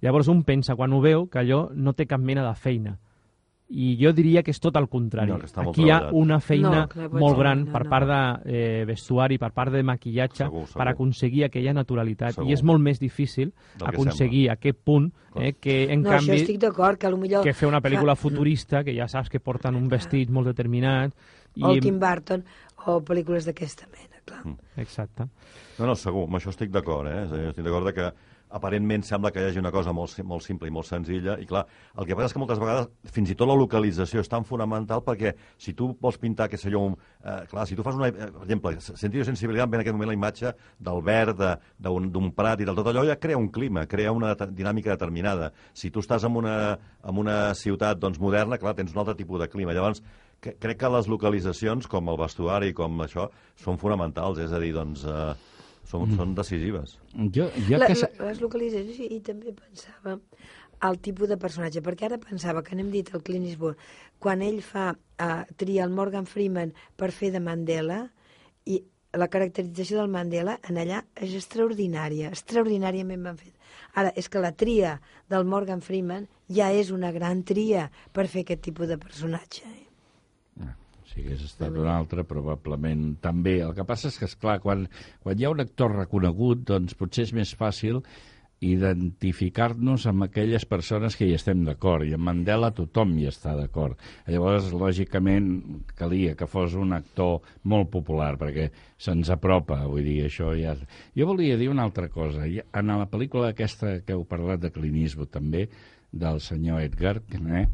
Llavors 0.00 0.28
un 0.32 0.44
pensa, 0.44 0.76
quan 0.76 0.92
ho 0.92 1.00
veu, 1.04 1.26
que 1.28 1.42
allò 1.42 1.68
no 1.74 1.92
té 1.92 2.06
cap 2.08 2.20
mena 2.20 2.46
de 2.46 2.54
feina. 2.56 2.96
I 3.70 3.92
jo 4.00 4.10
diria 4.12 4.42
que 4.42 4.50
és 4.50 4.58
tot 4.58 4.74
el 4.80 4.88
contrari. 4.90 5.30
No, 5.30 5.38
que 5.38 5.46
Aquí 5.46 5.84
hi 5.84 5.90
ha 5.92 6.00
treballat. 6.00 6.14
una 6.18 6.40
feina 6.42 6.70
No, 6.70 6.88
que 6.90 7.08
molt 7.08 7.38
gran 7.38 7.64
no, 7.66 7.72
per 7.72 7.84
no. 7.84 7.90
part 7.90 8.08
de 8.08 8.20
eh, 8.50 8.84
vestuari, 8.88 9.38
per 9.38 9.52
part 9.54 9.70
de 9.72 9.82
maquillatge, 9.86 10.42
Segur, 10.44 10.64
segur. 10.66 10.78
per 10.80 10.88
aconseguir 10.90 11.44
aquella 11.46 11.74
naturalitat. 11.76 12.34
Segur. 12.34 12.48
I 12.50 12.56
és 12.56 12.64
molt 12.66 12.82
més 12.82 12.98
difícil 12.98 13.52
Del 13.76 13.84
que 13.84 13.92
aconseguir 13.94 14.48
aquest 14.50 14.80
punt 14.82 15.12
eh, 15.36 15.52
que, 15.52 15.84
en 15.92 16.02
no, 16.02 16.10
canvi, 16.10 16.40
estic 16.40 16.58
d'acord, 16.58 16.98
que 16.98 17.10
potser... 17.14 17.42
que 17.46 17.54
fer 17.54 17.68
una 17.68 17.80
pel·lícula 17.80 18.16
futurista, 18.16 18.82
que 18.82 18.96
ja 18.96 19.06
saps 19.06 19.30
que 19.30 19.38
porten 19.38 19.78
un 19.78 19.86
vestit 19.88 20.30
molt 20.30 20.50
determinat. 20.50 21.14
I... 21.54 21.62
O 21.62 21.70
el 21.70 21.80
Tim 21.80 22.00
Burton, 22.02 22.42
o 22.86 22.98
pel·lícules 23.06 23.46
d'aquesta 23.46 23.86
mena, 23.86 24.18
clar. 24.24 24.42
Mm. 24.46 24.58
Exacte. 24.82 25.28
No, 25.78 25.86
no, 25.86 25.94
segur, 25.94 26.26
amb 26.26 26.40
això 26.40 26.50
estic 26.50 26.74
d'acord, 26.74 27.06
eh? 27.06 27.48
Estic 27.50 27.64
d'acord 27.64 27.86
de 27.86 27.94
que 27.94 28.10
aparentment 28.50 29.04
sembla 29.06 29.30
que 29.30 29.40
hi 29.40 29.48
hagi 29.50 29.60
una 29.62 29.70
cosa 29.72 29.92
molt, 29.96 30.16
molt 30.26 30.42
simple 30.44 30.68
i 30.68 30.72
molt 30.74 30.86
senzilla, 30.88 31.36
i 31.40 31.46
clar, 31.46 31.64
el 31.96 32.06
que 32.08 32.16
passa 32.18 32.30
és 32.30 32.34
que 32.34 32.42
moltes 32.42 32.58
vegades 32.60 32.88
fins 33.14 33.30
i 33.30 33.36
tot 33.38 33.48
la 33.48 33.56
localització 33.58 34.20
és 34.24 34.28
tan 34.30 34.44
fonamental 34.44 35.02
perquè 35.06 35.34
si 35.58 35.74
tu 35.78 35.90
vols 36.00 36.18
pintar, 36.18 36.48
què 36.50 36.58
sé 36.58 36.70
jo, 36.72 36.80
un, 36.90 36.96
eh, 37.24 37.44
clar, 37.50 37.66
si 37.70 37.76
tu 37.78 37.84
fas 37.86 37.98
una... 37.98 38.08
Eh, 38.10 38.30
per 38.30 38.44
exemple, 38.48 38.74
sentir 38.80 39.24
sensibilitat, 39.28 39.70
ve 39.70 39.78
en 39.78 39.84
aquest 39.84 39.94
moment 39.96 40.10
la 40.10 40.16
imatge 40.18 40.54
del 40.78 41.02
verd, 41.06 41.38
de- 41.40 41.94
d'un 42.10 42.30
prat 42.34 42.60
i 42.60 42.66
del 42.68 42.76
tot 42.78 42.86
allò, 42.90 43.04
ja 43.06 43.18
crea 43.20 43.38
un 43.38 43.48
clima, 43.54 43.86
crea 43.86 44.12
una 44.12 44.34
dinàmica 44.34 44.90
determinada. 44.96 45.52
Si 45.72 45.90
tu 45.90 46.00
estàs 46.02 46.24
en 46.26 46.36
una, 46.36 46.56
en 47.04 47.18
una 47.18 47.54
ciutat 47.54 47.98
doncs, 48.02 48.18
moderna, 48.20 48.58
clar, 48.58 48.74
tens 48.74 48.92
un 48.94 48.98
altre 49.02 49.14
tipus 49.18 49.40
de 49.40 49.48
clima. 49.48 49.72
Llavors, 49.76 50.02
que, 50.40 50.54
crec 50.58 50.78
que 50.80 50.88
les 50.88 51.08
localitzacions, 51.08 51.86
com 51.86 52.08
el 52.08 52.16
vestuari, 52.20 52.72
com 52.72 53.02
això, 53.04 53.28
són 53.60 53.78
fonamentals, 53.78 54.38
és 54.40 54.52
a 54.52 54.58
dir, 54.62 54.72
doncs, 54.72 55.04
eh, 55.04 55.34
són, 55.90 56.06
mm. 56.06 56.20
són 56.20 56.34
decisives. 56.38 56.96
Jo, 57.34 57.50
jo 57.68 57.80
La, 57.80 57.90
que... 57.90 57.98
la, 58.00 58.30
les 58.30 58.40
localitzacions 58.44 59.02
i, 59.02 59.10
i 59.16 59.20
també 59.26 59.54
pensava 59.56 60.16
el 60.88 60.96
tipus 61.04 61.28
de 61.28 61.36
personatge, 61.40 61.82
perquè 61.84 62.08
ara 62.08 62.20
pensava 62.22 62.62
que 62.64 62.76
n'hem 62.76 62.88
dit 62.92 63.10
el 63.14 63.24
Clint 63.26 63.44
Eastwood, 63.50 63.80
quan 64.22 64.40
ell 64.44 64.62
fa 64.64 64.92
uh, 64.94 65.42
tria 65.60 65.84
el 65.84 65.92
Morgan 65.92 66.28
Freeman 66.28 66.72
per 66.96 67.10
fer 67.12 67.32
de 67.34 67.42
Mandela 67.44 68.06
i 68.64 68.80
la 69.18 69.28
caracterització 69.28 69.98
del 69.98 70.12
Mandela 70.12 70.56
en 70.70 70.78
allà 70.78 71.02
és 71.18 71.34
extraordinària, 71.36 72.30
extraordinàriament 72.30 73.26
ben 73.26 73.38
fet. 73.40 73.54
Ara, 73.98 74.12
és 74.16 74.30
que 74.30 74.42
la 74.42 74.52
tria 74.54 74.96
del 75.30 75.44
Morgan 75.50 75.82
Freeman 75.82 76.28
ja 76.48 76.70
és 76.70 76.92
una 76.94 77.10
gran 77.12 77.42
tria 77.46 77.88
per 78.14 78.28
fer 78.30 78.46
aquest 78.46 78.62
tipus 78.70 78.88
de 78.88 78.98
personatge. 79.02 79.66
Eh? 79.66 79.89
Si 81.20 81.26
hagués 81.26 81.42
estat 81.44 81.74
un 81.76 81.88
altre, 81.90 82.24
probablement 82.24 83.16
també. 83.20 83.58
El 83.60 83.74
que 83.76 83.84
passa 83.84 84.08
és 84.08 84.16
que, 84.16 84.28
esclar, 84.30 84.56
quan, 84.64 84.86
quan 85.20 85.36
hi 85.36 85.44
ha 85.44 85.52
un 85.52 85.60
actor 85.60 85.92
reconegut, 85.92 86.62
doncs 86.70 86.96
potser 86.96 87.26
és 87.28 87.32
més 87.36 87.52
fàcil 87.58 88.00
identificar-nos 88.64 90.04
amb 90.08 90.26
aquelles 90.26 90.64
persones 90.68 91.16
que 91.16 91.28
hi 91.28 91.34
estem 91.36 91.62
d'acord. 91.64 92.06
I 92.08 92.14
amb 92.16 92.24
Mandela 92.28 92.72
tothom 92.76 93.12
hi 93.18 93.28
està 93.28 93.52
d'acord. 93.56 94.00
Llavors, 94.28 94.72
lògicament, 94.72 95.50
calia 95.96 96.34
que 96.36 96.48
fos 96.48 96.76
un 96.76 96.96
actor 96.96 97.40
molt 97.68 97.92
popular, 97.92 98.34
perquè 98.40 98.70
se'ns 99.00 99.32
apropa, 99.32 99.82
vull 99.88 100.04
dir, 100.08 100.18
això 100.28 100.52
ja... 100.56 100.76
Jo 101.16 101.28
volia 101.28 101.60
dir 101.60 101.70
una 101.72 101.84
altra 101.88 102.08
cosa. 102.12 102.48
En 102.48 102.92
la 102.96 103.08
pel·lícula 103.12 103.52
aquesta 103.52 103.98
que 104.04 104.16
heu 104.16 104.24
parlat 104.28 104.64
de 104.64 104.72
Clint 104.72 105.00
Eastwood, 105.04 105.32
també, 105.36 105.66
del 106.12 106.40
senyor 106.40 106.80
Edgar, 106.82 107.22
eh? 107.30 107.66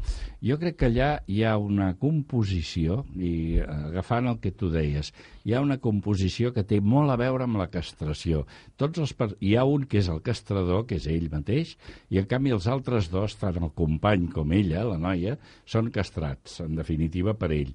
jo 0.45 0.57
crec 0.61 0.77
que 0.77 0.89
allà 0.91 1.09
hi 1.25 1.41
ha 1.43 1.55
una 1.57 1.89
composició, 1.97 3.01
i 3.17 3.57
eh, 3.57 3.65
agafant 3.65 4.29
el 4.29 4.39
que 4.43 4.51
tu 4.53 4.69
deies, 4.73 5.11
hi 5.43 5.55
ha 5.55 5.61
una 5.65 5.79
composició 5.81 6.53
que 6.53 6.65
té 6.67 6.79
molt 6.81 7.11
a 7.11 7.17
veure 7.17 7.47
amb 7.47 7.57
la 7.57 7.69
castració. 7.73 8.45
Tots 8.77 9.01
els. 9.01 9.15
Hi 9.41 9.55
ha 9.57 9.65
un 9.65 9.87
que 9.89 10.01
és 10.01 10.09
el 10.13 10.21
castrador, 10.21 10.85
que 10.87 10.99
és 11.01 11.07
ell 11.09 11.29
mateix, 11.33 11.75
i 12.13 12.21
en 12.21 12.27
canvi 12.29 12.53
els 12.53 12.67
altres 12.69 13.09
dos, 13.13 13.37
tant 13.41 13.57
el 13.57 13.73
company 13.73 14.27
com 14.33 14.53
ella, 14.53 14.85
la 14.85 14.99
noia, 15.01 15.37
són 15.65 15.89
castrats, 15.93 16.61
en 16.61 16.77
definitiva, 16.77 17.33
per 17.33 17.51
ell. 17.55 17.73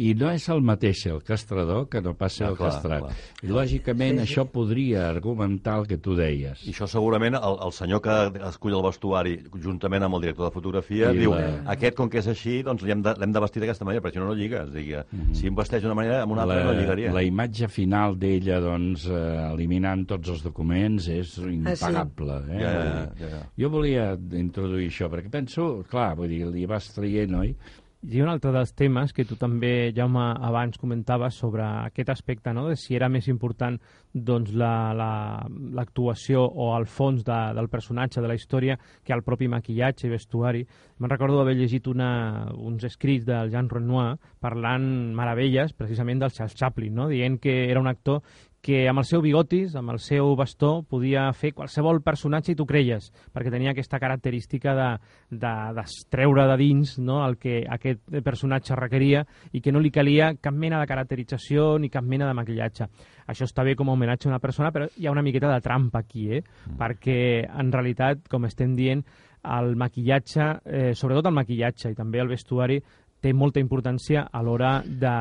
I 0.00 0.14
no 0.16 0.30
és 0.32 0.46
el 0.48 0.62
mateix 0.64 1.02
el 1.06 1.18
castrador 1.22 1.84
que 1.92 2.00
no 2.00 2.14
passa 2.16 2.46
Ja, 2.46 2.50
el 2.50 2.56
clar, 2.56 2.70
castrat. 2.72 3.02
clar. 3.02 3.16
I, 3.44 3.48
lògicament, 3.52 4.20
això 4.22 4.46
podria 4.48 5.02
argumentar 5.10 5.74
el 5.82 5.86
que 5.86 5.98
tu 6.00 6.14
deies. 6.16 6.62
I 6.66 6.72
això 6.72 6.86
segurament 6.88 7.34
el, 7.36 7.58
el 7.66 7.72
senyor 7.76 8.00
que 8.00 8.14
escull 8.48 8.72
el 8.72 8.82
vestuari 8.82 9.34
juntament 9.62 10.02
amb 10.02 10.16
el 10.16 10.22
director 10.24 10.48
de 10.48 10.54
fotografia 10.54 11.10
I 11.12 11.18
diu, 11.18 11.34
la- 11.36 11.60
aquest 11.74 11.94
com 11.94 12.08
que 12.08 12.18
és 12.22 12.26
així, 12.32 12.62
doncs 12.64 12.82
l'hem 12.88 13.02
de, 13.04 13.12
de 13.20 13.40
vestir 13.44 13.60
d'aquesta 13.60 13.84
manera, 13.84 14.00
perquè 14.02 14.16
si 14.16 14.22
no, 14.24 14.30
no 14.32 14.34
lliga. 14.34 14.62
És 14.64 14.70
a 14.70 14.72
dir, 14.78 14.86
que 14.88 15.04
si 15.36 15.46
em 15.52 15.54
vesteix 15.60 15.82
d'una 15.84 15.94
manera, 16.00 16.22
amb 16.22 16.32
una 16.32 16.42
altra 16.48 16.64
no 16.64 16.72
lligaria. 16.72 17.10
Mhm. 17.10 17.14
la 17.14 17.22
imatge 17.28 17.68
final 17.68 18.16
d'ella 18.18 18.60
doncs, 18.64 19.06
eh, 19.12 19.52
eliminant 19.52 20.06
tots 20.08 20.28
els 20.32 20.42
documents 20.42 21.06
és 21.08 21.36
impagable. 21.38 22.40
Eh? 22.48 22.58
Ja, 22.64 22.72
ja, 22.72 23.06
ja, 23.20 23.28
ja. 23.36 23.42
Jo 23.60 23.70
volia 23.70 24.08
introduir 24.40 24.88
això, 24.88 25.10
perquè 25.12 25.30
penso, 25.30 25.84
clar, 25.88 26.14
vull 26.16 26.28
dir, 26.32 26.46
li 26.48 26.64
vas 26.66 26.88
traient, 26.94 27.34
oi? 27.34 27.54
I 28.02 28.18
un 28.18 28.26
altre 28.26 28.50
dels 28.50 28.72
temes 28.74 29.12
que 29.14 29.22
tu 29.22 29.36
també, 29.38 29.92
Jaume, 29.94 30.24
abans 30.42 30.74
comentaves 30.74 31.36
sobre 31.38 31.62
aquest 31.62 32.08
aspecte, 32.10 32.50
no? 32.50 32.64
de 32.66 32.74
si 32.74 32.96
era 32.98 33.06
més 33.08 33.28
important 33.30 33.76
doncs, 34.12 34.50
l'actuació 34.50 34.98
la, 34.98 35.76
l'actuació 35.78 36.42
o 36.42 36.72
el 36.74 36.88
fons 36.90 37.22
de, 37.22 37.38
del 37.54 37.70
personatge, 37.70 38.18
de 38.20 38.26
la 38.26 38.34
història, 38.34 38.76
que 39.06 39.14
el 39.14 39.22
propi 39.22 39.46
maquillatge 39.46 40.08
i 40.08 40.10
vestuari. 40.10 40.64
Me'n 40.98 41.14
recordo 41.14 41.38
d'haver 41.38 41.54
llegit 41.60 41.86
una, 41.86 42.50
uns 42.58 42.82
escrits 42.90 43.28
del 43.28 43.54
Jean 43.54 43.70
Renoir 43.70 44.16
parlant 44.42 45.14
meravelles 45.14 45.70
precisament 45.72 46.24
del 46.24 46.34
Charles 46.34 46.58
Chaplin, 46.58 46.98
no? 46.98 47.06
dient 47.06 47.38
que 47.38 47.70
era 47.70 47.80
un 47.80 47.86
actor 47.86 48.24
que 48.62 48.84
amb 48.88 49.02
el 49.02 49.06
seu 49.08 49.20
bigotis, 49.24 49.74
amb 49.74 49.90
el 49.90 49.98
seu 49.98 50.36
bastó, 50.38 50.84
podia 50.88 51.24
fer 51.34 51.50
qualsevol 51.52 51.98
personatge 52.06 52.52
i 52.54 52.58
tu 52.58 52.66
creies, 52.68 53.08
perquè 53.34 53.50
tenia 53.50 53.72
aquesta 53.74 53.98
característica 53.98 54.74
de, 54.78 54.90
de, 55.34 55.54
d'estreure 55.76 56.46
de 56.52 56.58
dins 56.60 56.94
no? 57.02 57.18
el 57.26 57.36
que 57.42 57.64
aquest 57.66 58.04
personatge 58.22 58.78
requeria 58.78 59.24
i 59.50 59.60
que 59.60 59.74
no 59.74 59.82
li 59.82 59.90
calia 59.90 60.30
cap 60.40 60.54
mena 60.54 60.78
de 60.78 60.86
caracterització 60.86 61.74
ni 61.82 61.90
cap 61.90 62.06
mena 62.06 62.30
de 62.30 62.38
maquillatge. 62.38 62.88
Això 63.26 63.50
està 63.50 63.66
bé 63.66 63.74
com 63.78 63.90
a 63.90 63.98
homenatge 63.98 64.30
a 64.30 64.32
una 64.32 64.42
persona, 64.42 64.70
però 64.70 64.86
hi 64.94 65.10
ha 65.10 65.14
una 65.14 65.26
miqueta 65.26 65.50
de 65.50 65.60
trampa 65.60 66.04
aquí, 66.06 66.28
eh? 66.30 66.42
Mm. 66.42 66.78
perquè 66.78 67.20
en 67.50 67.74
realitat, 67.74 68.28
com 68.30 68.46
estem 68.46 68.76
dient, 68.78 69.02
el 69.42 69.74
maquillatge, 69.76 70.44
eh, 70.64 70.94
sobretot 70.94 71.26
el 71.26 71.34
maquillatge 71.34 71.90
i 71.90 71.96
també 71.98 72.20
el 72.22 72.30
vestuari, 72.30 72.78
té 73.22 73.30
molta 73.32 73.60
importància 73.62 74.24
a 74.34 74.40
l'hora 74.42 74.72
de, 74.84 75.12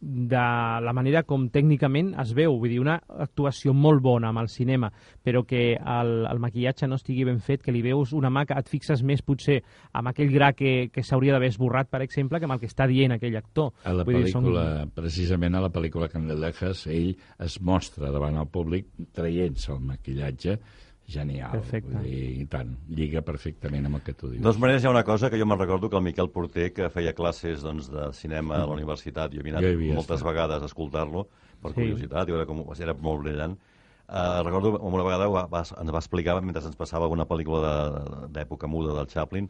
de 0.00 0.42
la 0.86 0.92
manera 0.96 1.22
com 1.28 1.44
tècnicament 1.52 2.14
es 2.22 2.32
veu. 2.36 2.54
Vull 2.58 2.72
dir, 2.72 2.78
una 2.80 2.96
actuació 3.22 3.74
molt 3.76 4.00
bona 4.02 4.30
amb 4.32 4.40
el 4.40 4.48
cinema, 4.48 4.88
però 5.22 5.44
que 5.46 5.74
el, 5.76 6.12
el 6.30 6.40
maquillatge 6.40 6.88
no 6.88 6.96
estigui 6.96 7.26
ben 7.28 7.42
fet, 7.44 7.62
que 7.62 7.74
li 7.74 7.82
veus 7.84 8.14
una 8.16 8.30
mà 8.32 8.46
que 8.48 8.56
et 8.56 8.70
fixes 8.72 9.04
més 9.04 9.20
potser 9.22 9.60
amb 9.92 10.08
aquell 10.12 10.32
gra 10.32 10.52
que, 10.56 10.88
que 10.92 11.04
s'hauria 11.04 11.36
d'haver 11.36 11.52
esborrat, 11.52 11.90
per 11.92 12.00
exemple, 12.06 12.40
que 12.40 12.48
amb 12.48 12.56
el 12.56 12.62
que 12.64 12.70
està 12.72 12.88
dient 12.88 13.12
aquell 13.18 13.36
actor. 13.36 13.72
A 13.84 13.92
la 13.92 14.06
Vull 14.08 14.22
dir, 14.22 14.32
són- 14.32 14.48
pel·lícula, 14.48 14.86
precisament 14.96 15.54
a 15.54 15.64
la 15.66 15.72
pel·lícula 15.74 16.08
Candelejas, 16.12 16.86
ell 16.88 17.12
es 17.44 17.60
mostra 17.60 18.10
davant 18.14 18.40
el 18.40 18.48
públic 18.48 18.88
traient-se 19.12 19.72
el 19.76 19.84
maquillatge 19.92 20.58
genial. 21.06 21.50
Perfecte. 21.52 21.92
Vull 21.96 22.04
dir, 22.06 22.40
I 22.42 22.46
tant, 22.46 22.76
lliga 22.88 23.22
perfectament 23.26 23.86
amb 23.86 23.96
el 23.98 24.02
que 24.06 24.14
tu 24.14 24.28
dius. 24.30 24.40
De 24.40 24.46
totes 24.46 24.60
maneres, 24.62 24.82
hi 24.82 24.86
ha 24.86 24.90
una 24.94 25.04
cosa 25.04 25.28
que 25.30 25.38
jo 25.40 25.46
me'n 25.46 25.58
recordo 25.58 25.90
que 25.90 25.96
el 25.96 26.02
Miquel 26.02 26.30
Porter, 26.30 26.72
que 26.72 26.88
feia 26.90 27.12
classes 27.14 27.62
doncs, 27.62 27.90
de 27.92 28.12
cinema 28.12 28.56
a 28.62 28.66
la 28.66 28.72
universitat, 28.78 29.32
jo 29.34 29.42
he 29.44 29.50
anat 29.50 29.62
Jo 29.64 29.74
moltes 29.94 30.20
estat. 30.20 30.28
vegades 30.30 30.62
a 30.62 30.66
escoltar-lo, 30.66 31.28
per 31.62 31.70
Sí. 31.72 31.80
curiositat, 31.80 32.28
i 32.28 32.32
veure 32.32 32.46
com 32.46 32.64
era 32.78 32.94
molt 32.94 33.22
brillant. 33.22 33.58
Uh, 34.12 34.42
recordo 34.44 34.78
una 34.80 35.02
vegada 35.04 35.26
va, 35.28 35.46
va, 35.46 35.60
ens 35.60 35.92
va 35.94 35.98
explicar, 35.98 36.40
mentre 36.42 36.62
ens 36.66 36.76
passava 36.76 37.06
una 37.08 37.24
pel·lícula 37.26 37.60
de- 37.62 38.28
d'època 38.28 38.66
muda 38.68 38.92
del 38.94 39.06
Chaplin, 39.06 39.48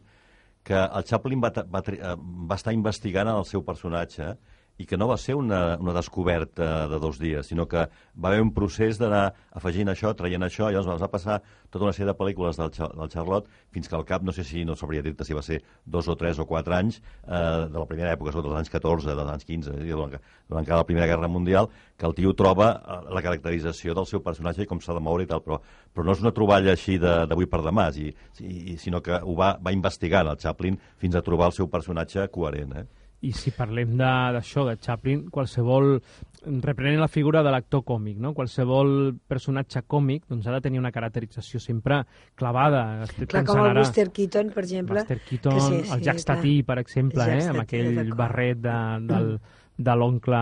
que 0.63 0.73
el 0.75 1.03
Chaplin 1.03 1.41
va, 1.41 1.51
va, 1.69 1.83
eh, 1.87 2.15
va 2.49 2.55
estar 2.55 2.71
investigant 2.73 3.27
el 3.27 3.43
seu 3.45 3.63
personatge 3.65 4.37
i 4.81 4.87
que 4.89 4.97
no 4.97 5.07
va 5.07 5.17
ser 5.21 5.35
una, 5.37 5.77
una 5.79 5.93
descoberta 5.93 6.87
de 6.89 6.99
dos 6.99 7.19
dies, 7.21 7.45
sinó 7.47 7.67
que 7.69 7.83
va 8.17 8.29
haver 8.31 8.41
un 8.41 8.53
procés 8.55 8.97
d'anar 8.97 9.33
afegint 9.53 9.91
això, 9.91 10.13
traient 10.17 10.43
això, 10.43 10.69
i 10.69 10.73
llavors 10.75 11.01
va 11.03 11.11
passar 11.13 11.39
tota 11.69 11.85
una 11.85 11.93
sèrie 11.93 12.09
de 12.09 12.15
pel·lícules 12.17 12.57
del, 12.57 12.71
del 12.73 13.11
Charlotte 13.13 13.49
fins 13.73 13.89
que 13.89 13.95
al 13.97 14.05
cap, 14.05 14.25
no 14.25 14.33
sé 14.33 14.43
si 14.47 14.63
no 14.65 14.75
sabria 14.75 15.03
dir-te 15.05 15.25
si 15.25 15.37
va 15.37 15.43
ser 15.45 15.61
dos 15.85 16.09
o 16.09 16.15
tres 16.17 16.39
o 16.41 16.47
quatre 16.49 16.75
anys 16.77 16.99
eh, 16.99 17.69
de 17.69 17.77
la 17.77 17.85
primera 17.89 18.15
època, 18.15 18.33
sobretot 18.33 18.49
dels 18.49 18.63
anys 18.63 18.73
14, 18.73 19.13
dels 19.13 19.33
anys 19.35 19.45
15, 19.45 19.75
és 19.75 19.83
a 19.83 19.85
dir, 19.85 19.93
durant, 19.93 20.17
durant 20.49 20.71
la 20.73 20.87
Primera 20.89 21.07
Guerra 21.09 21.29
Mundial, 21.29 21.69
que 21.97 22.09
el 22.09 22.17
tio 22.17 22.33
troba 22.33 22.71
eh, 22.73 22.99
la 23.13 23.21
caracterització 23.25 23.93
del 23.93 24.09
seu 24.09 24.25
personatge 24.25 24.65
i 24.65 24.69
com 24.69 24.81
s'ha 24.81 24.97
de 24.97 25.03
moure 25.05 25.27
i 25.27 25.29
tal, 25.29 25.45
però, 25.45 25.61
però 25.93 26.07
no 26.07 26.17
és 26.17 26.25
una 26.25 26.33
troballa 26.33 26.73
així 26.73 26.97
de- 26.97 27.23
d'avui 27.29 27.45
per 27.49 27.61
demà, 27.61 27.91
i, 27.93 28.09
i, 28.41 28.77
sinó 28.81 29.01
que 29.05 29.21
ho 29.21 29.37
va, 29.37 29.53
va 29.61 29.73
investigant 29.75 30.27
el 30.33 30.41
Chaplin 30.41 30.79
fins 30.97 31.15
a 31.15 31.21
trobar 31.21 31.51
el 31.51 31.57
seu 31.61 31.69
personatge 31.69 32.25
coherent. 32.33 32.73
Eh? 32.81 33.02
I 33.23 33.31
si 33.31 33.53
parlem 33.55 33.95
d'això, 33.99 34.65
de, 34.67 34.75
de 34.75 34.83
Chaplin, 34.83 35.23
qualsevol, 35.31 35.95
reprenent 36.63 36.99
la 36.99 37.07
figura 37.07 37.43
de 37.45 37.53
l'actor 37.53 37.85
còmic, 37.87 38.17
no? 38.19 38.33
qualsevol 38.35 39.13
personatge 39.31 39.85
còmic 39.87 40.27
doncs, 40.27 40.47
ha 40.47 40.57
de 40.57 40.61
tenir 40.65 40.81
una 40.81 40.91
caracterització 40.91 41.61
sempre 41.63 42.01
clavada. 42.35 42.83
Clar, 43.23 43.45
com 43.47 43.63
el 43.63 43.77
Buster 43.79 44.09
Keaton, 44.11 44.51
per 44.55 44.65
exemple. 44.65 44.99
Buster 44.99 45.19
Keaton, 45.23 45.55
que 45.55 45.65
sí, 45.69 45.81
el 45.81 45.99
sí, 45.99 46.05
Jack. 46.09 46.23
Stati, 46.23 46.55
per 46.67 46.79
exemple, 46.83 47.27
eh, 47.31 47.43
amb 47.53 47.63
aquell 47.63 48.15
barret 48.17 48.59
de, 48.63 48.79
del, 49.07 49.29
de 49.77 49.95
l'oncle 49.97 50.41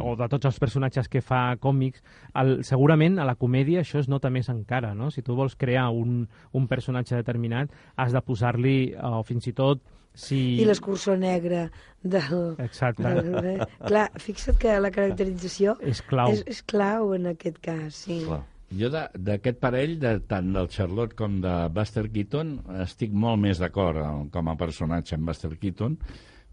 o 0.00 0.14
de 0.16 0.28
tots 0.32 0.48
els 0.48 0.60
personatges 0.62 1.10
que 1.12 1.20
fa 1.24 1.56
còmics, 1.60 2.02
el, 2.40 2.60
segurament 2.66 3.18
a 3.18 3.26
la 3.28 3.36
comèdia 3.40 3.82
això 3.82 4.00
es 4.00 4.08
nota 4.08 4.30
més 4.30 4.48
encara, 4.52 4.94
no? 4.94 5.10
Si 5.10 5.24
tu 5.26 5.36
vols 5.38 5.56
crear 5.58 5.88
un, 5.90 6.22
un 6.52 6.68
personatge 6.70 7.18
determinat, 7.18 7.74
has 7.96 8.14
de 8.14 8.22
posar-li, 8.24 8.76
eh, 8.92 9.10
o 9.10 9.22
fins 9.26 9.50
i 9.50 9.56
tot, 9.58 9.82
si... 10.14 10.38
I 10.60 10.64
l'escurçó 10.68 11.16
negre 11.16 11.66
del... 12.02 12.54
Exacte. 12.62 13.02
del... 13.02 13.62
Clar, 13.86 14.08
fixa't 14.20 14.58
que 14.60 14.78
la 14.82 14.90
caracterització 14.94 15.76
És 15.80 16.02
clau. 16.02 16.32
és, 16.34 16.42
és 16.46 16.62
clau 16.62 17.14
en 17.16 17.30
aquest 17.32 17.60
cas, 17.64 17.94
sí. 18.06 18.22
Clar. 18.26 18.42
Jo 18.72 18.88
d'aquest 18.88 19.58
parell, 19.60 19.98
de, 20.00 20.14
tant 20.24 20.46
del 20.54 20.68
Charlotte 20.72 21.12
com 21.18 21.40
de 21.44 21.50
Buster 21.76 22.06
Keaton, 22.08 22.54
estic 22.80 23.12
molt 23.12 23.36
més 23.42 23.58
d'acord 23.60 23.98
amb- 24.00 24.30
com 24.32 24.48
a 24.48 24.54
personatge 24.56 25.18
amb 25.18 25.28
Buster 25.28 25.50
Keaton, 25.60 25.98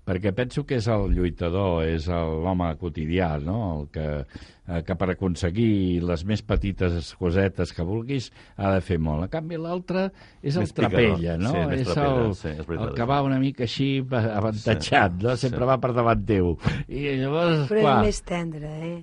perquè 0.08 0.32
penso 0.36 0.64
que 0.66 0.80
és 0.80 0.88
el 0.90 1.12
lluitador, 1.14 1.84
és 1.88 2.08
l'home 2.10 2.70
quotidià, 2.82 3.36
no? 3.44 3.58
el 3.76 3.84
que, 3.94 4.06
eh, 4.24 4.80
que 4.88 4.96
per 4.98 5.12
aconseguir 5.14 6.02
les 6.06 6.24
més 6.26 6.42
petites 6.46 7.12
cosetes 7.20 7.74
que 7.76 7.86
vulguis 7.86 8.32
ha 8.58 8.74
de 8.76 8.82
fer 8.86 8.98
molt. 9.00 9.28
En 9.28 9.34
canvi, 9.34 9.60
l'altre 9.62 10.08
és 10.42 10.56
el 10.56 10.66
Més 10.66 10.74
trapella, 10.78 11.38
no? 11.42 11.54
Sí, 11.54 11.82
és 11.82 11.92
trapella, 11.92 12.26
el, 12.26 12.34
sí, 12.40 12.50
és 12.56 12.66
veritat, 12.66 12.88
el 12.88 12.96
que 12.98 13.10
va 13.12 13.22
una 13.28 13.40
mica 13.44 13.68
així 13.68 13.90
avantatjat, 14.10 15.20
Sí, 15.20 15.26
no? 15.28 15.38
sempre 15.38 15.64
sí. 15.64 15.70
va 15.74 15.80
per 15.84 15.94
davant 15.98 16.26
teu. 16.26 16.56
I 16.88 17.06
llavors, 17.22 17.68
Però 17.70 17.86
clar, 17.86 17.96
és 18.00 18.10
més 18.10 18.22
tendre, 18.28 18.74
eh? 18.90 18.98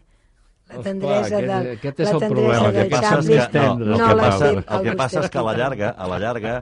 La 0.66 0.82
tendresa 0.82 1.38
del, 1.38 1.68
aquest 1.76 2.00
és 2.02 2.08
la 2.08 2.16
el 2.16 2.32
problema, 2.32 2.70
El 2.70 2.74
que 2.74 2.86
passa 2.90 3.18
és 3.20 3.44
que, 3.52 3.60
no, 3.62 3.84
el 3.84 3.92
no 3.92 3.98
que 4.00 4.16
passa, 4.18 4.48
el 4.50 4.88
que 4.88 4.94
passa 4.98 5.20
és 5.22 5.30
que 5.30 5.38
a 5.38 5.44
la 5.46 5.54
llarga, 5.54 5.92
a 5.94 6.08
la 6.10 6.18
llarga 6.18 6.54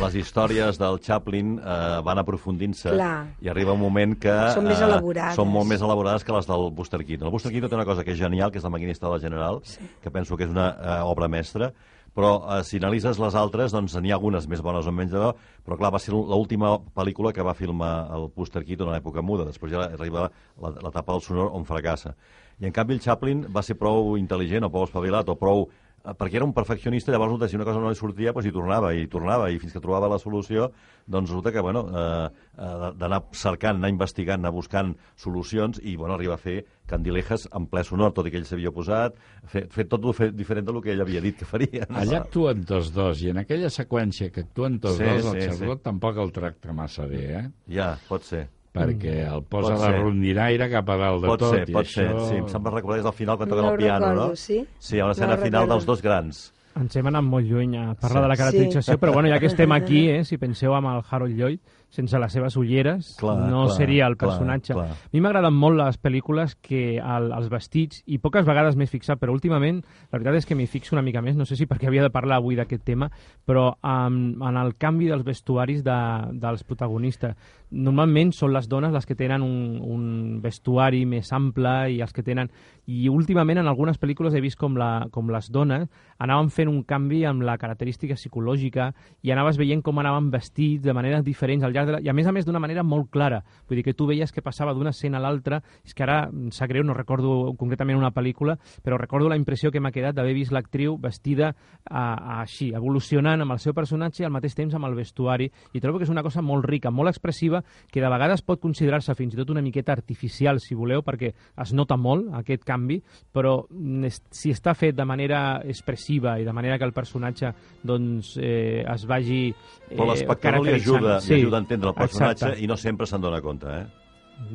les 0.00 0.16
històries 0.20 0.80
del 0.80 0.96
Chaplin 1.04 1.52
eh, 1.58 1.74
van 2.06 2.20
aprofundint-se 2.22 2.94
i 2.96 3.52
arriba 3.52 3.76
un 3.76 3.82
moment 3.82 4.16
que... 4.20 4.32
Són 4.56 4.64
més 4.68 4.80
eh, 4.80 4.88
elaborades. 4.88 5.36
Són 5.36 5.52
molt 5.52 5.68
més 5.68 5.84
elaborades 5.84 6.24
que 6.24 6.34
les 6.36 6.48
del 6.48 6.66
Buster 6.76 7.02
Keaton. 7.04 7.28
El 7.28 7.36
Buster 7.36 7.52
Keaton 7.52 7.72
té 7.72 7.78
una 7.78 7.88
cosa 7.88 8.04
que 8.04 8.16
és 8.16 8.20
genial, 8.20 8.52
que 8.52 8.60
és 8.60 8.64
la 8.64 8.72
maquinista 8.72 9.08
de 9.08 9.12
la 9.12 9.20
General, 9.22 9.60
sí. 9.68 9.88
que 10.00 10.12
penso 10.12 10.40
que 10.40 10.48
és 10.48 10.52
una 10.56 10.70
eh, 10.72 10.98
obra 11.12 11.28
mestra, 11.28 11.72
però 12.16 12.32
eh, 12.40 12.60
si 12.66 12.80
analitzes 12.80 13.20
les 13.22 13.36
altres, 13.38 13.74
doncs 13.74 13.96
n'hi 14.00 14.12
ha 14.12 14.18
algunes 14.18 14.48
més 14.50 14.62
bones 14.64 14.86
o 14.86 14.92
menys 14.94 15.12
de 15.14 15.32
però 15.64 15.78
clar, 15.78 15.92
va 15.94 16.00
ser 16.02 16.14
l'última 16.14 16.74
pel·lícula 16.96 17.32
que 17.32 17.44
va 17.46 17.54
filmar 17.54 17.92
el 18.16 18.28
Buster 18.34 18.64
Keaton 18.64 18.90
a 18.90 18.96
l'època 18.96 19.22
muda, 19.22 19.46
després 19.46 19.72
ja 19.72 19.86
arriba 19.86 20.30
l'etapa 20.58 21.12
del 21.12 21.22
sonor 21.22 21.52
on 21.54 21.66
fracassa. 21.68 22.14
I 22.60 22.68
en 22.68 22.74
canvi 22.76 22.96
el 22.96 23.00
Chaplin 23.00 23.46
va 23.48 23.62
ser 23.64 23.78
prou 23.80 24.16
intel·ligent 24.20 24.66
o 24.66 24.72
prou 24.72 24.88
espavilat 24.88 25.30
o 25.32 25.36
prou 25.40 25.68
perquè 26.00 26.38
era 26.40 26.46
un 26.46 26.54
perfeccionista, 26.56 27.12
llavors 27.12 27.30
resulta, 27.30 27.48
si 27.48 27.56
una 27.58 27.66
cosa 27.68 27.80
no 27.80 27.90
li 27.90 27.98
sortia, 27.98 28.32
doncs 28.32 28.48
hi 28.48 28.52
tornava, 28.54 28.92
i 28.96 29.06
tornava, 29.10 29.50
i 29.52 29.58
fins 29.60 29.74
que 29.74 29.82
trobava 29.84 30.08
la 30.08 30.18
solució, 30.18 30.70
doncs 31.06 31.30
resulta 31.30 31.52
que, 31.52 31.60
bueno, 31.60 31.84
eh, 31.92 32.28
eh, 32.56 32.90
d'anar 33.00 33.22
cercant, 33.36 33.80
anar 33.80 33.90
investigant, 33.92 34.40
anar 34.40 34.52
buscant 34.56 34.94
solucions, 35.20 35.80
i, 35.82 35.96
bueno, 36.00 36.14
arriba 36.16 36.38
a 36.38 36.40
fer 36.40 36.62
candilejas 36.90 37.46
en 37.56 37.66
ple 37.70 37.84
sonor, 37.84 38.14
tot 38.16 38.26
i 38.26 38.32
que 38.32 38.40
ell 38.40 38.48
s'havia 38.48 38.72
posat, 38.74 39.18
fer, 39.50 39.66
fer 39.70 39.86
tot 39.90 40.04
lo 40.04 40.14
fe, 40.16 40.30
diferent 40.32 40.66
del 40.66 40.80
que 40.82 40.94
ell 40.94 41.04
havia 41.04 41.20
dit 41.24 41.36
que 41.38 41.48
faria. 41.48 41.84
No? 41.90 42.00
Allà 42.02 42.22
actuen 42.24 42.64
tots 42.68 42.92
dos, 42.96 43.20
i 43.22 43.30
en 43.34 43.42
aquella 43.44 43.70
seqüència 43.70 44.30
que 44.32 44.46
actuen 44.46 44.80
tots 44.80 44.98
Sí, 45.00 45.04
dos, 45.04 45.34
el 45.34 45.42
sí, 45.42 45.50
Charlotte 45.50 45.84
tampoc 45.84 46.18
el 46.24 46.32
tracta 46.32 46.72
massa 46.76 47.06
bé, 47.10 47.26
eh? 47.42 47.44
Ja, 47.76 47.92
pot 48.08 48.24
ser. 48.26 48.48
Perquè 48.72 49.14
el 49.26 49.42
posa 49.50 49.72
Pot 49.74 49.80
la 49.80 49.86
ser. 49.90 49.98
rondinaire 50.00 50.70
cap 50.70 50.88
a 50.90 50.96
dalt 50.96 51.22
de 51.22 51.26
Pot 51.32 51.40
tot. 51.40 51.54
ser, 51.56 51.68
i 51.68 51.72
pot 51.74 51.84
això... 51.84 52.04
ser. 52.06 52.28
Sí, 52.28 52.36
em 52.36 52.48
sembla 52.48 52.70
recordar 52.70 52.98
que 53.00 53.00
és 53.00 53.06
al 53.10 53.16
final 53.18 53.36
quan 53.36 53.48
No 53.48 53.54
toquen 53.56 53.68
ho 53.68 53.72
el 53.72 53.78
piano, 53.78 54.06
recordo, 54.06 54.28
no? 54.28 54.36
sí? 54.36 54.64
Sí, 54.78 54.96
hi 54.96 55.00
ha 55.00 55.04
una 55.04 55.12
escena 55.12 55.34
No 55.36 55.42
final 55.42 55.62
recordo. 55.62 55.74
dels 55.74 55.86
dos 55.86 56.02
grans. 56.02 56.52
Ens 56.78 56.94
hem 56.96 57.06
anat 57.10 57.24
molt 57.26 57.46
lluny 57.50 57.74
a 57.76 57.94
parlar 57.98 58.20
Sí. 58.20 58.22
de 58.22 58.28
la 58.28 58.36
caracterització, 58.36 58.94
Sí. 58.94 59.00
però 59.00 59.12
bueno, 59.12 59.28
ja 59.28 59.40
que 59.40 59.46
estem 59.46 59.72
aquí, 59.72 60.08
eh, 60.08 60.24
si 60.24 60.38
penseu 60.38 60.72
amb 60.74 60.86
el 60.86 61.02
Harold 61.10 61.36
Lloyd, 61.36 61.58
sense 61.90 62.18
les 62.18 62.32
seves 62.32 62.56
ulleres, 62.56 63.14
Clar, 63.18 63.36
no 63.50 63.64
clar, 63.66 63.76
seria 63.76 64.06
el 64.06 64.16
clar, 64.16 64.30
personatge. 64.30 64.74
clar. 64.74 64.86
A 64.94 65.10
mi 65.12 65.20
m'agraden 65.20 65.54
molt 65.54 65.78
les 65.80 65.98
pel·lícules 66.00 66.54
que 66.62 66.98
el, 66.98 67.30
els 67.34 67.48
vestits, 67.50 68.02
i 68.06 68.20
poques 68.22 68.46
vegades 68.46 68.78
m'he 68.78 68.86
fixat, 68.86 69.18
però 69.20 69.34
últimament 69.34 69.82
la 70.10 70.18
veritat 70.18 70.38
és 70.40 70.46
que 70.46 70.54
m'hi 70.58 70.68
fixo 70.70 70.94
una 70.94 71.02
mica 71.02 71.22
més, 71.22 71.36
no 71.36 71.46
sé 71.48 71.58
si 71.58 71.66
perquè 71.66 71.90
havia 71.90 72.06
de 72.06 72.12
parlar 72.14 72.38
avui 72.38 72.56
d'aquest 72.58 72.84
tema, 72.86 73.10
però 73.46 73.72
um, 73.82 74.20
en 74.46 74.60
el 74.60 74.76
canvi 74.78 75.10
dels 75.10 75.26
vestuaris 75.26 75.82
de, 75.86 75.98
dels 76.40 76.62
protagonistes. 76.64 77.34
Normalment 77.70 78.32
són 78.34 78.54
les 78.54 78.66
dones 78.68 78.92
les 78.94 79.06
que 79.06 79.14
tenen 79.14 79.42
un, 79.46 79.78
un 79.82 80.04
vestuari 80.42 81.04
més 81.06 81.32
ample 81.32 81.74
i 81.94 82.00
els 82.02 82.12
que 82.14 82.22
tenen... 82.26 82.50
I 82.90 83.06
últimament 83.06 83.60
en 83.60 83.68
algunes 83.70 84.00
pel·lícules 84.02 84.34
he 84.34 84.40
vist 84.42 84.58
com, 84.58 84.74
la, 84.74 85.06
com 85.14 85.28
les 85.30 85.46
dones 85.54 85.84
anaven 86.18 86.48
fent 86.50 86.68
un 86.68 86.82
canvi 86.82 87.20
amb 87.28 87.44
la 87.46 87.54
característica 87.56 88.16
psicològica 88.18 88.88
i 89.22 89.30
anaves 89.30 89.60
veient 89.60 89.84
com 89.86 90.00
anaven 90.02 90.32
vestits 90.32 90.82
de 90.82 90.94
maneres 90.96 91.22
diferents 91.22 91.62
al 91.62 91.70
llarg 91.72 91.79
de 91.88 91.96
la... 91.96 92.00
I 92.04 92.10
a 92.10 92.14
més 92.16 92.26
a 92.26 92.32
més 92.32 92.46
d'una 92.46 92.60
manera 92.62 92.82
molt 92.82 93.10
clara. 93.10 93.42
Vull 93.68 93.80
dir 93.80 93.84
que 93.86 93.94
tu 93.96 94.06
veies 94.08 94.32
que 94.32 94.42
passava 94.42 94.74
d'una 94.74 94.92
escena 94.94 95.18
a 95.18 95.24
l'altra. 95.24 95.60
És 95.86 95.94
que 95.94 96.04
ara, 96.06 96.22
em 96.28 96.50
sap 96.54 96.70
greu, 96.70 96.84
no 96.86 96.96
recordo 96.96 97.54
concretament 97.58 97.98
una 97.98 98.12
pel·lícula, 98.14 98.56
però 98.84 98.98
recordo 99.00 99.28
la 99.28 99.38
impressió 99.38 99.70
que 99.70 99.80
m'ha 99.80 99.92
quedat 99.94 100.16
d'haver 100.16 100.34
vist 100.36 100.54
l'actriu 100.54 100.96
vestida 101.00 101.52
a, 101.84 102.02
a, 102.02 102.40
així, 102.40 102.70
evolucionant 102.76 103.44
amb 103.44 103.56
el 103.56 103.62
seu 103.62 103.74
personatge 103.76 104.24
i 104.24 104.28
al 104.28 104.34
mateix 104.34 104.56
temps 104.58 104.74
amb 104.76 104.88
el 104.88 104.98
vestuari. 104.98 105.50
I 105.74 105.82
trobo 105.82 105.98
que 105.98 106.08
és 106.08 106.12
una 106.12 106.24
cosa 106.26 106.42
molt 106.42 106.66
rica, 106.68 106.90
molt 106.90 107.12
expressiva, 107.12 107.62
que 107.90 108.02
de 108.02 108.10
vegades 108.12 108.44
pot 108.46 108.60
considerar-se 108.62 109.14
fins 109.18 109.34
i 109.34 109.40
tot 109.40 109.50
una 109.54 109.64
miqueta 109.64 109.92
artificial, 109.96 110.60
si 110.60 110.78
voleu, 110.78 111.04
perquè 111.06 111.32
es 111.32 111.74
nota 111.76 111.96
molt 112.00 112.30
aquest 112.40 112.64
canvi, 112.68 113.00
però 113.32 113.60
mm, 113.68 114.10
si 114.30 114.52
està 114.54 114.74
fet 114.78 114.96
de 114.96 115.06
manera 115.08 115.60
expressiva 115.64 116.38
i 116.40 116.46
de 116.46 116.54
manera 116.54 116.78
que 116.78 116.86
el 116.88 116.94
personatge 116.96 117.52
doncs, 117.82 118.36
eh, 118.40 118.84
es 118.86 119.06
vagi 119.06 119.42
eh, 119.50 119.94
Però 119.96 120.10
l'espectador 120.10 120.66
li 120.66 120.74
ajuda, 120.76 121.18
li 121.24 121.40
ajuda 121.40 121.58
a 121.58 121.62
entendre 121.70 121.92
el 121.94 121.98
personatge 121.98 122.46
exacte. 122.46 122.64
i 122.64 122.70
no 122.70 122.76
sempre 122.76 123.06
se'n 123.06 123.22
dona 123.22 123.40
compte, 123.44 123.66
eh? 123.70 124.09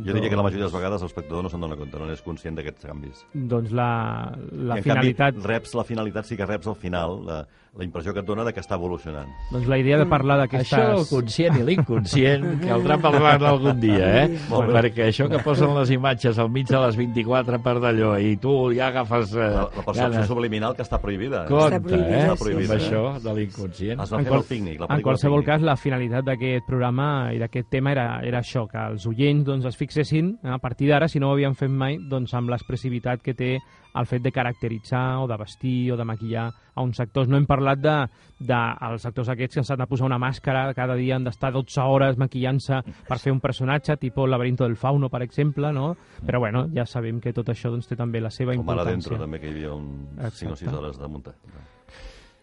Jo 0.06 0.14
diria 0.14 0.30
que 0.30 0.36
la 0.36 0.44
majoria 0.44 0.66
de 0.66 0.70
les 0.72 0.74
vegades 0.80 1.02
l'espectador 1.06 1.44
no 1.44 1.50
se'n 1.50 1.62
dona 1.62 1.76
compte, 1.78 2.00
no 2.00 2.08
n'és 2.10 2.22
conscient 2.26 2.56
d'aquests 2.58 2.86
canvis. 2.90 3.26
Doncs 3.34 3.72
la, 3.72 3.90
la 4.52 4.76
I 4.80 4.82
en 4.82 4.84
finalitat... 4.84 5.36
canvi, 5.36 5.48
reps 5.54 5.76
la 5.78 5.84
finalitat, 5.86 6.26
sí 6.26 6.38
que 6.38 6.46
reps 6.46 6.68
al 6.68 6.76
final 6.76 7.20
la, 7.26 7.38
la 7.76 7.84
impressió 7.84 8.14
que 8.16 8.22
et 8.24 8.26
dona 8.26 8.44
de 8.48 8.54
que 8.56 8.62
està 8.64 8.76
evolucionant. 8.80 9.28
Doncs 9.52 9.68
la 9.68 9.78
idea 9.78 9.98
de 10.00 10.06
parlar 10.10 10.38
d'aquestes... 10.42 10.74
Això 10.74 10.96
del 10.96 11.06
conscient 11.10 11.60
i 11.60 11.64
l'inconscient 11.68 12.46
caldrà 12.70 12.98
parlar 13.04 13.36
algun 13.44 13.80
dia, 13.80 14.08
eh? 14.24 14.40
Molt 14.50 14.70
bé. 14.72 14.78
Perquè 14.80 15.08
això 15.12 15.28
que 15.30 15.42
posen 15.44 15.74
les 15.78 15.92
imatges 15.94 16.40
al 16.40 16.50
mig 16.50 16.66
de 16.72 16.80
les 16.86 16.96
24 16.98 17.60
per 17.66 17.76
d'allò 17.84 18.16
i 18.20 18.36
tu 18.42 18.56
ja 18.76 18.88
agafes... 18.94 19.36
Eh, 19.36 19.52
La, 19.56 19.68
la 19.70 19.84
percepció 19.86 20.10
ganes. 20.10 20.28
subliminal 20.28 20.76
que 20.76 20.84
està 20.88 21.00
prohibida. 21.02 21.44
eh? 21.46 21.50
Compte, 21.52 21.80
prohibida, 21.86 22.18
eh? 22.18 22.38
sí, 22.38 22.56
Amb 22.56 22.66
sí. 22.66 22.76
això 22.80 23.04
de 23.22 23.34
l'inconscient. 23.38 24.02
Es 24.02 24.12
va 24.14 24.18
En 24.20 24.24
fer 24.26 24.32
qual- 24.32 24.42
el 24.42 24.48
pícnic, 24.50 24.80
la 24.82 24.88
En 24.96 25.02
qualsevol 25.06 25.44
Pícnic. 25.44 25.54
cas, 25.56 25.62
la 25.70 25.76
finalitat 25.78 26.26
d'aquest 26.26 26.66
programa 26.66 27.10
i 27.36 27.40
d'aquest 27.44 27.70
tema 27.70 27.92
era, 27.92 28.08
era 28.24 28.40
això, 28.40 28.66
que 28.72 28.80
els 28.92 29.06
oients 29.12 29.44
doncs, 29.46 29.66
es 29.76 29.80
fixessin, 29.80 30.38
a 30.44 30.58
partir 30.64 30.88
d'ara, 30.90 31.10
si 31.12 31.20
no 31.20 31.30
ho 31.30 31.36
havien 31.36 31.56
fet 31.56 31.72
mai, 31.72 31.98
doncs, 32.10 32.34
amb 32.38 32.50
l'expressivitat 32.54 33.22
que 33.22 33.36
té 33.36 33.58
el 33.96 34.08
fet 34.08 34.24
de 34.24 34.32
caracteritzar 34.32 35.22
o 35.24 35.28
de 35.28 35.38
vestir 35.40 35.92
o 35.94 35.98
de 36.00 36.04
maquillar 36.08 36.50
a 36.76 36.84
uns 36.84 37.00
actors. 37.00 37.30
No 37.32 37.38
hem 37.38 37.46
parlat 37.48 37.80
de, 37.80 37.96
de 38.40 38.58
els 38.90 39.06
actors 39.08 39.30
aquests 39.32 39.60
que 39.60 39.64
s'han 39.68 39.80
de 39.80 39.88
posar 39.88 40.08
una 40.10 40.20
màscara, 40.20 40.66
cada 40.76 40.98
dia 41.00 41.16
han 41.16 41.28
d'estar 41.28 41.54
12 41.56 41.86
hores 41.88 42.20
maquillant-se 42.20 42.82
per 43.08 43.20
fer 43.20 43.32
un 43.36 43.40
personatge, 43.44 43.96
tipus 44.02 44.28
el 44.28 44.36
laberinto 44.36 44.68
del 44.68 44.76
fauno, 44.80 45.10
per 45.12 45.24
exemple, 45.24 45.72
no? 45.76 45.94
Però 46.26 46.40
bueno, 46.44 46.66
ja 46.76 46.86
sabem 46.86 47.22
que 47.24 47.34
tot 47.36 47.52
això 47.52 47.72
doncs, 47.72 47.88
té 47.88 47.96
també 47.96 48.20
la 48.24 48.32
seva 48.32 48.56
Com 48.56 48.68
ara 48.70 48.84
importància. 48.84 49.12
dentro, 49.12 49.24
també, 49.24 49.40
que 49.40 49.48
hi 49.48 49.56
havia 49.56 49.74
un 49.76 50.08
5 50.18 50.28
o 50.28 50.32
6 50.32 50.52
Exacte. 50.52 50.76
hores 50.76 51.00
de 51.00 51.08
muntar. 51.08 51.36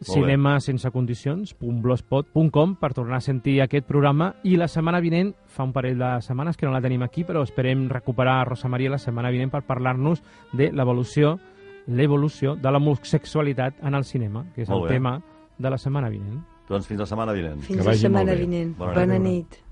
cinemasensecondicions.blogspot.com 0.05 2.77
per 2.77 2.93
tornar 2.95 3.17
a 3.17 3.21
sentir 3.25 3.61
aquest 3.63 3.87
programa 3.87 4.35
i 4.45 4.57
la 4.57 4.69
setmana 4.69 5.01
vinent, 5.01 5.35
fa 5.47 5.63
un 5.65 5.73
parell 5.73 5.99
de 5.99 6.21
setmanes 6.23 6.57
que 6.57 6.67
no 6.67 6.73
la 6.73 6.81
tenim 6.83 7.03
aquí, 7.03 7.25
però 7.25 7.43
esperem 7.43 7.89
recuperar 7.91 8.41
a 8.41 8.45
Rosa 8.53 8.69
Maria 8.69 8.91
la 8.91 8.99
setmana 8.99 9.31
vinent 9.31 9.51
per 9.51 9.63
parlar-nos 9.69 10.23
de 10.53 10.71
l'evolució 10.73 11.39
l'evolució 11.87 12.55
de 12.55 12.71
l'homosexualitat 12.71 13.75
en 13.83 13.95
el 13.95 14.05
cinema, 14.05 14.45
que 14.55 14.63
és 14.63 14.71
el 14.71 14.87
tema 14.89 15.21
de 15.59 15.71
la 15.71 15.79
setmana 15.79 16.09
vinent. 16.11 16.43
Doncs 16.69 16.87
fins 16.87 17.01
la 17.01 17.07
setmana 17.07 17.33
vinent. 17.33 17.61
Fins 17.61 17.79
Que 17.79 17.85
la 17.85 17.95
setmana 17.99 18.35
vinent. 18.39 18.77
Bona 18.79 18.95
Bona, 18.95 19.19
nit. 19.19 19.51
nit. 19.51 19.72